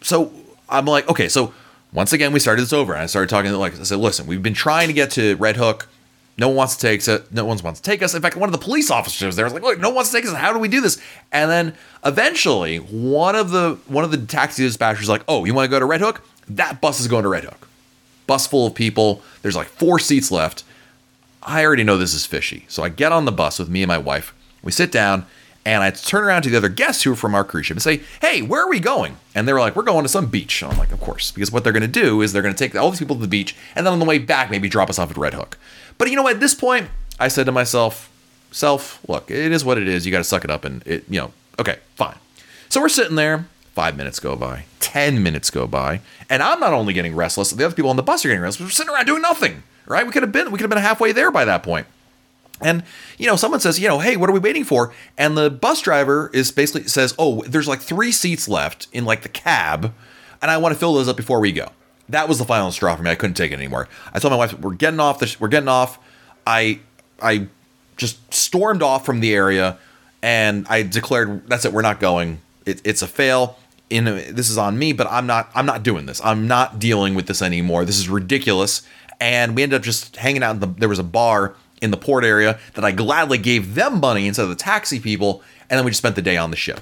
So 0.00 0.32
I'm 0.68 0.86
like, 0.86 1.08
Okay, 1.08 1.28
so 1.28 1.52
once 1.94 2.12
again, 2.12 2.32
we 2.32 2.40
started 2.40 2.62
this 2.62 2.72
over, 2.72 2.92
and 2.92 3.02
I 3.02 3.06
started 3.06 3.30
talking 3.30 3.50
to 3.50 3.56
like, 3.56 3.78
I 3.78 3.84
said, 3.84 3.98
Listen, 3.98 4.26
we've 4.26 4.42
been 4.42 4.52
trying 4.52 4.88
to 4.88 4.92
get 4.92 5.12
to 5.12 5.36
Red 5.36 5.56
Hook. 5.56 5.88
No 6.36 6.48
one 6.48 6.56
wants 6.56 6.74
to 6.74 6.80
take 6.80 7.08
us. 7.08 7.20
No 7.30 7.44
one 7.44 7.56
wants 7.58 7.80
to 7.80 7.88
take 7.88 8.02
us. 8.02 8.12
In 8.12 8.20
fact, 8.20 8.34
one 8.34 8.48
of 8.48 8.52
the 8.52 8.58
police 8.58 8.90
officers 8.90 9.36
there 9.36 9.44
was 9.44 9.54
like, 9.54 9.62
"Look, 9.62 9.78
no 9.78 9.90
one 9.90 9.96
wants 9.96 10.10
to 10.10 10.16
take 10.16 10.26
us. 10.26 10.34
How 10.34 10.52
do 10.52 10.58
we 10.58 10.66
do 10.66 10.80
this?" 10.80 11.00
And 11.30 11.48
then 11.48 11.74
eventually, 12.04 12.78
one 12.78 13.36
of 13.36 13.52
the 13.52 13.78
one 13.86 14.02
of 14.02 14.10
the 14.10 14.18
taxi 14.18 14.66
dispatchers 14.66 15.06
like, 15.06 15.22
"Oh, 15.28 15.44
you 15.44 15.54
want 15.54 15.66
to 15.66 15.70
go 15.70 15.78
to 15.78 15.84
Red 15.86 16.00
Hook? 16.00 16.26
That 16.48 16.80
bus 16.80 16.98
is 16.98 17.06
going 17.06 17.22
to 17.22 17.28
Red 17.28 17.44
Hook. 17.44 17.68
Bus 18.26 18.48
full 18.48 18.66
of 18.66 18.74
people. 18.74 19.22
There's 19.42 19.54
like 19.54 19.68
four 19.68 20.00
seats 20.00 20.32
left. 20.32 20.64
I 21.44 21.64
already 21.64 21.84
know 21.84 21.96
this 21.96 22.14
is 22.14 22.26
fishy. 22.26 22.64
So 22.68 22.82
I 22.82 22.88
get 22.88 23.12
on 23.12 23.26
the 23.26 23.32
bus 23.32 23.60
with 23.60 23.68
me 23.68 23.82
and 23.82 23.88
my 23.88 23.98
wife. 23.98 24.34
We 24.60 24.72
sit 24.72 24.90
down 24.90 25.26
and 25.64 25.82
I 25.82 25.90
turn 25.90 26.24
around 26.24 26.42
to 26.42 26.50
the 26.50 26.56
other 26.56 26.68
guests 26.68 27.02
who 27.02 27.12
are 27.12 27.16
from 27.16 27.34
our 27.34 27.44
cruise 27.44 27.66
ship 27.66 27.76
and 27.76 27.82
say, 27.82 28.02
Hey, 28.20 28.42
where 28.42 28.62
are 28.62 28.68
we 28.68 28.80
going? 28.80 29.16
And 29.34 29.48
they 29.48 29.52
were 29.52 29.60
like, 29.60 29.76
We're 29.76 29.82
going 29.82 30.02
to 30.02 30.08
some 30.08 30.26
beach. 30.26 30.62
And 30.62 30.72
I'm 30.72 30.78
like, 30.78 30.92
Of 30.92 31.00
course. 31.00 31.30
Because 31.30 31.50
what 31.50 31.64
they're 31.64 31.72
going 31.72 31.82
to 31.82 31.88
do 31.88 32.20
is 32.22 32.32
they're 32.32 32.42
going 32.42 32.54
to 32.54 32.58
take 32.58 32.74
all 32.76 32.90
these 32.90 32.98
people 32.98 33.16
to 33.16 33.22
the 33.22 33.28
beach 33.28 33.56
and 33.74 33.86
then 33.86 33.92
on 33.92 33.98
the 33.98 34.04
way 34.04 34.18
back, 34.18 34.50
maybe 34.50 34.68
drop 34.68 34.90
us 34.90 34.98
off 34.98 35.10
at 35.10 35.16
Red 35.16 35.34
Hook. 35.34 35.58
But 35.98 36.10
you 36.10 36.16
know 36.16 36.22
what? 36.22 36.34
At 36.34 36.40
this 36.40 36.54
point, 36.54 36.88
I 37.18 37.28
said 37.28 37.46
to 37.46 37.52
myself, 37.52 38.10
Self, 38.50 39.00
look, 39.08 39.30
it 39.30 39.50
is 39.50 39.64
what 39.64 39.78
it 39.78 39.88
is. 39.88 40.06
You 40.06 40.12
got 40.12 40.18
to 40.18 40.24
suck 40.24 40.44
it 40.44 40.50
up 40.50 40.64
and 40.64 40.86
it, 40.86 41.04
you 41.08 41.20
know, 41.20 41.32
okay, 41.58 41.78
fine. 41.96 42.16
So 42.68 42.80
we're 42.80 42.88
sitting 42.88 43.16
there. 43.16 43.46
Five 43.72 43.96
minutes 43.96 44.20
go 44.20 44.36
by, 44.36 44.66
10 44.78 45.20
minutes 45.20 45.50
go 45.50 45.66
by, 45.66 46.00
and 46.30 46.44
I'm 46.44 46.60
not 46.60 46.72
only 46.72 46.92
getting 46.92 47.16
restless, 47.16 47.50
the 47.50 47.66
other 47.66 47.74
people 47.74 47.90
on 47.90 47.96
the 47.96 48.04
bus 48.04 48.24
are 48.24 48.28
getting 48.28 48.40
restless. 48.40 48.68
We're 48.68 48.70
sitting 48.70 48.94
around 48.94 49.06
doing 49.06 49.22
nothing 49.22 49.64
right? 49.86 50.06
We 50.06 50.12
could 50.12 50.22
have 50.22 50.32
been 50.32 50.50
we 50.50 50.58
could 50.58 50.62
have 50.62 50.70
been 50.70 50.78
halfway 50.78 51.12
there 51.12 51.30
by 51.30 51.44
that 51.44 51.62
point. 51.62 51.86
And 52.64 52.82
you 53.18 53.26
know, 53.28 53.36
someone 53.36 53.60
says, 53.60 53.78
you 53.78 53.86
know, 53.86 54.00
hey, 54.00 54.16
what 54.16 54.28
are 54.28 54.32
we 54.32 54.40
waiting 54.40 54.64
for? 54.64 54.92
And 55.16 55.36
the 55.36 55.50
bus 55.50 55.82
driver 55.82 56.30
is 56.34 56.50
basically 56.50 56.88
says, 56.88 57.14
oh, 57.18 57.42
there's 57.42 57.68
like 57.68 57.80
three 57.80 58.10
seats 58.10 58.48
left 58.48 58.88
in 58.92 59.04
like 59.04 59.22
the 59.22 59.28
cab, 59.28 59.92
and 60.42 60.50
I 60.50 60.56
want 60.56 60.72
to 60.74 60.78
fill 60.80 60.94
those 60.94 61.06
up 61.06 61.16
before 61.16 61.38
we 61.38 61.52
go. 61.52 61.68
That 62.08 62.28
was 62.28 62.38
the 62.38 62.44
final 62.44 62.72
straw 62.72 62.96
for 62.96 63.02
me. 63.02 63.10
I 63.10 63.14
couldn't 63.14 63.34
take 63.34 63.52
it 63.52 63.54
anymore. 63.54 63.88
I 64.12 64.18
told 64.18 64.32
my 64.32 64.36
wife, 64.38 64.58
we're 64.58 64.74
getting 64.74 64.98
off. 64.98 65.40
We're 65.40 65.48
getting 65.48 65.68
off. 65.68 65.98
I 66.46 66.80
I 67.22 67.46
just 67.96 68.32
stormed 68.34 68.82
off 68.82 69.06
from 69.06 69.20
the 69.20 69.32
area, 69.34 69.78
and 70.22 70.66
I 70.68 70.82
declared, 70.82 71.48
that's 71.48 71.64
it. 71.64 71.72
We're 71.72 71.82
not 71.82 72.00
going. 72.00 72.40
it, 72.66 72.80
it's 72.84 73.02
a 73.02 73.06
fail. 73.06 73.58
In 73.90 74.08
a, 74.08 74.30
this 74.30 74.50
is 74.50 74.58
on 74.58 74.78
me, 74.78 74.92
but 74.92 75.06
I'm 75.10 75.26
not 75.26 75.50
I'm 75.54 75.66
not 75.66 75.82
doing 75.82 76.06
this. 76.06 76.20
I'm 76.24 76.48
not 76.48 76.78
dealing 76.78 77.14
with 77.14 77.26
this 77.26 77.42
anymore. 77.42 77.84
This 77.84 77.98
is 77.98 78.08
ridiculous. 78.08 78.82
And 79.20 79.54
we 79.54 79.62
ended 79.62 79.76
up 79.76 79.82
just 79.82 80.16
hanging 80.16 80.42
out. 80.42 80.56
In 80.56 80.60
the, 80.60 80.66
there 80.66 80.88
was 80.88 80.98
a 80.98 81.04
bar 81.04 81.54
in 81.82 81.90
the 81.90 81.96
port 81.96 82.24
area 82.24 82.58
that 82.74 82.84
I 82.84 82.92
gladly 82.92 83.38
gave 83.38 83.74
them 83.74 84.00
money 84.00 84.26
instead 84.26 84.44
of 84.44 84.48
the 84.48 84.54
taxi 84.54 85.00
people, 85.00 85.42
and 85.68 85.78
then 85.78 85.84
we 85.84 85.90
just 85.90 85.98
spent 85.98 86.16
the 86.16 86.22
day 86.22 86.36
on 86.36 86.50
the 86.50 86.56
ship. 86.56 86.80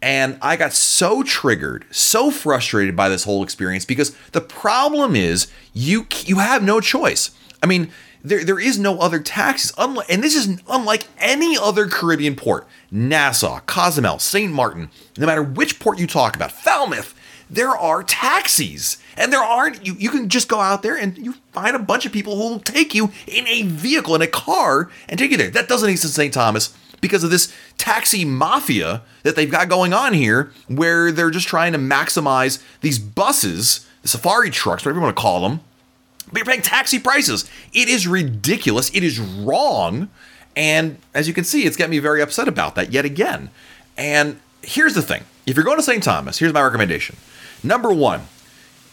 And 0.00 0.38
I 0.40 0.56
got 0.56 0.72
so 0.72 1.22
triggered, 1.22 1.84
so 1.90 2.30
frustrated 2.30 2.94
by 2.94 3.08
this 3.08 3.24
whole 3.24 3.42
experience 3.42 3.84
because 3.84 4.16
the 4.32 4.40
problem 4.40 5.16
is 5.16 5.48
you 5.72 6.06
you 6.24 6.38
have 6.38 6.62
no 6.62 6.80
choice. 6.80 7.32
I 7.62 7.66
mean, 7.66 7.90
there, 8.22 8.44
there 8.44 8.60
is 8.60 8.78
no 8.78 8.98
other 8.98 9.18
taxis. 9.18 9.72
Unlike, 9.76 10.06
and 10.10 10.22
this 10.22 10.34
is 10.34 10.60
unlike 10.68 11.06
any 11.18 11.56
other 11.58 11.86
Caribbean 11.86 12.36
port. 12.36 12.66
Nassau, 12.90 13.60
Cozumel, 13.66 14.18
St. 14.18 14.52
Martin, 14.52 14.90
no 15.16 15.26
matter 15.26 15.42
which 15.42 15.78
port 15.78 15.98
you 15.98 16.06
talk 16.06 16.36
about, 16.36 16.52
Falmouth, 16.52 17.14
there 17.50 17.70
are 17.70 18.02
taxis. 18.02 18.98
And 19.16 19.32
there 19.32 19.42
aren't, 19.42 19.84
you, 19.84 19.94
you 19.98 20.10
can 20.10 20.28
just 20.28 20.48
go 20.48 20.60
out 20.60 20.82
there 20.82 20.96
and 20.96 21.16
you 21.18 21.34
find 21.52 21.74
a 21.74 21.80
bunch 21.80 22.06
of 22.06 22.12
people 22.12 22.36
who 22.36 22.54
will 22.54 22.60
take 22.60 22.94
you 22.94 23.10
in 23.26 23.46
a 23.48 23.62
vehicle, 23.62 24.14
in 24.14 24.22
a 24.22 24.26
car, 24.26 24.90
and 25.08 25.18
take 25.18 25.30
you 25.30 25.36
there. 25.36 25.50
That 25.50 25.68
doesn't 25.68 25.88
exist 25.90 26.16
in 26.16 26.22
St. 26.24 26.34
Thomas 26.34 26.74
because 27.00 27.24
of 27.24 27.30
this 27.30 27.52
taxi 27.78 28.24
mafia 28.24 29.02
that 29.22 29.36
they've 29.36 29.50
got 29.50 29.68
going 29.68 29.92
on 29.92 30.14
here, 30.14 30.52
where 30.68 31.10
they're 31.10 31.30
just 31.30 31.48
trying 31.48 31.72
to 31.72 31.78
maximize 31.78 32.62
these 32.80 32.98
buses, 32.98 33.86
the 34.02 34.08
safari 34.08 34.50
trucks, 34.50 34.84
whatever 34.84 34.98
you 34.98 35.04
want 35.04 35.16
to 35.16 35.20
call 35.20 35.48
them, 35.48 35.60
but 36.28 36.38
you're 36.38 36.46
paying 36.46 36.62
taxi 36.62 36.98
prices. 36.98 37.48
It 37.72 37.88
is 37.88 38.06
ridiculous. 38.06 38.90
It 38.94 39.02
is 39.02 39.18
wrong. 39.18 40.08
And 40.56 40.98
as 41.14 41.28
you 41.28 41.34
can 41.34 41.44
see, 41.44 41.64
it's 41.64 41.76
got 41.76 41.88
me 41.90 41.98
very 41.98 42.20
upset 42.20 42.48
about 42.48 42.74
that 42.74 42.92
yet 42.92 43.04
again. 43.04 43.50
And 43.96 44.40
here's 44.62 44.94
the 44.94 45.02
thing 45.02 45.24
if 45.46 45.56
you're 45.56 45.64
going 45.64 45.78
to 45.78 45.82
St. 45.82 46.02
Thomas, 46.02 46.38
here's 46.38 46.52
my 46.52 46.62
recommendation. 46.62 47.16
Number 47.62 47.92
one, 47.92 48.22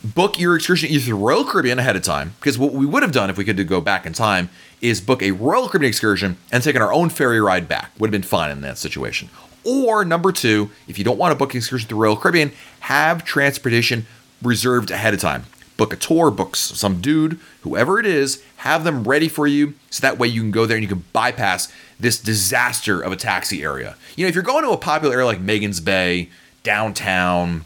book 0.03 0.39
your 0.39 0.55
excursion 0.55 0.89
either 0.89 1.05
through 1.05 1.17
Royal 1.17 1.45
Caribbean 1.45 1.79
ahead 1.79 1.95
of 1.95 2.03
time, 2.03 2.33
because 2.39 2.57
what 2.57 2.73
we 2.73 2.85
would 2.85 3.03
have 3.03 3.11
done 3.11 3.29
if 3.29 3.37
we 3.37 3.45
could 3.45 3.67
go 3.67 3.81
back 3.81 4.05
in 4.05 4.13
time 4.13 4.49
is 4.81 5.01
book 5.01 5.21
a 5.21 5.31
Royal 5.31 5.67
Caribbean 5.67 5.89
excursion 5.89 6.37
and 6.51 6.63
taken 6.63 6.81
our 6.81 6.93
own 6.93 7.09
ferry 7.09 7.39
ride 7.39 7.67
back. 7.67 7.91
Would 7.99 8.07
have 8.07 8.11
been 8.11 8.27
fine 8.27 8.51
in 8.51 8.61
that 8.61 8.77
situation. 8.77 9.29
Or 9.63 10.05
number 10.05 10.31
two, 10.31 10.69
if 10.87 10.97
you 10.97 11.03
don't 11.03 11.17
want 11.17 11.31
to 11.31 11.37
book 11.37 11.53
an 11.53 11.57
excursion 11.57 11.89
the 11.89 11.95
Royal 11.95 12.17
Caribbean, 12.17 12.51
have 12.81 13.25
transportation 13.25 14.05
reserved 14.41 14.91
ahead 14.91 15.13
of 15.13 15.19
time 15.19 15.45
book 15.77 15.93
a 15.93 15.95
tour, 15.95 16.31
book 16.31 16.55
some 16.55 17.01
dude, 17.01 17.39
whoever 17.61 17.99
it 17.99 18.05
is, 18.05 18.43
have 18.57 18.83
them 18.83 19.03
ready 19.03 19.27
for 19.27 19.47
you 19.47 19.73
so 19.89 20.01
that 20.01 20.17
way 20.17 20.27
you 20.27 20.41
can 20.41 20.51
go 20.51 20.65
there 20.65 20.77
and 20.77 20.83
you 20.83 20.89
can 20.89 21.03
bypass 21.13 21.71
this 21.99 22.19
disaster 22.19 23.01
of 23.01 23.11
a 23.11 23.15
taxi 23.15 23.63
area. 23.63 23.95
You 24.15 24.25
know, 24.25 24.29
if 24.29 24.35
you're 24.35 24.43
going 24.43 24.63
to 24.63 24.71
a 24.71 24.77
popular 24.77 25.15
area 25.15 25.25
like 25.25 25.39
Magens 25.39 25.83
Bay, 25.83 26.29
downtown, 26.63 27.65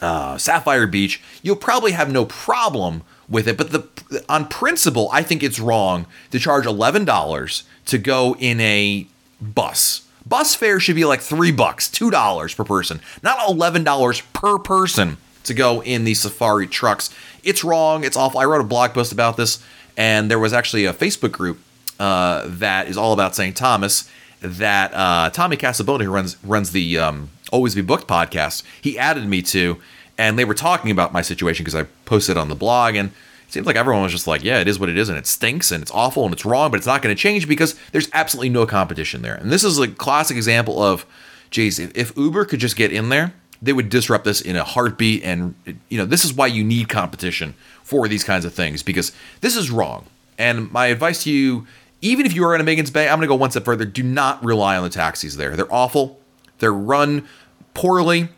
uh, 0.00 0.38
Sapphire 0.38 0.86
Beach, 0.86 1.22
you'll 1.42 1.56
probably 1.56 1.92
have 1.92 2.10
no 2.10 2.24
problem 2.24 3.02
with 3.28 3.48
it. 3.48 3.56
But 3.56 3.70
the 3.70 3.88
on 4.28 4.48
principle, 4.48 5.08
I 5.12 5.22
think 5.22 5.42
it's 5.42 5.58
wrong 5.58 6.06
to 6.30 6.38
charge 6.38 6.66
eleven 6.66 7.04
dollars 7.04 7.64
to 7.86 7.98
go 7.98 8.36
in 8.38 8.60
a 8.60 9.06
bus. 9.40 10.06
Bus 10.24 10.54
fare 10.54 10.80
should 10.80 10.96
be 10.96 11.04
like 11.04 11.20
three 11.20 11.52
bucks, 11.52 11.88
two 11.88 12.10
dollars 12.10 12.54
per 12.54 12.64
person, 12.64 13.00
not 13.22 13.48
eleven 13.48 13.84
dollars 13.84 14.20
per 14.32 14.58
person 14.58 15.18
to 15.44 15.54
go 15.54 15.82
in 15.82 16.04
these 16.04 16.20
safari 16.20 16.66
trucks. 16.66 17.10
It's 17.44 17.62
wrong. 17.62 18.04
It's 18.04 18.16
awful. 18.16 18.40
I 18.40 18.44
wrote 18.44 18.60
a 18.60 18.64
blog 18.64 18.92
post 18.92 19.12
about 19.12 19.36
this, 19.36 19.62
and 19.96 20.30
there 20.30 20.38
was 20.38 20.52
actually 20.52 20.84
a 20.84 20.92
Facebook 20.92 21.32
group 21.32 21.60
uh, 22.00 22.44
that 22.46 22.88
is 22.88 22.96
all 22.96 23.12
about 23.12 23.36
St. 23.36 23.56
Thomas 23.56 24.10
that 24.40 24.92
uh, 24.94 25.30
Tommy 25.30 25.56
Casabona, 25.56 26.04
who 26.04 26.10
runs 26.10 26.36
runs 26.44 26.72
the 26.72 26.98
um, 26.98 27.30
Always 27.52 27.74
Be 27.74 27.82
Booked 27.82 28.06
podcast, 28.06 28.62
he 28.80 28.98
added 28.98 29.26
me 29.26 29.42
to, 29.42 29.80
and 30.18 30.38
they 30.38 30.44
were 30.44 30.54
talking 30.54 30.90
about 30.90 31.12
my 31.12 31.22
situation 31.22 31.64
because 31.64 31.74
I 31.74 31.84
posted 32.04 32.36
on 32.36 32.48
the 32.48 32.54
blog, 32.54 32.94
and 32.94 33.10
it 33.10 33.52
seems 33.52 33.66
like 33.66 33.76
everyone 33.76 34.02
was 34.02 34.12
just 34.12 34.26
like, 34.26 34.44
yeah, 34.44 34.60
it 34.60 34.68
is 34.68 34.78
what 34.78 34.88
it 34.88 34.98
is, 34.98 35.08
and 35.08 35.18
it 35.18 35.26
stinks, 35.26 35.70
and 35.72 35.82
it's 35.82 35.92
awful, 35.92 36.24
and 36.24 36.32
it's 36.32 36.44
wrong, 36.44 36.70
but 36.70 36.78
it's 36.78 36.86
not 36.86 37.02
going 37.02 37.14
to 37.14 37.20
change 37.20 37.48
because 37.48 37.74
there's 37.92 38.08
absolutely 38.12 38.50
no 38.50 38.66
competition 38.66 39.22
there. 39.22 39.34
And 39.34 39.50
this 39.50 39.64
is 39.64 39.78
a 39.78 39.88
classic 39.88 40.36
example 40.36 40.82
of, 40.82 41.06
geez, 41.50 41.78
if, 41.78 41.96
if 41.96 42.16
Uber 42.16 42.44
could 42.44 42.60
just 42.60 42.76
get 42.76 42.92
in 42.92 43.08
there 43.08 43.32
they 43.62 43.72
would 43.72 43.88
disrupt 43.88 44.24
this 44.24 44.40
in 44.40 44.56
a 44.56 44.64
heartbeat. 44.64 45.22
And, 45.24 45.54
you 45.88 45.98
know, 45.98 46.04
this 46.04 46.24
is 46.24 46.32
why 46.32 46.46
you 46.46 46.64
need 46.64 46.88
competition 46.88 47.54
for 47.82 48.08
these 48.08 48.24
kinds 48.24 48.44
of 48.44 48.54
things 48.54 48.82
because 48.82 49.12
this 49.40 49.56
is 49.56 49.70
wrong. 49.70 50.06
And 50.38 50.70
my 50.70 50.86
advice 50.86 51.24
to 51.24 51.30
you, 51.30 51.66
even 52.06 52.26
if 52.26 52.34
you 52.34 52.44
are 52.44 52.54
in 52.54 52.60
a 52.60 52.64
Magens 52.64 52.92
Bay, 52.92 53.08
I'm 53.08 53.18
going 53.18 53.22
to 53.22 53.26
go 53.28 53.34
one 53.34 53.50
step 53.50 53.64
further. 53.64 53.84
Do 53.84 54.02
not 54.02 54.44
rely 54.44 54.76
on 54.76 54.84
the 54.84 54.90
taxis 54.90 55.36
there. 55.36 55.56
They're 55.56 55.72
awful, 55.72 56.20
they're 56.58 56.72
run 56.72 57.26
poorly, 57.74 58.28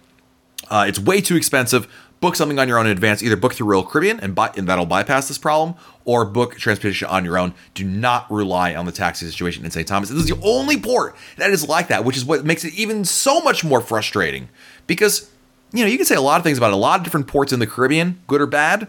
uh, 0.71 0.87
it's 0.89 0.99
way 0.99 1.21
too 1.21 1.37
expensive. 1.37 1.87
Book 2.21 2.35
something 2.35 2.59
on 2.59 2.67
your 2.67 2.79
own 2.79 2.87
in 2.87 2.93
advance. 2.93 3.23
Either 3.23 3.37
book 3.37 3.55
through 3.55 3.69
Royal 3.69 3.85
Caribbean 3.85 4.19
and, 4.19 4.35
buy, 4.35 4.51
and 4.57 4.69
that'll 4.69 4.87
bypass 4.87 5.29
this 5.29 5.39
problem, 5.39 5.77
or 6.05 6.25
book 6.25 6.57
transportation 6.57 7.07
on 7.07 7.25
your 7.25 7.39
own. 7.39 7.55
Do 7.75 7.85
not 7.85 8.29
rely 8.29 8.75
on 8.75 8.87
the 8.87 8.93
taxi 8.93 9.25
situation 9.25 9.65
in 9.65 9.71
St. 9.71 9.87
Thomas. 9.87 10.09
This 10.09 10.19
is 10.19 10.29
the 10.29 10.41
only 10.43 10.81
port 10.81 11.15
that 11.37 11.51
is 11.51 11.69
like 11.69 11.89
that, 11.89 12.05
which 12.05 12.17
is 12.17 12.25
what 12.25 12.45
makes 12.45 12.65
it 12.65 12.75
even 12.75 13.05
so 13.05 13.41
much 13.41 13.63
more 13.63 13.81
frustrating 13.81 14.49
because 14.89 15.31
you 15.73 15.85
know 15.85 15.87
you 15.87 15.97
can 15.97 16.07
say 16.07 16.17
a 16.17 16.21
lot 16.21 16.39
of 16.39 16.45
things 16.45 16.59
about 16.59 16.73
a 16.73 16.77
lot 16.77 16.99
of 16.99 17.05
different 17.05 17.29
ports 17.29 17.53
in 17.53 17.61
the 17.61 17.67
Caribbean, 17.69 18.21
good 18.27 18.41
or 18.41 18.47
bad, 18.47 18.89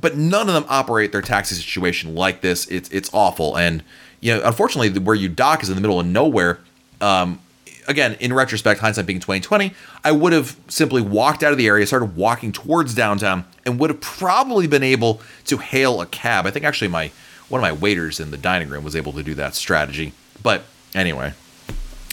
but 0.00 0.16
none 0.16 0.48
of 0.48 0.54
them 0.54 0.64
operate 0.68 1.12
their 1.12 1.22
taxi 1.22 1.54
situation 1.54 2.14
like 2.14 2.40
this. 2.40 2.66
It's 2.66 2.88
it's 2.90 3.10
awful, 3.12 3.56
and 3.56 3.82
you 4.20 4.34
know 4.34 4.42
unfortunately 4.44 4.98
where 5.00 5.16
you 5.16 5.28
dock 5.28 5.62
is 5.62 5.68
in 5.68 5.74
the 5.74 5.80
middle 5.80 6.00
of 6.00 6.06
nowhere. 6.06 6.60
Um, 7.00 7.40
again, 7.86 8.16
in 8.20 8.32
retrospect, 8.32 8.80
hindsight 8.80 9.06
being 9.06 9.18
2020, 9.20 9.72
I 10.04 10.12
would 10.12 10.32
have 10.32 10.56
simply 10.68 11.00
walked 11.00 11.42
out 11.42 11.52
of 11.52 11.58
the 11.58 11.66
area, 11.66 11.86
started 11.86 12.16
walking 12.16 12.52
towards 12.52 12.94
downtown, 12.94 13.44
and 13.64 13.80
would 13.80 13.90
have 13.90 14.00
probably 14.00 14.66
been 14.66 14.82
able 14.82 15.20
to 15.46 15.56
hail 15.56 16.00
a 16.00 16.06
cab. 16.06 16.46
I 16.46 16.50
think 16.50 16.64
actually 16.64 16.88
my 16.88 17.10
one 17.48 17.60
of 17.60 17.62
my 17.62 17.72
waiters 17.72 18.20
in 18.20 18.30
the 18.30 18.36
dining 18.36 18.68
room 18.68 18.84
was 18.84 18.94
able 18.94 19.12
to 19.14 19.22
do 19.22 19.34
that 19.34 19.54
strategy. 19.54 20.12
But 20.42 20.64
anyway, 20.94 21.32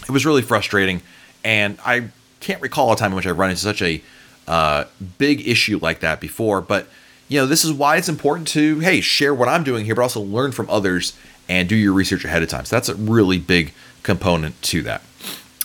it 0.03 0.09
was 0.09 0.25
really 0.25 0.41
frustrating, 0.41 1.01
and 1.43 1.77
I 1.85 2.09
can't 2.39 2.61
recall 2.61 2.93
a 2.93 2.95
time 2.95 3.11
in 3.11 3.15
which 3.15 3.27
I've 3.27 3.37
run 3.37 3.49
into 3.49 3.61
such 3.61 3.81
a 3.81 4.01
uh, 4.47 4.85
big 5.17 5.47
issue 5.47 5.79
like 5.81 5.99
that 5.99 6.21
before. 6.21 6.61
But 6.61 6.87
you 7.27 7.39
know, 7.39 7.45
this 7.45 7.65
is 7.65 7.73
why 7.73 7.97
it's 7.97 8.09
important 8.09 8.47
to 8.49 8.79
hey 8.79 9.01
share 9.01 9.33
what 9.33 9.47
I'm 9.47 9.63
doing 9.63 9.85
here, 9.85 9.95
but 9.95 10.03
also 10.03 10.21
learn 10.21 10.51
from 10.51 10.69
others 10.69 11.17
and 11.47 11.69
do 11.69 11.75
your 11.75 11.93
research 11.93 12.25
ahead 12.25 12.43
of 12.43 12.49
time. 12.49 12.65
So 12.65 12.75
that's 12.75 12.89
a 12.89 12.95
really 12.95 13.37
big 13.37 13.73
component 14.03 14.61
to 14.63 14.81
that. 14.83 15.01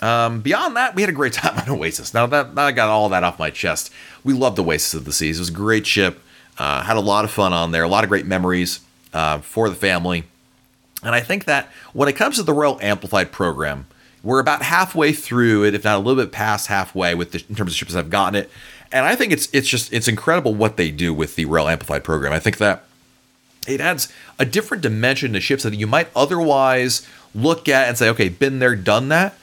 Um, 0.03 0.41
beyond 0.41 0.77
that, 0.77 0.95
we 0.95 1.03
had 1.03 1.11
a 1.11 1.15
great 1.15 1.33
time 1.35 1.59
on 1.59 1.69
Oasis. 1.69 2.15
Now 2.15 2.27
that 2.27 2.55
now 2.55 2.65
I 2.65 2.73
got 2.73 2.89
all 2.89 3.09
that 3.11 3.25
off 3.25 3.39
my 3.39 3.51
chest, 3.51 3.93
we 4.25 4.33
loved 4.33 4.59
Oasis 4.59 4.95
of 4.95 5.05
the 5.05 5.13
Seas. 5.13 5.39
It 5.39 5.41
was 5.41 5.49
a 5.51 5.53
great 5.53 5.87
ship. 5.87 6.21
Uh, 6.59 6.83
had 6.83 6.97
a 6.97 7.01
lot 7.01 7.25
of 7.25 7.31
fun 7.31 7.53
on 7.53 7.73
there, 7.73 7.83
a 7.83 7.89
lot 7.89 8.05
of 8.05 8.11
great 8.11 8.27
memories 8.27 8.81
uh, 9.15 9.39
for 9.39 9.69
the 9.69 9.75
family. 9.75 10.25
And 11.03 11.15
I 11.15 11.21
think 11.21 11.47
that 11.47 11.71
when 11.95 12.09
it 12.09 12.17
comes 12.17 12.37
to 12.37 12.43
the 12.43 12.53
Royal 12.53 12.79
Amplified 12.83 13.33
program, 13.33 13.87
we're 14.23 14.41
about 14.41 14.61
halfway 14.61 15.13
through 15.13 15.65
it, 15.65 15.75
if 15.75 15.85
not 15.85 15.97
a 15.97 15.99
little 15.99 16.23
bit 16.23 16.33
past 16.33 16.67
halfway, 16.67 17.15
with 17.15 17.33
the, 17.33 17.43
in 17.49 17.55
terms 17.55 17.73
of 17.73 17.77
ships 17.77 17.95
have 17.95 18.11
gotten 18.11 18.35
it. 18.35 18.51
And 18.93 19.07
I 19.07 19.15
think 19.15 19.33
it's 19.33 19.49
it's 19.53 19.69
just 19.69 19.93
it's 19.93 20.09
incredible 20.09 20.55
what 20.55 20.77
they 20.77 20.91
do 20.91 21.15
with 21.15 21.37
the 21.37 21.45
Royal 21.45 21.69
Amplified 21.69 22.05
program. 22.05 22.33
I 22.33 22.41
think 22.41 22.59
that 22.59 22.85
it 23.69 23.81
adds 23.81 24.13
a 24.39 24.45
different 24.45 24.83
dimension 24.83 25.33
to 25.35 25.41
ships 25.41 25.63
that 25.63 25.75
you 25.75 25.87
might 25.87 26.09
otherwise 26.17 27.07
look 27.35 27.69
at 27.69 27.89
and 27.89 27.97
say, 27.97 28.09
okay, 28.09 28.29
been 28.29 28.59
there, 28.59 28.75
done 28.75 29.09
that. 29.09 29.35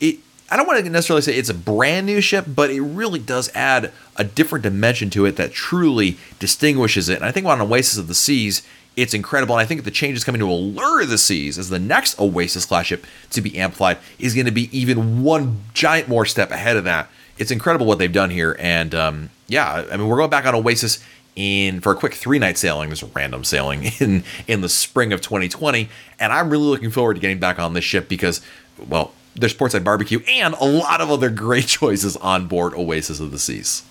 It 0.00 0.18
I 0.50 0.56
don't 0.56 0.66
want 0.66 0.84
to 0.84 0.90
necessarily 0.90 1.22
say 1.22 1.34
it's 1.34 1.48
a 1.48 1.54
brand 1.54 2.06
new 2.06 2.20
ship, 2.20 2.46
but 2.48 2.70
it 2.70 2.80
really 2.80 3.18
does 3.18 3.50
add 3.54 3.92
a 4.16 4.24
different 4.24 4.62
dimension 4.62 5.10
to 5.10 5.26
it 5.26 5.36
that 5.36 5.52
truly 5.52 6.16
distinguishes 6.38 7.08
it. 7.08 7.16
And 7.16 7.24
I 7.24 7.32
think 7.32 7.46
on 7.46 7.60
Oasis 7.60 7.98
of 7.98 8.08
the 8.08 8.14
Seas, 8.14 8.62
it's 8.96 9.14
incredible. 9.14 9.56
And 9.56 9.62
I 9.62 9.66
think 9.66 9.84
the 9.84 9.90
changes 9.90 10.22
coming 10.22 10.40
to 10.40 10.48
Allure 10.48 11.02
of 11.02 11.08
the 11.08 11.18
Seas 11.18 11.58
as 11.58 11.68
the 11.68 11.78
next 11.78 12.20
Oasis 12.20 12.66
class 12.66 12.86
ship 12.86 13.06
to 13.30 13.40
be 13.40 13.58
amplified 13.58 13.98
is 14.18 14.34
going 14.34 14.46
to 14.46 14.52
be 14.52 14.68
even 14.76 15.22
one 15.22 15.62
giant 15.72 16.08
more 16.08 16.24
step 16.24 16.50
ahead 16.50 16.76
of 16.76 16.84
that. 16.84 17.08
It's 17.38 17.50
incredible 17.50 17.86
what 17.86 17.98
they've 17.98 18.12
done 18.12 18.30
here. 18.30 18.56
And 18.58 18.94
um, 18.94 19.30
yeah, 19.48 19.84
I 19.90 19.96
mean, 19.96 20.08
we're 20.08 20.16
going 20.16 20.30
back 20.30 20.46
on 20.46 20.54
Oasis 20.54 21.02
in 21.36 21.80
for 21.80 21.92
a 21.92 21.96
quick 21.96 22.14
three 22.14 22.38
night 22.38 22.58
sailing. 22.58 22.88
There's 22.88 23.02
a 23.02 23.06
random 23.06 23.44
sailing 23.44 23.84
in 24.00 24.24
in 24.46 24.60
the 24.60 24.68
spring 24.68 25.12
of 25.12 25.20
2020, 25.20 25.88
and 26.18 26.32
I'm 26.32 26.50
really 26.50 26.64
looking 26.64 26.90
forward 26.90 27.14
to 27.14 27.20
getting 27.20 27.38
back 27.38 27.58
on 27.58 27.74
this 27.74 27.84
ship 27.84 28.08
because, 28.08 28.40
well, 28.88 29.12
there's 29.34 29.54
Portside 29.54 29.84
Barbecue 29.84 30.20
and 30.28 30.54
a 30.54 30.64
lot 30.64 31.00
of 31.00 31.10
other 31.10 31.30
great 31.30 31.66
choices 31.66 32.16
on 32.16 32.46
board 32.46 32.74
Oasis 32.74 33.20
of 33.20 33.30
the 33.30 33.38
Seas. 33.38 33.82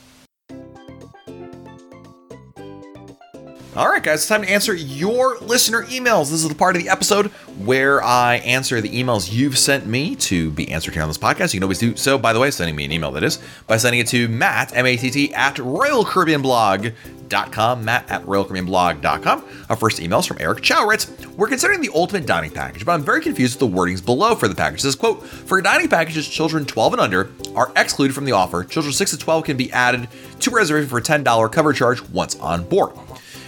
All 3.76 3.90
right, 3.90 4.04
guys, 4.04 4.20
it's 4.20 4.28
time 4.28 4.44
to 4.44 4.50
answer 4.50 4.76
your 4.76 5.40
listener 5.40 5.82
emails. 5.86 6.30
This 6.30 6.44
is 6.44 6.48
the 6.48 6.54
part 6.54 6.76
of 6.76 6.84
the 6.84 6.90
episode 6.90 7.32
where 7.66 8.04
I 8.04 8.36
answer 8.36 8.80
the 8.82 8.90
emails 8.90 9.32
you've 9.32 9.58
sent 9.58 9.88
me 9.88 10.16
to 10.18 10.52
be 10.52 10.72
answered 10.72 10.94
here 10.94 11.02
on 11.02 11.10
this 11.10 11.18
podcast. 11.18 11.56
You 11.56 11.60
can 11.60 11.64
always 11.64 11.80
do 11.80 11.96
so, 11.96 12.20
by 12.20 12.34
the 12.34 12.40
way, 12.40 12.52
sending 12.52 12.76
me 12.76 12.86
an 12.86 12.92
email, 12.92 13.10
that 13.14 13.24
is, 13.24 13.40
by 13.66 13.78
sending 13.78 14.00
it 14.00 14.06
to 14.10 14.28
Matt, 14.28 14.78
M 14.78 14.86
A 14.86 14.96
T 14.96 15.10
T, 15.10 15.34
at 15.34 15.56
RoyalCaribbeanBlog.com, 15.56 17.84
Matt 17.84 18.12
at 18.12 18.22
RoyalCaribbeanBlog.com. 18.26 19.46
Our 19.72 19.76
first 19.76 20.00
email 20.00 20.20
is 20.20 20.28
from 20.28 20.38
Eric 20.40 20.62
Chowritz. 20.62 21.26
We're 21.36 21.48
considering 21.48 21.82
the 21.82 21.90
ultimate 21.96 22.28
dining 22.28 22.52
package, 22.52 22.86
but 22.86 22.92
I'm 22.92 23.02
very 23.02 23.22
confused 23.22 23.60
with 23.60 23.72
the 23.72 23.76
wordings 23.76 24.06
below 24.06 24.36
for 24.36 24.48
the 24.48 24.54
package. 24.54 24.82
It 24.82 24.84
says, 24.84 24.96
quote, 24.96 25.26
for 25.26 25.60
dining 25.64 25.90
packages, 25.90 26.28
children 26.28 26.66
12 26.66 26.94
and 26.94 27.02
under 27.02 27.32
are 27.56 27.72
excluded 27.76 28.14
from 28.14 28.26
the 28.26 28.34
offer. 28.34 28.64
Children 28.64 28.94
6 28.94 29.10
to 29.10 29.18
12 29.18 29.46
can 29.46 29.58
be 29.58 29.72
added 29.72 30.08
to 30.42 30.52
reservation 30.52 30.88
for 30.88 31.00
a 31.00 31.02
$10 31.02 31.52
cover 31.52 31.74
charge 31.74 32.08
once 32.10 32.40
on 32.40 32.66
board. 32.66 32.94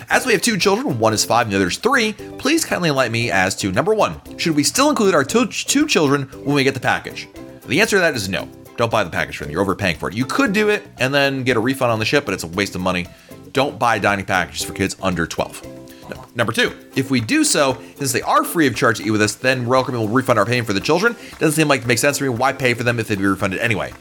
As 0.10 0.26
we 0.26 0.34
have 0.34 0.42
two 0.42 0.58
children, 0.58 1.00
one 1.00 1.14
is 1.14 1.26
five 1.26 1.48
and 1.48 1.54
the 1.54 1.58
other 1.58 1.68
is 1.68 1.78
three, 1.78 2.14
please 2.14 2.64
kindly 2.64 2.90
enlighten 2.90 3.12
me 3.12 3.32
as 3.32 3.56
to 3.58 3.72
number 3.72 3.94
one, 3.94 4.20
should 4.38 4.56
we 4.56 4.64
still 4.64 4.90
include 4.90 5.16
our 5.16 5.24
two, 5.24 5.48
children 5.48 6.24
when 6.44 6.56
we 6.56 6.64
get 6.64 6.76
the 6.76 6.80
package? 6.80 7.28
The 7.66 7.82
answer 7.82 7.98
to 7.98 8.02
that 8.02 8.16
is 8.16 8.30
no. 8.30 8.48
Don't 8.78 8.92
buy 8.92 9.04
the 9.04 9.10
package 9.10 9.38
for 9.38 9.46
them. 9.46 9.52
You're 9.52 9.62
overpaying 9.62 9.98
for 9.98 10.10
it. 10.10 10.16
You 10.16 10.26
could 10.26 10.54
do 10.54 10.70
it 10.70 10.84
and 11.00 11.14
then 11.14 11.44
get 11.44 11.58
a 11.58 11.60
refund 11.60 11.92
on 11.92 12.00
the 12.00 12.06
ship, 12.06 12.26
but 12.26 12.34
it's 12.34 12.44
a 12.44 12.48
waste 12.48 12.76
of 12.76 12.82
money. 12.82 13.08
Don't 13.52 13.80
buy 13.80 13.98
dining 13.98 14.26
packages 14.26 14.64
for 14.64 14.74
kids 14.74 14.96
under 15.02 15.26
12. 15.26 16.10
No. 16.10 16.26
Number 16.36 16.54
two, 16.54 16.76
if 16.96 17.10
we 17.10 17.20
do 17.20 17.44
so, 17.44 17.82
since 17.96 18.12
they 18.12 18.22
are 18.22 18.44
free 18.44 18.68
of 18.68 18.76
charge 18.76 19.00
to 19.00 19.06
eat 19.06 19.12
with 19.12 19.22
us, 19.22 19.36
then 19.36 19.66
Royal 19.66 19.84
Caribbean 19.84 20.08
will 20.08 20.14
refund 20.14 20.38
our 20.38 20.46
payment 20.46 20.68
for 20.68 20.74
the 20.74 20.82
children. 20.82 21.16
Doesn't 21.40 21.54
seem 21.54 21.68
like 21.68 21.82
it 21.82 21.88
makes 21.88 22.02
sense 22.02 22.20
to 22.20 22.24
me. 22.26 22.30
Why 22.30 22.54
pay 22.54 22.76
for 22.76 22.84
them 22.84 23.00
if 23.00 23.08
they'd 23.08 23.18
be 23.18 23.26
refunded 23.26 23.60
anyway? 23.60 23.92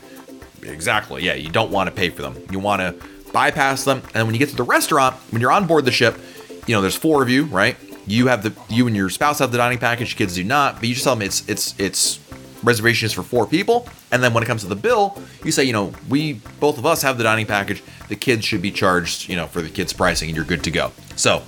Exactly. 0.63 1.23
Yeah, 1.23 1.35
you 1.35 1.51
don't 1.51 1.71
want 1.71 1.89
to 1.89 1.95
pay 1.95 2.11
for 2.11 2.23
them. 2.23 2.37
You 2.51 2.59
want 2.59 2.81
to 2.81 2.95
bypass 3.35 3.85
them. 3.85 4.01
And 4.14 4.26
when 4.26 4.35
you 4.35 4.39
get 4.39 4.49
to 4.49 4.57
the 4.57 4.62
restaurant, 4.62 5.16
when 5.30 5.43
you're 5.43 5.53
on 5.53 5.66
board 5.66 5.85
the 5.85 5.93
ship, 5.93 6.18
you 6.66 6.74
know, 6.74 6.80
there's 6.80 6.97
four 6.97 7.22
of 7.22 7.28
you, 7.28 7.45
right? 7.45 7.76
You 8.07 8.28
have 8.28 8.43
the 8.43 8.55
you 8.70 8.87
and 8.87 8.97
your 8.97 9.11
spouse 9.11 9.41
have 9.41 9.53
the 9.53 9.59
dining 9.59 9.78
package, 9.78 10.16
kids 10.16 10.35
do 10.35 10.45
not, 10.45 10.76
but 10.76 10.85
you 10.85 10.95
just 10.95 11.05
tell 11.05 11.14
them 11.14 11.22
it's 11.22 11.47
it's 11.47 11.78
it's 11.78 12.20
reservation 12.62 13.07
is 13.07 13.12
for 13.12 13.22
four 13.22 13.47
people. 13.47 13.87
And 14.11 14.22
then 14.22 14.32
when 14.32 14.43
it 14.43 14.47
comes 14.47 14.62
to 14.62 14.68
the 14.68 14.76
bill, 14.76 15.18
you 15.45 15.53
say, 15.53 15.64
you 15.64 15.72
know, 15.72 15.93
we 16.09 16.35
both 16.61 16.78
of 16.78 16.87
us 16.87 17.03
have 17.03 17.18
the 17.18 17.24
dining 17.24 17.47
package. 17.47 17.82
The 18.09 18.16
kids 18.16 18.45
should 18.45 18.62
be 18.62 18.70
charged, 18.70 19.28
you 19.28 19.37
know, 19.37 19.47
for 19.47 19.61
the 19.61 19.68
kids' 19.68 19.93
pricing, 19.93 20.28
and 20.28 20.37
you're 20.37 20.45
good 20.45 20.64
to 20.64 20.70
go. 20.70 20.93
So 21.16 21.43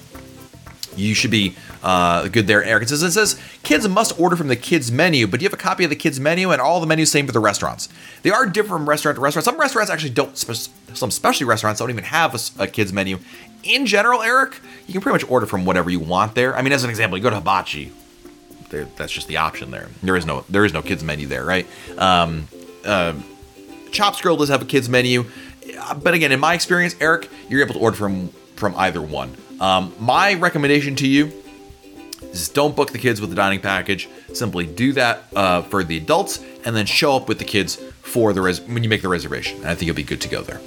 you 0.96 1.14
should 1.14 1.30
be 1.30 1.54
uh, 1.82 2.28
good 2.28 2.46
there. 2.46 2.64
Eric 2.64 2.88
says 2.88 3.02
it 3.02 3.12
says 3.12 3.40
kids 3.62 3.86
must 3.88 4.18
order 4.18 4.36
from 4.36 4.48
the 4.48 4.56
kids 4.56 4.90
menu, 4.90 5.26
but 5.26 5.40
do 5.40 5.44
you 5.44 5.48
have 5.48 5.58
a 5.58 5.62
copy 5.62 5.84
of 5.84 5.90
the 5.90 5.96
kids 5.96 6.18
menu 6.18 6.50
and 6.50 6.60
all 6.60 6.80
the 6.80 6.86
menus 6.86 7.10
same 7.10 7.26
for 7.26 7.32
the 7.32 7.40
restaurants? 7.40 7.88
They 8.22 8.30
are 8.30 8.46
different 8.46 8.80
from 8.80 8.88
restaurant 8.88 9.16
to 9.16 9.20
restaurant. 9.20 9.44
Some 9.44 9.58
restaurants 9.58 9.90
actually 9.90 10.10
don't. 10.10 10.36
Some 10.36 11.10
specialty 11.10 11.44
restaurants 11.44 11.80
don't 11.80 11.90
even 11.90 12.04
have 12.04 12.34
a, 12.34 12.64
a 12.64 12.66
kids 12.66 12.92
menu. 12.92 13.18
In 13.62 13.86
general, 13.86 14.22
Eric, 14.22 14.60
you 14.86 14.92
can 14.92 15.02
pretty 15.02 15.14
much 15.14 15.30
order 15.30 15.46
from 15.46 15.64
whatever 15.64 15.90
you 15.90 16.00
want 16.00 16.34
there. 16.34 16.56
I 16.56 16.62
mean, 16.62 16.72
as 16.72 16.84
an 16.84 16.90
example, 16.90 17.18
you 17.18 17.22
go 17.22 17.30
to 17.30 17.36
Hibachi. 17.36 17.92
That's 18.70 19.12
just 19.12 19.28
the 19.28 19.36
option 19.36 19.70
there. 19.70 19.88
There 20.02 20.16
is 20.16 20.26
no 20.26 20.44
there 20.48 20.64
is 20.64 20.72
no 20.72 20.82
kids 20.82 21.04
menu 21.04 21.26
there, 21.26 21.44
right? 21.44 21.66
Um, 21.98 22.48
uh, 22.84 23.14
Chops 23.92 24.20
Grill 24.20 24.36
does 24.36 24.48
have 24.48 24.62
a 24.62 24.64
kids 24.64 24.88
menu, 24.88 25.24
but 26.02 26.14
again, 26.14 26.32
in 26.32 26.40
my 26.40 26.54
experience, 26.54 26.96
Eric, 27.00 27.28
you're 27.48 27.60
able 27.60 27.74
to 27.74 27.80
order 27.80 27.96
from 27.96 28.28
from 28.56 28.74
either 28.76 29.00
one. 29.00 29.36
Um, 29.60 29.94
my 29.98 30.34
recommendation 30.34 30.96
to 30.96 31.08
you 31.08 31.32
is 32.22 32.48
don't 32.48 32.76
book 32.76 32.92
the 32.92 32.98
kids 32.98 33.20
with 33.20 33.30
the 33.30 33.36
dining 33.36 33.60
package. 33.60 34.08
Simply 34.32 34.66
do 34.66 34.92
that 34.92 35.24
uh, 35.34 35.62
for 35.62 35.82
the 35.84 35.96
adults, 35.96 36.42
and 36.64 36.76
then 36.76 36.86
show 36.86 37.16
up 37.16 37.28
with 37.28 37.38
the 37.38 37.44
kids 37.44 37.76
for 38.02 38.32
the 38.32 38.42
res- 38.42 38.60
when 38.60 38.82
you 38.82 38.88
make 38.88 39.02
the 39.02 39.08
reservation. 39.08 39.58
And 39.58 39.66
I 39.66 39.74
think 39.74 39.86
you'll 39.86 39.96
be 39.96 40.02
good 40.02 40.20
to 40.22 40.28
go 40.28 40.42
there. 40.42 40.60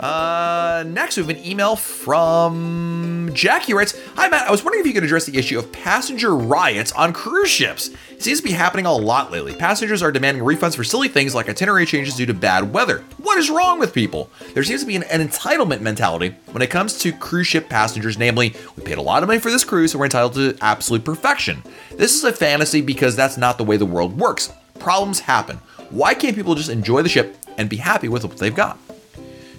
Uh, 0.00 0.84
next, 0.86 1.16
we 1.16 1.22
have 1.22 1.30
an 1.30 1.44
email 1.44 1.76
from 1.76 3.30
Jackie 3.32 3.74
writes, 3.74 3.98
Hi 4.16 4.28
Matt, 4.28 4.48
I 4.48 4.50
was 4.50 4.64
wondering 4.64 4.80
if 4.80 4.86
you 4.86 4.92
could 4.92 5.04
address 5.04 5.26
the 5.26 5.38
issue 5.38 5.58
of 5.58 5.70
passenger 5.72 6.34
riots 6.34 6.92
on 6.92 7.12
cruise 7.12 7.50
ships. 7.50 7.90
It 8.10 8.22
seems 8.22 8.38
to 8.38 8.44
be 8.44 8.52
happening 8.52 8.86
a 8.86 8.92
lot 8.92 9.32
lately. 9.32 9.54
Passengers 9.54 10.02
are 10.02 10.12
demanding 10.12 10.44
refunds 10.44 10.76
for 10.76 10.84
silly 10.84 11.08
things 11.08 11.34
like 11.34 11.48
itinerary 11.48 11.86
changes 11.86 12.14
due 12.14 12.26
to 12.26 12.34
bad 12.34 12.72
weather. 12.72 13.04
What 13.18 13.38
is 13.38 13.50
wrong 13.50 13.78
with 13.78 13.92
people? 13.92 14.30
There 14.54 14.64
seems 14.64 14.82
to 14.82 14.86
be 14.86 14.96
an, 14.96 15.02
an 15.04 15.26
entitlement 15.26 15.80
mentality 15.80 16.34
when 16.50 16.62
it 16.62 16.70
comes 16.70 16.98
to 16.98 17.12
cruise 17.12 17.46
ship 17.46 17.68
passengers, 17.68 18.18
namely, 18.18 18.54
we 18.76 18.84
paid 18.84 18.98
a 18.98 19.02
lot 19.02 19.22
of 19.22 19.28
money 19.28 19.40
for 19.40 19.50
this 19.50 19.64
cruise 19.64 19.92
and 19.92 19.98
we're 20.00 20.06
entitled 20.06 20.34
to 20.34 20.56
absolute 20.60 21.04
perfection. 21.04 21.62
This 21.96 22.14
is 22.14 22.24
a 22.24 22.32
fantasy 22.32 22.80
because 22.80 23.16
that's 23.16 23.36
not 23.36 23.58
the 23.58 23.64
way 23.64 23.76
the 23.76 23.86
world 23.86 24.18
works. 24.18 24.52
Problems 24.78 25.20
happen. 25.20 25.58
Why 25.90 26.14
can't 26.14 26.36
people 26.36 26.54
just 26.54 26.70
enjoy 26.70 27.02
the 27.02 27.08
ship 27.08 27.36
and 27.58 27.68
be 27.68 27.76
happy 27.76 28.08
with 28.08 28.24
what 28.24 28.38
they've 28.38 28.54
got? 28.54 28.78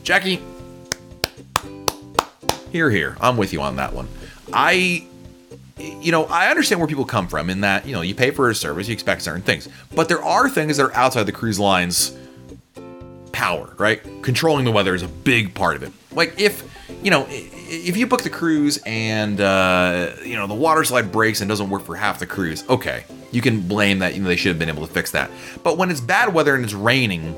Jackie, 0.03 0.41
here, 2.71 2.89
here. 2.89 3.15
I'm 3.21 3.37
with 3.37 3.53
you 3.53 3.61
on 3.61 3.77
that 3.77 3.93
one. 3.93 4.09
I, 4.51 5.07
you 5.79 6.11
know, 6.11 6.25
I 6.25 6.49
understand 6.49 6.81
where 6.81 6.89
people 6.89 7.05
come 7.05 7.29
from 7.29 7.49
in 7.49 7.61
that, 7.61 7.85
you 7.85 7.93
know, 7.93 8.01
you 8.01 8.13
pay 8.13 8.31
for 8.31 8.49
a 8.49 8.55
service, 8.55 8.89
you 8.89 8.93
expect 8.93 9.21
certain 9.21 9.41
things. 9.41 9.69
But 9.95 10.09
there 10.09 10.21
are 10.21 10.49
things 10.49 10.75
that 10.75 10.83
are 10.83 10.93
outside 10.93 11.23
the 11.23 11.31
cruise 11.31 11.57
line's 11.57 12.17
power, 13.31 13.73
right? 13.77 14.01
Controlling 14.23 14.65
the 14.65 14.71
weather 14.71 14.93
is 14.93 15.03
a 15.03 15.07
big 15.07 15.53
part 15.53 15.77
of 15.77 15.83
it. 15.83 15.93
Like 16.11 16.37
if, 16.37 16.69
you 17.01 17.09
know, 17.09 17.25
if 17.29 17.95
you 17.95 18.05
book 18.05 18.23
the 18.23 18.29
cruise 18.29 18.81
and, 18.85 19.39
uh, 19.39 20.11
you 20.25 20.35
know, 20.35 20.47
the 20.47 20.53
water 20.53 20.83
slide 20.83 21.13
breaks 21.13 21.39
and 21.39 21.47
doesn't 21.47 21.69
work 21.69 21.83
for 21.83 21.95
half 21.95 22.19
the 22.19 22.27
cruise, 22.27 22.67
okay. 22.67 23.05
You 23.31 23.41
can 23.41 23.61
blame 23.61 23.99
that, 23.99 24.15
you 24.15 24.21
know, 24.21 24.27
they 24.27 24.35
should 24.35 24.49
have 24.49 24.59
been 24.59 24.69
able 24.69 24.85
to 24.85 24.93
fix 24.93 25.11
that. 25.11 25.31
But 25.63 25.77
when 25.77 25.89
it's 25.89 26.01
bad 26.01 26.33
weather 26.33 26.55
and 26.55 26.63
it's 26.63 26.73
raining, 26.73 27.35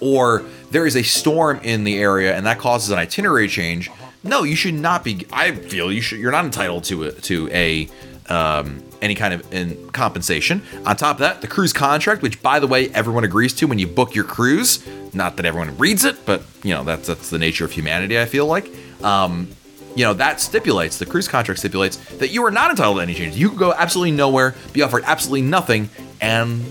or 0.00 0.44
there 0.70 0.86
is 0.86 0.96
a 0.96 1.02
storm 1.02 1.60
in 1.62 1.84
the 1.84 1.98
area 1.98 2.36
and 2.36 2.46
that 2.46 2.58
causes 2.58 2.90
an 2.90 2.98
itinerary 2.98 3.48
change, 3.48 3.90
no, 4.22 4.42
you 4.42 4.56
should 4.56 4.74
not 4.74 5.04
be. 5.04 5.26
I 5.32 5.52
feel 5.52 5.92
you 5.92 6.00
should. 6.00 6.18
You're 6.18 6.32
not 6.32 6.44
entitled 6.44 6.84
to 6.84 7.04
a, 7.04 7.12
to 7.12 7.48
a 7.52 7.88
um, 8.28 8.82
any 9.00 9.14
kind 9.14 9.32
of 9.32 9.52
in 9.52 9.90
compensation. 9.90 10.62
On 10.84 10.96
top 10.96 11.16
of 11.16 11.20
that, 11.20 11.40
the 11.40 11.46
cruise 11.46 11.72
contract, 11.72 12.22
which 12.22 12.42
by 12.42 12.58
the 12.58 12.66
way 12.66 12.88
everyone 12.90 13.24
agrees 13.24 13.54
to 13.54 13.66
when 13.66 13.78
you 13.78 13.86
book 13.86 14.14
your 14.14 14.24
cruise. 14.24 14.86
Not 15.14 15.36
that 15.36 15.46
everyone 15.46 15.76
reads 15.78 16.04
it, 16.04 16.26
but 16.26 16.42
you 16.62 16.74
know 16.74 16.84
that's 16.84 17.08
that's 17.08 17.30
the 17.30 17.38
nature 17.38 17.64
of 17.64 17.72
humanity. 17.72 18.18
I 18.18 18.26
feel 18.26 18.46
like. 18.46 18.70
Um, 19.02 19.48
you 19.94 20.04
know 20.04 20.14
that 20.14 20.40
stipulates 20.40 20.98
the 20.98 21.06
cruise 21.06 21.26
contract 21.26 21.58
stipulates 21.58 21.96
that 22.18 22.30
you 22.30 22.44
are 22.44 22.50
not 22.50 22.70
entitled 22.70 22.98
to 22.98 23.02
any 23.02 23.14
changes. 23.14 23.38
You 23.38 23.48
can 23.48 23.58
go 23.58 23.72
absolutely 23.72 24.12
nowhere, 24.12 24.54
be 24.72 24.82
offered 24.82 25.02
absolutely 25.06 25.42
nothing, 25.42 25.90
and 26.20 26.64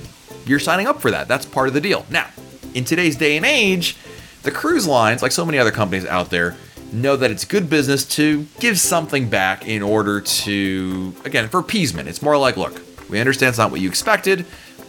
you're 0.45 0.59
signing 0.59 0.87
up 0.87 1.01
for 1.01 1.11
that. 1.11 1.27
That's 1.27 1.45
part 1.45 1.67
of 1.67 1.73
the 1.73 1.81
deal. 1.81 2.05
Now, 2.09 2.27
in 2.73 2.83
today's 2.83 3.15
day 3.15 3.37
and 3.37 3.45
age, 3.45 3.97
the 4.43 4.51
cruise 4.51 4.87
lines, 4.87 5.21
like 5.21 5.31
so 5.31 5.45
many 5.45 5.57
other 5.57 5.71
companies 5.71 6.05
out 6.05 6.29
there, 6.29 6.55
know 6.91 7.17
that 7.17 7.31
it's 7.31 7.43
good 7.43 7.69
business 7.69 8.05
to 8.05 8.45
give 8.59 8.79
something 8.79 9.29
back 9.29 9.67
in 9.67 9.81
order 9.81 10.21
to, 10.21 11.13
again, 11.25 11.49
for 11.49 11.59
appeasement. 11.59 12.07
It's 12.07 12.21
more 12.21 12.37
like, 12.37 12.55
look, 12.55 12.81
we 13.09 13.19
understand 13.19 13.49
it's 13.49 13.57
not 13.57 13.71
what 13.71 13.81
you 13.81 13.89
expected. 13.89 14.45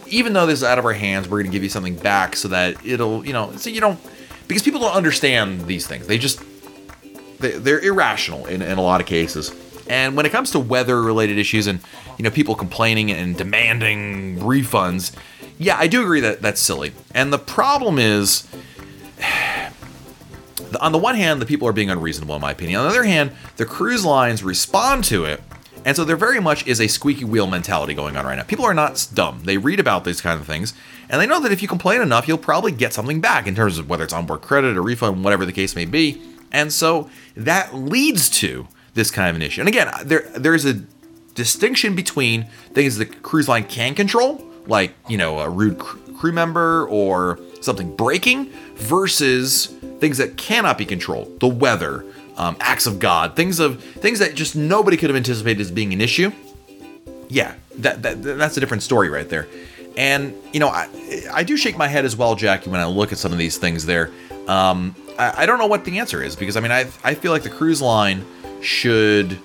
Even 0.07 0.33
though 0.33 0.45
this 0.45 0.59
is 0.59 0.63
out 0.63 0.79
of 0.79 0.85
our 0.85 0.93
hands, 0.93 1.27
we're 1.27 1.39
going 1.39 1.51
to 1.51 1.51
give 1.51 1.63
you 1.63 1.69
something 1.69 1.95
back 1.95 2.35
so 2.35 2.47
that 2.47 2.85
it'll, 2.85 3.25
you 3.25 3.33
know, 3.33 3.51
so 3.57 3.69
you 3.69 3.81
don't, 3.81 3.99
because 4.47 4.63
people 4.63 4.79
don't 4.79 4.95
understand 4.95 5.67
these 5.67 5.85
things. 5.85 6.07
They 6.07 6.17
just, 6.17 6.41
they, 7.39 7.51
they're 7.51 7.79
irrational 7.79 8.45
in, 8.45 8.61
in 8.61 8.77
a 8.77 8.81
lot 8.81 9.01
of 9.01 9.07
cases. 9.07 9.53
And 9.89 10.15
when 10.15 10.25
it 10.25 10.31
comes 10.31 10.51
to 10.51 10.59
weather 10.59 11.01
related 11.01 11.37
issues 11.39 11.65
and, 11.65 11.79
you 12.17 12.23
know, 12.23 12.29
people 12.29 12.55
complaining 12.55 13.11
and 13.11 13.35
demanding 13.35 14.37
refunds, 14.37 15.13
yeah, 15.57 15.77
I 15.77 15.87
do 15.87 16.03
agree 16.03 16.21
that 16.21 16.41
that's 16.41 16.61
silly. 16.61 16.93
And 17.13 17.33
the 17.33 17.39
problem 17.39 17.97
is, 17.97 18.47
on 20.79 20.91
the 20.91 20.97
one 20.97 21.15
hand, 21.15 21.41
the 21.41 21.45
people 21.47 21.67
are 21.67 21.73
being 21.73 21.89
unreasonable, 21.89 22.35
in 22.35 22.41
my 22.41 22.51
opinion. 22.51 22.79
On 22.79 22.85
the 22.85 22.91
other 22.91 23.03
hand, 23.03 23.31
the 23.57 23.65
cruise 23.65 24.05
lines 24.05 24.43
respond 24.43 25.03
to 25.05 25.25
it. 25.25 25.41
And 25.85 25.95
so 25.95 26.03
there 26.03 26.17
very 26.17 26.39
much 26.39 26.67
is 26.67 26.79
a 26.79 26.87
squeaky 26.87 27.25
wheel 27.25 27.47
mentality 27.47 27.93
going 27.95 28.15
on 28.15 28.25
right 28.25 28.35
now. 28.35 28.43
People 28.43 28.65
are 28.65 28.73
not 28.73 29.07
dumb. 29.13 29.41
They 29.45 29.57
read 29.57 29.79
about 29.79 30.03
these 30.03 30.21
kind 30.21 30.39
of 30.39 30.45
things, 30.45 30.73
and 31.09 31.19
they 31.19 31.25
know 31.25 31.39
that 31.39 31.51
if 31.53 31.61
you 31.61 31.67
complain 31.67 32.01
enough, 32.01 32.27
you'll 32.27 32.37
probably 32.37 32.71
get 32.73 32.93
something 32.93 33.21
back 33.21 33.47
in 33.47 33.55
terms 33.55 33.77
of 33.77 33.89
whether 33.89 34.03
it's 34.03 34.13
onboard 34.13 34.41
credit 34.41 34.77
or 34.77 34.83
refund, 34.83 35.23
whatever 35.23 35.45
the 35.45 35.53
case 35.53 35.75
may 35.75 35.85
be. 35.85 36.21
And 36.51 36.71
so 36.73 37.09
that 37.35 37.73
leads 37.73 38.29
to 38.41 38.67
this 38.93 39.11
kind 39.11 39.29
of 39.29 39.35
an 39.35 39.41
issue. 39.41 39.61
And 39.61 39.67
again, 39.67 39.91
there 40.03 40.21
there's 40.35 40.65
a 40.65 40.81
distinction 41.35 41.95
between 41.95 42.43
things 42.73 42.97
the 42.97 43.05
cruise 43.05 43.47
line 43.47 43.63
can 43.63 43.95
control 43.95 44.45
like 44.67 44.93
you 45.07 45.17
know 45.17 45.39
a 45.39 45.49
rude 45.49 45.79
crew 45.79 46.33
member 46.33 46.85
or 46.87 47.39
something 47.61 47.95
breaking 47.95 48.51
versus 48.75 49.67
things 49.99 50.17
that 50.17 50.35
cannot 50.35 50.77
be 50.77 50.85
controlled 50.85 51.39
the 51.39 51.47
weather 51.47 52.03
um, 52.35 52.57
acts 52.59 52.85
of 52.85 52.99
god 52.99 53.37
things 53.37 53.59
of 53.59 53.81
things 53.81 54.19
that 54.19 54.35
just 54.35 54.55
nobody 54.55 54.97
could 54.97 55.09
have 55.09 55.15
anticipated 55.15 55.61
as 55.61 55.71
being 55.71 55.93
an 55.93 56.01
issue. 56.01 56.31
Yeah 57.29 57.55
that, 57.77 58.01
that 58.03 58.21
that's 58.21 58.57
a 58.57 58.59
different 58.59 58.83
story 58.83 59.09
right 59.09 59.29
there. 59.29 59.47
And 59.97 60.33
you 60.53 60.59
know 60.59 60.67
I, 60.67 60.89
I 61.31 61.43
do 61.43 61.57
shake 61.57 61.77
my 61.77 61.87
head 61.87 62.05
as 62.05 62.15
well 62.15 62.35
jackie 62.35 62.69
when 62.69 62.79
i 62.79 62.85
look 62.85 63.11
at 63.11 63.17
some 63.17 63.31
of 63.31 63.37
these 63.37 63.57
things 63.57 63.85
there. 63.85 64.11
Um, 64.47 64.95
I, 65.17 65.43
I 65.43 65.45
don't 65.45 65.59
know 65.59 65.67
what 65.67 65.85
the 65.85 65.99
answer 65.99 66.23
is 66.23 66.35
because 66.35 66.57
i 66.57 66.59
mean 66.59 66.71
I, 66.71 66.81
I 67.03 67.13
feel 67.13 67.31
like 67.31 67.43
the 67.43 67.49
cruise 67.49 67.81
line 67.81 68.25
should 68.61 69.37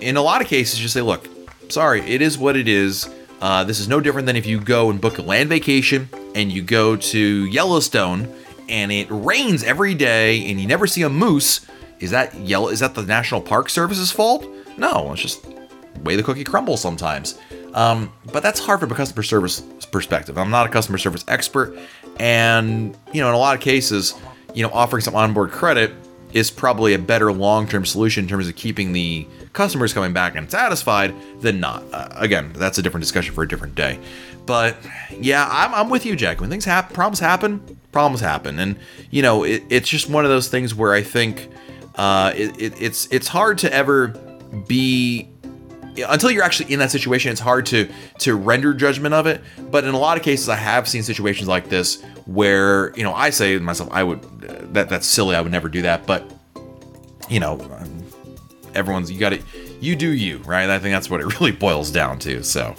in 0.00 0.16
a 0.16 0.22
lot 0.22 0.40
of 0.40 0.46
cases 0.46 0.78
just 0.78 0.94
say 0.94 1.02
look 1.02 1.28
sorry 1.68 2.00
it 2.02 2.22
is 2.22 2.38
what 2.38 2.56
it 2.56 2.68
is 2.68 3.08
uh, 3.40 3.64
this 3.64 3.80
is 3.80 3.88
no 3.88 4.00
different 4.00 4.26
than 4.26 4.36
if 4.36 4.46
you 4.46 4.60
go 4.60 4.90
and 4.90 5.00
book 5.00 5.18
a 5.18 5.22
land 5.22 5.48
vacation 5.48 6.08
and 6.34 6.52
you 6.52 6.62
go 6.62 6.94
to 6.94 7.46
Yellowstone 7.46 8.32
and 8.68 8.92
it 8.92 9.08
rains 9.10 9.64
every 9.64 9.94
day 9.94 10.48
and 10.50 10.60
you 10.60 10.66
never 10.66 10.86
see 10.86 11.02
a 11.02 11.08
moose. 11.08 11.66
Is 11.98 12.10
that 12.10 12.34
yellow? 12.34 12.68
Is 12.68 12.80
that 12.80 12.94
the 12.94 13.02
National 13.02 13.40
Park 13.40 13.68
Service's 13.70 14.12
fault? 14.12 14.46
No, 14.76 15.12
it's 15.12 15.22
just 15.22 15.42
the 15.42 16.00
way 16.02 16.16
the 16.16 16.22
cookie 16.22 16.44
crumbles 16.44 16.80
sometimes. 16.80 17.38
Um, 17.74 18.12
but 18.32 18.42
that's 18.42 18.60
hard 18.60 18.80
from 18.80 18.90
a 18.92 18.94
customer 18.94 19.22
service 19.22 19.60
perspective. 19.90 20.38
I'm 20.38 20.50
not 20.50 20.66
a 20.66 20.68
customer 20.68 20.98
service 20.98 21.24
expert, 21.28 21.78
and 22.18 22.96
you 23.12 23.20
know, 23.20 23.28
in 23.28 23.34
a 23.34 23.38
lot 23.38 23.54
of 23.54 23.60
cases, 23.60 24.14
you 24.54 24.62
know, 24.62 24.70
offering 24.72 25.02
some 25.02 25.14
onboard 25.14 25.50
credit 25.50 25.92
is 26.32 26.50
probably 26.50 26.94
a 26.94 26.98
better 26.98 27.32
long-term 27.32 27.84
solution 27.84 28.24
in 28.24 28.28
terms 28.28 28.48
of 28.48 28.56
keeping 28.56 28.92
the 28.92 29.26
customers 29.52 29.92
coming 29.92 30.12
back 30.12 30.36
and 30.36 30.50
satisfied 30.50 31.14
than 31.40 31.60
not. 31.60 31.82
Uh, 31.92 32.08
again, 32.14 32.52
that's 32.54 32.78
a 32.78 32.82
different 32.82 33.02
discussion 33.02 33.34
for 33.34 33.42
a 33.42 33.48
different 33.48 33.74
day. 33.74 33.98
But 34.46 34.76
yeah, 35.18 35.48
I'm, 35.50 35.74
I'm 35.74 35.90
with 35.90 36.04
you, 36.06 36.16
Jack. 36.16 36.40
When 36.40 36.50
things 36.50 36.64
happen, 36.64 36.94
problems 36.94 37.20
happen, 37.20 37.78
problems 37.92 38.20
happen, 38.20 38.58
and 38.58 38.76
you 39.10 39.22
know, 39.22 39.44
it, 39.44 39.62
it's 39.68 39.88
just 39.88 40.08
one 40.08 40.24
of 40.24 40.30
those 40.30 40.48
things 40.48 40.74
where 40.74 40.92
I 40.92 41.02
think 41.02 41.48
uh, 41.94 42.32
it, 42.34 42.60
it, 42.60 42.82
it's 42.82 43.06
it's 43.12 43.28
hard 43.28 43.58
to 43.58 43.72
ever 43.72 44.08
be 44.66 45.29
until 45.96 46.30
you're 46.30 46.42
actually 46.42 46.72
in 46.72 46.78
that 46.78 46.90
situation, 46.90 47.30
it's 47.30 47.40
hard 47.40 47.66
to 47.66 47.88
to 48.18 48.34
render 48.34 48.74
judgment 48.74 49.14
of 49.14 49.26
it. 49.26 49.42
But 49.70 49.84
in 49.84 49.94
a 49.94 49.98
lot 49.98 50.16
of 50.16 50.22
cases, 50.22 50.48
I 50.48 50.56
have 50.56 50.88
seen 50.88 51.02
situations 51.02 51.48
like 51.48 51.68
this 51.68 52.02
where 52.26 52.94
you 52.96 53.02
know 53.02 53.14
I 53.14 53.30
say 53.30 53.54
to 53.54 53.60
myself, 53.60 53.90
I 53.92 54.02
would 54.02 54.22
that 54.74 54.88
that's 54.88 55.06
silly. 55.06 55.36
I 55.36 55.40
would 55.40 55.52
never 55.52 55.68
do 55.68 55.82
that. 55.82 56.06
But 56.06 56.30
you 57.28 57.40
know, 57.40 57.58
everyone's 58.74 59.10
you 59.10 59.18
got 59.18 59.30
to 59.30 59.42
you 59.80 59.96
do 59.96 60.08
you 60.08 60.38
right. 60.38 60.68
I 60.68 60.78
think 60.78 60.94
that's 60.94 61.10
what 61.10 61.20
it 61.20 61.26
really 61.40 61.52
boils 61.52 61.90
down 61.90 62.18
to. 62.20 62.42
So. 62.42 62.74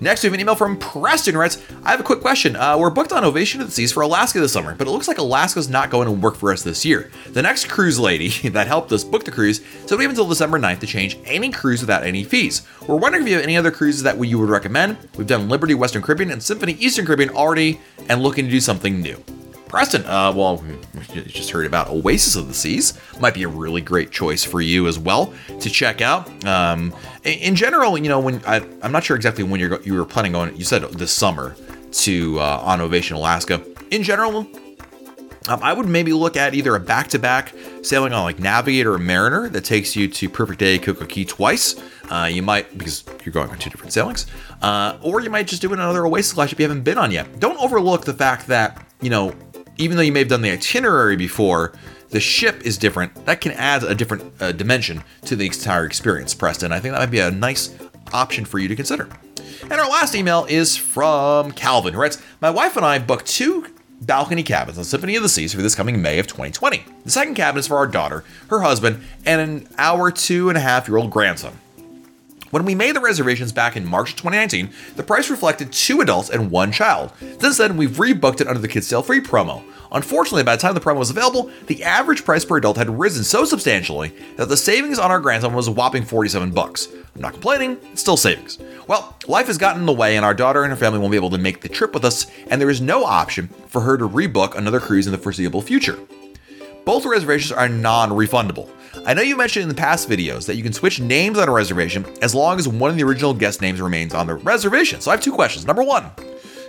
Next, 0.00 0.22
we 0.22 0.28
have 0.28 0.34
an 0.34 0.40
email 0.40 0.54
from 0.54 0.78
Preston 0.78 1.36
writes, 1.36 1.62
I 1.84 1.90
have 1.90 2.00
a 2.00 2.04
quick 2.04 2.20
question. 2.20 2.56
Uh, 2.56 2.78
we're 2.78 2.90
booked 2.90 3.12
on 3.12 3.24
Ovation 3.24 3.60
of 3.60 3.68
the 3.68 3.72
Seas 3.72 3.92
for 3.92 4.02
Alaska 4.02 4.40
this 4.40 4.52
summer, 4.52 4.74
but 4.74 4.86
it 4.86 4.90
looks 4.90 5.08
like 5.08 5.18
Alaska's 5.18 5.68
not 5.68 5.90
going 5.90 6.06
to 6.06 6.12
work 6.12 6.36
for 6.36 6.52
us 6.52 6.62
this 6.62 6.84
year. 6.84 7.10
The 7.28 7.42
next 7.42 7.68
cruise 7.68 7.98
lady 7.98 8.28
that 8.50 8.66
helped 8.66 8.92
us 8.92 9.04
book 9.04 9.24
the 9.24 9.30
cruise 9.30 9.60
said 9.86 9.98
we 9.98 10.04
have 10.04 10.10
until 10.10 10.28
December 10.28 10.58
9th 10.58 10.80
to 10.80 10.86
change 10.86 11.18
any 11.24 11.50
cruise 11.50 11.80
without 11.80 12.02
any 12.02 12.24
fees. 12.24 12.66
We're 12.86 12.96
wondering 12.96 13.24
if 13.24 13.28
you 13.28 13.36
have 13.36 13.44
any 13.44 13.56
other 13.56 13.70
cruises 13.70 14.02
that 14.02 14.22
you 14.24 14.38
would 14.38 14.50
recommend. 14.50 14.96
We've 15.16 15.26
done 15.26 15.48
Liberty 15.48 15.74
Western 15.74 16.02
Caribbean 16.02 16.30
and 16.30 16.42
Symphony 16.42 16.72
Eastern 16.74 17.06
Caribbean 17.06 17.30
already 17.30 17.80
and 18.08 18.22
looking 18.22 18.44
to 18.44 18.50
do 18.50 18.60
something 18.60 19.00
new. 19.00 19.22
Preston, 19.70 20.04
uh, 20.04 20.32
well, 20.34 20.64
you 21.14 21.22
just 21.22 21.50
heard 21.50 21.64
about 21.64 21.90
Oasis 21.90 22.34
of 22.34 22.48
the 22.48 22.54
Seas. 22.54 22.98
Might 23.20 23.34
be 23.34 23.44
a 23.44 23.48
really 23.48 23.80
great 23.80 24.10
choice 24.10 24.42
for 24.42 24.60
you 24.60 24.88
as 24.88 24.98
well 24.98 25.32
to 25.60 25.70
check 25.70 26.00
out. 26.00 26.44
Um, 26.44 26.92
in 27.22 27.54
general, 27.54 27.96
you 27.96 28.08
know, 28.08 28.18
when 28.18 28.42
I, 28.44 28.66
am 28.82 28.90
not 28.90 29.04
sure 29.04 29.14
exactly 29.14 29.44
when 29.44 29.60
you're 29.60 29.80
you 29.82 29.94
were 29.94 30.04
planning 30.04 30.34
on. 30.34 30.56
You 30.56 30.64
said 30.64 30.82
this 30.94 31.12
summer 31.12 31.54
to 31.92 32.40
uh, 32.40 32.62
on 32.64 32.80
Ovation 32.80 33.16
Alaska. 33.16 33.64
In 33.92 34.02
general, 34.02 34.44
um, 35.46 35.60
I 35.62 35.72
would 35.72 35.86
maybe 35.86 36.12
look 36.12 36.36
at 36.36 36.52
either 36.52 36.74
a 36.74 36.80
back-to-back 36.80 37.54
sailing 37.82 38.12
on 38.12 38.24
like 38.24 38.40
Navigator 38.40 38.94
or 38.94 38.98
Mariner 38.98 39.48
that 39.50 39.64
takes 39.64 39.94
you 39.94 40.08
to 40.08 40.28
Perfect 40.28 40.58
Day 40.58 40.78
Cay 40.80 41.24
twice. 41.24 41.80
Uh, 42.10 42.28
you 42.28 42.42
might 42.42 42.76
because 42.76 43.04
you're 43.24 43.32
going 43.32 43.48
on 43.50 43.58
two 43.60 43.70
different 43.70 43.92
sailings, 43.92 44.26
uh, 44.62 44.98
or 45.00 45.20
you 45.20 45.30
might 45.30 45.46
just 45.46 45.62
do 45.62 45.72
another 45.72 46.04
Oasis 46.06 46.32
class 46.32 46.50
if 46.50 46.58
you 46.58 46.64
haven't 46.64 46.82
been 46.82 46.98
on 46.98 47.12
yet. 47.12 47.38
Don't 47.38 47.58
overlook 47.60 48.04
the 48.04 48.14
fact 48.14 48.48
that 48.48 48.84
you 49.00 49.10
know 49.10 49.32
even 49.80 49.96
though 49.96 50.02
you 50.02 50.12
may 50.12 50.20
have 50.20 50.28
done 50.28 50.42
the 50.42 50.50
itinerary 50.50 51.16
before, 51.16 51.72
the 52.10 52.20
ship 52.20 52.62
is 52.66 52.76
different. 52.76 53.26
That 53.26 53.40
can 53.40 53.52
add 53.52 53.82
a 53.82 53.94
different 53.94 54.30
uh, 54.40 54.52
dimension 54.52 55.02
to 55.24 55.36
the 55.36 55.46
entire 55.46 55.86
experience, 55.86 56.34
Preston. 56.34 56.70
I 56.70 56.80
think 56.80 56.92
that 56.92 57.00
might 57.00 57.10
be 57.10 57.20
a 57.20 57.30
nice 57.30 57.74
option 58.12 58.44
for 58.44 58.58
you 58.58 58.68
to 58.68 58.76
consider. 58.76 59.08
And 59.62 59.72
our 59.72 59.88
last 59.88 60.14
email 60.14 60.44
is 60.48 60.76
from 60.76 61.52
Calvin, 61.52 61.94
who 61.94 62.00
writes 62.00 62.20
My 62.40 62.50
wife 62.50 62.76
and 62.76 62.84
I 62.84 62.98
booked 62.98 63.26
two 63.26 63.66
balcony 64.02 64.42
cabins 64.42 64.78
on 64.78 64.84
Symphony 64.84 65.16
of 65.16 65.22
the 65.22 65.28
Seas 65.28 65.54
for 65.54 65.62
this 65.62 65.74
coming 65.74 66.02
May 66.02 66.18
of 66.18 66.26
2020. 66.26 66.84
The 67.04 67.10
second 67.10 67.34
cabin 67.34 67.58
is 67.58 67.66
for 67.66 67.76
our 67.76 67.86
daughter, 67.86 68.24
her 68.48 68.60
husband, 68.60 69.02
and 69.24 69.40
an 69.40 69.68
hour, 69.78 70.10
two 70.10 70.48
and 70.48 70.58
a 70.58 70.60
half 70.60 70.88
year 70.88 70.96
old 70.96 71.10
grandson. 71.10 71.58
When 72.50 72.64
we 72.64 72.74
made 72.74 72.96
the 72.96 73.00
reservations 73.00 73.52
back 73.52 73.76
in 73.76 73.86
March 73.86 74.16
2019, 74.16 74.70
the 74.96 75.04
price 75.04 75.30
reflected 75.30 75.72
two 75.72 76.00
adults 76.00 76.30
and 76.30 76.50
one 76.50 76.72
child. 76.72 77.12
Since 77.38 77.58
then, 77.58 77.76
we've 77.76 77.90
rebooked 77.92 78.40
it 78.40 78.48
under 78.48 78.60
the 78.60 78.66
Kids 78.66 78.88
Sail 78.88 79.04
Free 79.04 79.20
promo. 79.20 79.62
Unfortunately, 79.92 80.42
by 80.42 80.56
the 80.56 80.62
time 80.62 80.74
the 80.74 80.80
promo 80.80 80.98
was 80.98 81.10
available, 81.10 81.50
the 81.68 81.84
average 81.84 82.24
price 82.24 82.44
per 82.44 82.56
adult 82.56 82.76
had 82.76 82.98
risen 82.98 83.22
so 83.22 83.44
substantially 83.44 84.12
that 84.36 84.48
the 84.48 84.56
savings 84.56 84.98
on 84.98 85.12
our 85.12 85.20
grandson 85.20 85.54
was 85.54 85.68
a 85.68 85.72
whopping 85.72 86.04
47 86.04 86.50
bucks. 86.50 86.88
I'm 87.14 87.22
not 87.22 87.34
complaining, 87.34 87.76
it's 87.92 88.00
still 88.00 88.16
savings. 88.16 88.58
Well, 88.88 89.16
life 89.28 89.46
has 89.46 89.58
gotten 89.58 89.82
in 89.82 89.86
the 89.86 89.92
way, 89.92 90.16
and 90.16 90.24
our 90.24 90.34
daughter 90.34 90.64
and 90.64 90.70
her 90.70 90.76
family 90.76 90.98
won't 90.98 91.12
be 91.12 91.16
able 91.16 91.30
to 91.30 91.38
make 91.38 91.60
the 91.60 91.68
trip 91.68 91.94
with 91.94 92.04
us, 92.04 92.26
and 92.48 92.60
there 92.60 92.70
is 92.70 92.80
no 92.80 93.04
option 93.04 93.48
for 93.68 93.82
her 93.82 93.96
to 93.96 94.08
rebook 94.08 94.56
another 94.56 94.80
cruise 94.80 95.06
in 95.06 95.12
the 95.12 95.18
foreseeable 95.18 95.62
future. 95.62 95.98
Both 96.90 97.06
reservations 97.06 97.52
are 97.52 97.68
non 97.68 98.10
refundable. 98.10 98.68
I 99.06 99.14
know 99.14 99.22
you 99.22 99.36
mentioned 99.36 99.62
in 99.62 99.68
the 99.68 99.76
past 99.76 100.08
videos 100.08 100.46
that 100.46 100.56
you 100.56 100.64
can 100.64 100.72
switch 100.72 100.98
names 100.98 101.38
on 101.38 101.48
a 101.48 101.52
reservation 101.52 102.04
as 102.20 102.34
long 102.34 102.58
as 102.58 102.66
one 102.66 102.90
of 102.90 102.96
the 102.96 103.04
original 103.04 103.32
guest 103.32 103.60
names 103.60 103.80
remains 103.80 104.12
on 104.12 104.26
the 104.26 104.34
reservation. 104.34 105.00
So 105.00 105.12
I 105.12 105.14
have 105.14 105.22
two 105.22 105.32
questions. 105.32 105.64
Number 105.64 105.84
one, 105.84 106.10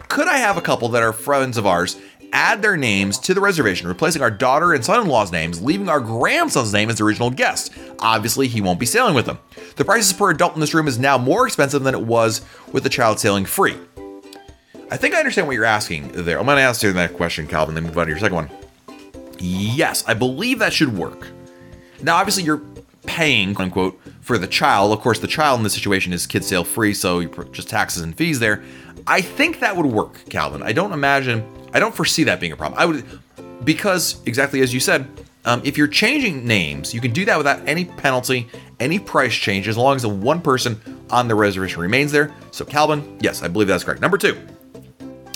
could 0.09 0.27
I 0.27 0.37
have 0.37 0.57
a 0.57 0.61
couple 0.61 0.89
that 0.89 1.01
are 1.01 1.11
friends 1.11 1.57
of 1.57 1.65
ours 1.65 1.99
add 2.33 2.61
their 2.61 2.77
names 2.77 3.17
to 3.17 3.33
the 3.33 3.41
reservation, 3.41 3.87
replacing 3.87 4.21
our 4.21 4.29
daughter 4.29 4.73
and 4.73 4.85
son 4.85 5.01
in 5.01 5.07
law's 5.07 5.31
names, 5.31 5.59
leaving 5.59 5.89
our 5.89 5.99
grandson's 5.99 6.71
name 6.71 6.91
as 6.91 6.99
the 6.99 7.03
original 7.03 7.31
guest? 7.31 7.73
Obviously, 7.97 8.47
he 8.47 8.61
won't 8.61 8.79
be 8.79 8.85
sailing 8.85 9.15
with 9.15 9.25
them. 9.25 9.39
The 9.75 9.85
prices 9.85 10.13
per 10.13 10.29
adult 10.29 10.53
in 10.53 10.59
this 10.59 10.75
room 10.75 10.87
is 10.87 10.99
now 10.99 11.17
more 11.17 11.47
expensive 11.47 11.81
than 11.81 11.95
it 11.95 12.05
was 12.05 12.45
with 12.71 12.83
the 12.83 12.89
child 12.89 13.19
sailing 13.19 13.45
free. 13.45 13.75
I 14.91 14.97
think 14.97 15.15
I 15.15 15.17
understand 15.17 15.47
what 15.47 15.55
you're 15.55 15.65
asking 15.65 16.11
there. 16.11 16.37
I'm 16.37 16.45
going 16.45 16.57
to 16.57 16.61
answer 16.61 16.91
that 16.91 17.15
question, 17.15 17.47
Calvin, 17.47 17.73
then 17.73 17.85
move 17.85 17.97
on 17.97 18.05
to 18.05 18.11
your 18.11 18.19
second 18.19 18.35
one. 18.35 18.51
Yes, 19.41 20.03
I 20.07 20.13
believe 20.13 20.59
that 20.59 20.73
should 20.73 20.95
work. 20.95 21.27
Now, 22.01 22.17
obviously, 22.17 22.43
you're 22.43 22.61
paying, 23.05 23.53
quote 23.53 23.65
unquote, 23.65 24.01
for 24.21 24.37
the 24.37 24.47
child. 24.47 24.93
Of 24.93 24.99
course, 24.99 25.19
the 25.19 25.27
child 25.27 25.59
in 25.59 25.63
this 25.63 25.73
situation 25.73 26.13
is 26.13 26.27
kid 26.27 26.43
sail 26.43 26.63
free, 26.63 26.93
so 26.93 27.19
you 27.19 27.29
just 27.51 27.69
taxes 27.69 28.03
and 28.03 28.15
fees 28.15 28.39
there. 28.39 28.63
I 29.07 29.21
think 29.21 29.59
that 29.59 29.75
would 29.75 29.85
work, 29.85 30.23
Calvin. 30.29 30.61
I 30.61 30.73
don't 30.73 30.91
imagine, 30.91 31.43
I 31.73 31.79
don't 31.79 31.93
foresee 31.93 32.23
that 32.25 32.39
being 32.39 32.51
a 32.51 32.55
problem. 32.55 32.79
I 32.79 32.85
would, 32.85 33.03
because 33.65 34.21
exactly 34.25 34.61
as 34.61 34.73
you 34.73 34.79
said, 34.79 35.07
um, 35.45 35.61
if 35.63 35.75
you're 35.77 35.87
changing 35.87 36.45
names, 36.45 36.93
you 36.93 37.01
can 37.01 37.11
do 37.11 37.25
that 37.25 37.37
without 37.37 37.67
any 37.67 37.85
penalty, 37.85 38.47
any 38.79 38.99
price 38.99 39.33
change, 39.33 39.67
as 39.67 39.75
long 39.75 39.95
as 39.95 40.03
the 40.03 40.09
one 40.09 40.39
person 40.39 40.79
on 41.09 41.27
the 41.27 41.33
reservation 41.33 41.81
remains 41.81 42.11
there. 42.11 42.31
So, 42.51 42.63
Calvin, 42.63 43.17
yes, 43.21 43.41
I 43.41 43.47
believe 43.47 43.67
that's 43.67 43.83
correct. 43.83 44.01
Number 44.01 44.19
two, 44.19 44.39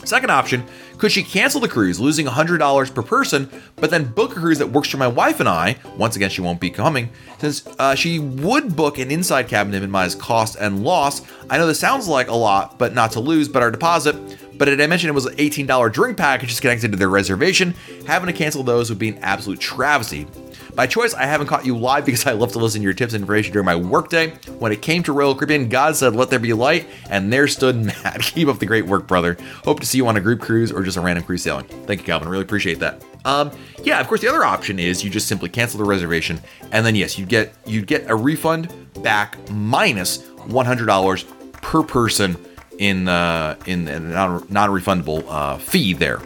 Second 0.06 0.30
option, 0.30 0.64
could 0.98 1.12
she 1.12 1.24
cancel 1.24 1.60
the 1.60 1.68
cruise, 1.68 2.00
losing 2.00 2.26
$100 2.28 2.94
per 2.94 3.02
person, 3.02 3.50
but 3.76 3.90
then 3.90 4.06
book 4.06 4.32
a 4.32 4.36
cruise 4.36 4.60
that 4.60 4.68
works 4.68 4.88
for 4.90 4.98
my 4.98 5.08
wife 5.08 5.40
and 5.40 5.50
I? 5.50 5.78
Once 5.98 6.16
again, 6.16 6.30
she 6.30 6.42
won't 6.42 6.60
be 6.60 6.70
coming, 6.70 7.10
since 7.40 7.66
uh, 7.80 7.96
she 7.96 8.20
would 8.20 8.76
book 8.76 8.98
an 9.00 9.12
inside 9.12 9.48
cabin 9.48 9.74
to 9.74 9.80
minimize 9.80 10.16
cost 10.16 10.58
and 10.60 10.84
loss. 10.84 11.22
I 11.50 11.58
know 11.58 11.68
this 11.68 11.80
sounds 11.80 12.08
like 12.08 12.28
a 12.28 12.36
lot, 12.36 12.78
but 12.78 12.94
not 12.94 13.12
to 13.14 13.20
lose, 13.20 13.50
but 13.50 13.64
our 13.64 13.72
deposit. 13.72 14.16
But 14.58 14.66
did 14.66 14.82
I 14.82 14.88
mentioned, 14.88 15.10
it 15.10 15.14
was 15.14 15.26
an 15.26 15.36
$18 15.36 15.92
drink 15.92 16.18
package 16.18 16.50
just 16.50 16.62
connected 16.62 16.92
to 16.92 16.98
their 16.98 17.10
reservation? 17.10 17.74
Having 18.08 18.28
to 18.28 18.34
cancel 18.34 18.64
those 18.64 18.90
would 18.90 19.00
be 19.00 19.10
an 19.10 19.18
absolute 19.20 19.60
travesty. 19.60 20.28
By 20.76 20.88
choice, 20.88 21.14
I 21.14 21.26
haven't 21.26 21.48
caught 21.48 21.66
you 21.66 21.78
live 21.78 22.06
because 22.06 22.26
I 22.26 22.34
love 22.34 22.52
to 22.52 22.60
listen 22.60 22.82
to 22.82 22.84
your 22.84 22.94
tips 22.94 23.14
and 23.14 23.22
information 23.22 23.54
during 23.54 23.66
my 23.66 23.78
workday. 23.78 24.32
When 24.60 24.74
it 24.74 24.82
came 24.82 25.04
to 25.04 25.14
Royal 25.14 25.34
Caribbean, 25.34 25.70
God 25.70 25.96
said, 25.96 26.16
Let 26.16 26.30
there 26.30 26.40
be 26.40 26.52
light, 26.52 26.88
and 27.10 27.32
there 27.32 27.48
stood 27.48 27.76
Matt. 27.86 28.20
Keep 28.22 28.50
up 28.50 28.60
the 28.60 28.66
great 28.66 28.86
work, 28.86 29.08
brother. 29.08 29.38
Hope 29.64 29.80
to 29.80 29.86
see 29.86 29.98
you 29.98 30.08
on 30.08 30.18
a 30.18 30.22
group 30.22 30.42
cruise 30.42 30.72
or 30.72 30.84
just 30.84 30.98
a 30.98 31.02
random 31.02 31.24
cruise 31.24 31.44
sailing. 31.44 31.66
Thank 31.86 32.02
you, 32.02 32.06
Calvin. 32.06 32.28
Really 32.28 32.44
appreciate 32.44 32.80
that. 32.80 33.04
Um, 33.24 33.52
yeah, 33.84 34.00
of 34.02 34.08
course, 34.08 34.22
the 34.22 34.28
other 34.28 34.44
option 34.44 34.78
is 34.78 35.04
you 35.04 35.10
just 35.10 35.28
simply 35.28 35.50
cancel 35.50 35.78
the 35.78 35.86
reservation, 35.86 36.42
and 36.72 36.86
then 36.86 36.96
yes, 36.96 37.18
you 37.18 37.26
get 37.26 37.54
you 37.66 37.82
get 37.82 38.10
a 38.10 38.16
refund 38.16 38.74
back 39.02 39.38
minus 39.50 40.20
$100 40.20 41.52
per 41.54 41.84
person 41.84 42.38
in 42.80 43.08
uh, 43.08 43.56
in 43.66 43.88
a 43.88 44.00
non-refundable 44.00 45.26
uh, 45.28 45.58
fee 45.58 45.94
there 45.94 46.22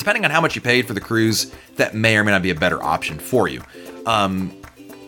depending 0.00 0.24
on 0.24 0.30
how 0.30 0.40
much 0.40 0.56
you 0.56 0.62
paid 0.62 0.86
for 0.86 0.94
the 0.94 1.00
cruise, 1.00 1.54
that 1.76 1.94
may 1.94 2.16
or 2.16 2.24
may 2.24 2.32
not 2.32 2.42
be 2.42 2.50
a 2.50 2.54
better 2.54 2.82
option 2.82 3.18
for 3.18 3.46
you. 3.46 3.62
Um, 4.06 4.50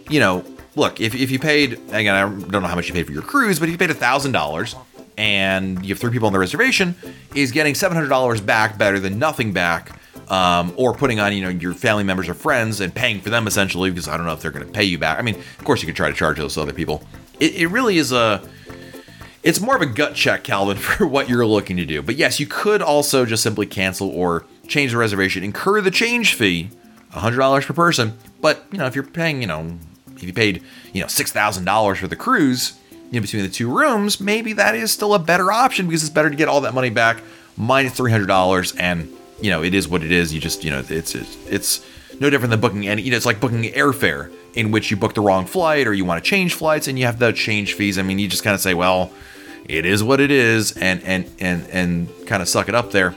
you 0.08 0.20
know, 0.20 0.44
look, 0.76 1.00
if, 1.00 1.14
if 1.14 1.30
you 1.30 1.38
paid, 1.38 1.72
again, 1.90 2.14
I 2.14 2.20
don't 2.20 2.62
know 2.62 2.68
how 2.68 2.76
much 2.76 2.88
you 2.88 2.94
paid 2.94 3.06
for 3.06 3.12
your 3.12 3.22
cruise, 3.22 3.58
but 3.58 3.68
if 3.68 3.72
you 3.72 3.78
paid 3.78 3.90
$1,000 3.90 4.78
and 5.16 5.82
you 5.84 5.88
have 5.88 5.98
three 5.98 6.10
people 6.12 6.26
on 6.26 6.32
the 6.32 6.38
reservation, 6.38 6.94
is 7.34 7.52
getting 7.52 7.74
$700 7.74 8.44
back 8.44 8.78
better 8.78 9.00
than 9.00 9.18
nothing 9.18 9.52
back. 9.52 9.98
Um, 10.28 10.72
or 10.76 10.94
putting 10.94 11.20
on, 11.20 11.34
you 11.34 11.42
know, 11.42 11.50
your 11.50 11.74
family 11.74 12.04
members 12.04 12.26
or 12.26 12.32
friends 12.32 12.80
and 12.80 12.94
paying 12.94 13.20
for 13.20 13.28
them 13.28 13.46
essentially, 13.46 13.90
because 13.90 14.08
I 14.08 14.16
don't 14.16 14.24
know 14.24 14.32
if 14.32 14.40
they're 14.40 14.52
going 14.52 14.64
to 14.64 14.72
pay 14.72 14.84
you 14.84 14.96
back. 14.96 15.18
I 15.18 15.22
mean, 15.22 15.34
of 15.34 15.64
course, 15.64 15.82
you 15.82 15.86
could 15.86 15.96
try 15.96 16.08
to 16.08 16.14
charge 16.14 16.38
those 16.38 16.56
other 16.56 16.72
people. 16.72 17.02
It, 17.38 17.54
it 17.56 17.66
really 17.66 17.98
is 17.98 18.12
a, 18.12 18.40
it's 19.42 19.60
more 19.60 19.76
of 19.76 19.82
a 19.82 19.86
gut 19.86 20.14
check, 20.14 20.44
Calvin, 20.44 20.76
for 20.78 21.06
what 21.06 21.28
you're 21.28 21.46
looking 21.46 21.76
to 21.76 21.86
do. 21.86 22.02
But 22.02 22.16
yes, 22.16 22.40
you 22.40 22.46
could 22.46 22.82
also 22.82 23.24
just 23.24 23.42
simply 23.42 23.66
cancel 23.66 24.08
or 24.08 24.44
change 24.66 24.92
the 24.92 24.98
reservation, 24.98 25.42
incur 25.42 25.80
the 25.80 25.90
change 25.90 26.34
fee, 26.34 26.70
$100 27.12 27.66
per 27.66 27.74
person. 27.74 28.16
But, 28.40 28.64
you 28.72 28.78
know, 28.78 28.86
if 28.86 28.94
you're 28.94 29.04
paying, 29.04 29.40
you 29.40 29.48
know, 29.48 29.78
if 30.14 30.22
you 30.22 30.32
paid, 30.32 30.62
you 30.92 31.00
know, 31.00 31.06
$6,000 31.06 31.96
for 31.96 32.08
the 32.08 32.16
cruise, 32.16 32.78
know, 33.12 33.20
between 33.20 33.42
the 33.42 33.48
two 33.48 33.70
rooms, 33.74 34.20
maybe 34.20 34.52
that 34.54 34.74
is 34.74 34.90
still 34.90 35.14
a 35.14 35.18
better 35.18 35.52
option 35.52 35.86
because 35.86 36.02
it's 36.02 36.12
better 36.12 36.30
to 36.30 36.36
get 36.36 36.48
all 36.48 36.62
that 36.62 36.74
money 36.74 36.90
back 36.90 37.22
minus 37.56 37.98
$300 37.98 38.76
and 38.78 39.12
you 39.42 39.50
know, 39.50 39.62
it 39.62 39.74
is 39.74 39.88
what 39.88 40.02
it 40.02 40.12
is. 40.12 40.32
You 40.32 40.40
just, 40.40 40.64
you 40.64 40.70
know, 40.70 40.82
it's 40.88 41.14
it's, 41.14 41.36
it's 41.46 41.86
no 42.20 42.30
different 42.30 42.50
than 42.50 42.60
booking 42.60 42.86
any. 42.86 43.02
You 43.02 43.10
know, 43.10 43.16
it's 43.16 43.26
like 43.26 43.40
booking 43.40 43.64
airfare 43.64 44.32
in 44.54 44.70
which 44.70 44.90
you 44.90 44.96
book 44.96 45.14
the 45.14 45.20
wrong 45.20 45.46
flight 45.46 45.86
or 45.86 45.94
you 45.94 46.04
want 46.04 46.22
to 46.22 46.28
change 46.28 46.54
flights 46.54 46.88
and 46.88 46.98
you 46.98 47.06
have 47.06 47.18
the 47.18 47.32
change 47.32 47.74
fees. 47.74 47.98
I 47.98 48.02
mean, 48.02 48.18
you 48.18 48.28
just 48.28 48.44
kind 48.44 48.54
of 48.54 48.60
say, 48.60 48.74
well, 48.74 49.12
it 49.64 49.86
is 49.86 50.02
what 50.02 50.20
it 50.20 50.30
is, 50.30 50.72
and 50.76 51.02
and 51.04 51.30
and 51.38 51.68
and 51.70 52.26
kind 52.26 52.42
of 52.42 52.48
suck 52.48 52.68
it 52.68 52.74
up 52.74 52.90
there. 52.90 53.14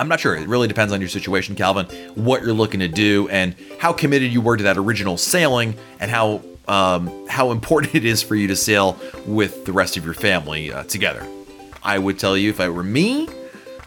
I'm 0.00 0.08
not 0.08 0.20
sure. 0.20 0.36
It 0.36 0.46
really 0.46 0.68
depends 0.68 0.92
on 0.92 1.00
your 1.00 1.08
situation, 1.08 1.56
Calvin, 1.56 1.86
what 2.14 2.42
you're 2.42 2.52
looking 2.52 2.80
to 2.80 2.88
do, 2.88 3.28
and 3.28 3.54
how 3.78 3.92
committed 3.92 4.32
you 4.32 4.40
were 4.40 4.56
to 4.56 4.64
that 4.64 4.78
original 4.78 5.16
sailing, 5.16 5.74
and 5.98 6.10
how 6.10 6.42
um, 6.68 7.26
how 7.28 7.50
important 7.52 7.94
it 7.94 8.04
is 8.04 8.22
for 8.22 8.34
you 8.34 8.46
to 8.48 8.56
sail 8.56 8.98
with 9.26 9.64
the 9.64 9.72
rest 9.72 9.96
of 9.96 10.04
your 10.04 10.14
family 10.14 10.72
uh, 10.72 10.84
together. 10.84 11.26
I 11.82 11.98
would 11.98 12.18
tell 12.18 12.36
you, 12.36 12.50
if 12.50 12.60
I 12.60 12.68
were 12.68 12.82
me, 12.82 13.28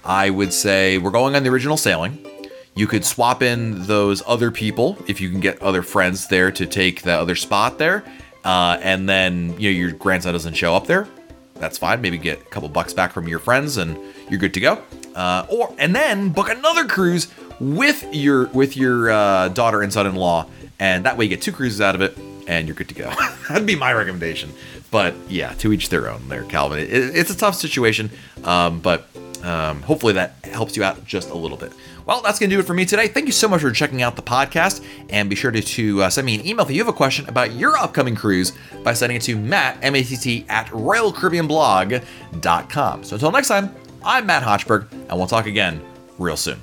I 0.04 0.30
would 0.30 0.54
say 0.54 0.98
we're 0.98 1.12
going 1.12 1.36
on 1.36 1.44
the 1.44 1.50
original 1.50 1.78
sailing. 1.78 2.26
You 2.74 2.88
could 2.88 3.04
swap 3.04 3.42
in 3.42 3.86
those 3.86 4.24
other 4.26 4.50
people 4.50 4.98
if 5.08 5.20
you 5.20 5.30
can 5.30 5.42
get 5.42 5.62
other 5.62 5.82
friends 5.82 6.28
there 6.28 6.52
to 6.52 6.66
take 6.66 7.02
the 7.02 7.14
other 7.14 7.36
spot 7.36 7.78
there, 7.78 8.04
uh, 8.46 8.78
and 8.82 9.10
then 9.10 9.60
you 9.60 9.70
know 9.70 9.78
your 9.78 9.92
grandson 9.92 10.34
doesn't 10.34 10.54
show 10.54 10.76
up 10.76 10.88
there. 10.88 11.08
That's 11.56 11.78
fine. 11.78 12.02
Maybe 12.02 12.18
get 12.18 12.42
a 12.42 12.46
couple 12.46 12.70
bucks 12.70 12.94
back 12.94 13.12
from 13.12 13.28
your 13.28 13.40
friends, 13.40 13.78
and 13.78 13.98
you're 14.30 14.40
good 14.40 14.54
to 14.54 14.60
go. 14.62 14.82
Uh, 15.16 15.46
or 15.50 15.76
and 15.78 15.94
then 15.94 16.30
book 16.30 16.50
another 16.50 16.86
cruise 16.88 17.28
with 17.60 18.06
your 18.14 18.48
with 18.48 18.78
your 18.78 19.12
uh, 19.12 19.50
daughter 19.50 19.82
and 19.82 19.92
son-in-law, 19.92 20.48
and 20.80 21.06
that 21.06 21.18
way 21.18 21.26
you 21.26 21.30
get 21.30 21.42
two 21.42 21.52
cruises 21.52 21.82
out 21.82 21.94
of 21.94 22.02
it, 22.02 22.18
and 22.48 22.68
you're 22.68 22.76
good 22.76 22.90
to 22.90 22.96
go. 22.96 23.14
That'd 23.50 23.68
be 23.68 23.76
my 23.76 23.94
recommendation. 23.94 24.52
But 24.92 25.14
yeah, 25.30 25.54
to 25.56 25.72
each 25.74 25.90
their 25.90 26.10
own. 26.10 26.30
There, 26.30 26.44
Calvin. 26.44 26.80
It, 26.80 26.90
it's 26.90 27.30
a 27.30 27.38
tough 27.38 27.56
situation, 27.56 28.10
um, 28.44 28.80
but 28.80 29.08
um, 29.44 29.82
hopefully 29.82 30.14
that 30.14 30.36
helps 30.46 30.76
you 30.78 30.84
out 30.84 31.04
just 31.06 31.30
a 31.30 31.36
little 31.36 31.58
bit. 31.58 31.74
Well, 32.06 32.22
that's 32.22 32.40
going 32.40 32.50
to 32.50 32.56
do 32.56 32.60
it 32.60 32.66
for 32.66 32.74
me 32.74 32.86
today. 32.86 33.08
Thank 33.08 33.28
you 33.28 33.32
so 33.32 33.48
much 33.48 33.62
for 33.62 33.72
checking 33.72 34.02
out 34.02 34.16
the 34.16 34.22
podcast. 34.22 34.86
And 35.10 35.30
be 35.30 35.36
sure 35.36 35.52
to, 35.52 35.62
to 35.62 36.04
uh, 36.04 36.10
send 36.10 36.26
me 36.26 36.40
an 36.40 36.48
email 36.48 36.66
if 36.66 36.72
you 36.72 36.80
have 36.80 36.88
a 36.88 36.94
question 36.94 37.28
about 37.30 37.54
your 37.54 37.78
upcoming 37.78 38.16
cruise 38.16 38.54
by 38.84 38.94
sending 38.94 39.18
it 39.18 39.22
to 39.24 39.36
Matt, 39.36 39.78
M-A-T-T, 39.82 40.46
at 40.50 40.68
RoyalCaribbeanBlog.com. 40.68 43.04
So 43.04 43.16
until 43.16 43.32
next 43.32 43.48
time, 43.48 43.76
I'm 44.04 44.26
Matt 44.26 44.44
Hochberg, 44.44 44.92
and 44.92 45.12
we'll 45.12 45.28
talk 45.28 45.46
again 45.46 45.82
real 46.18 46.38
soon. 46.38 46.60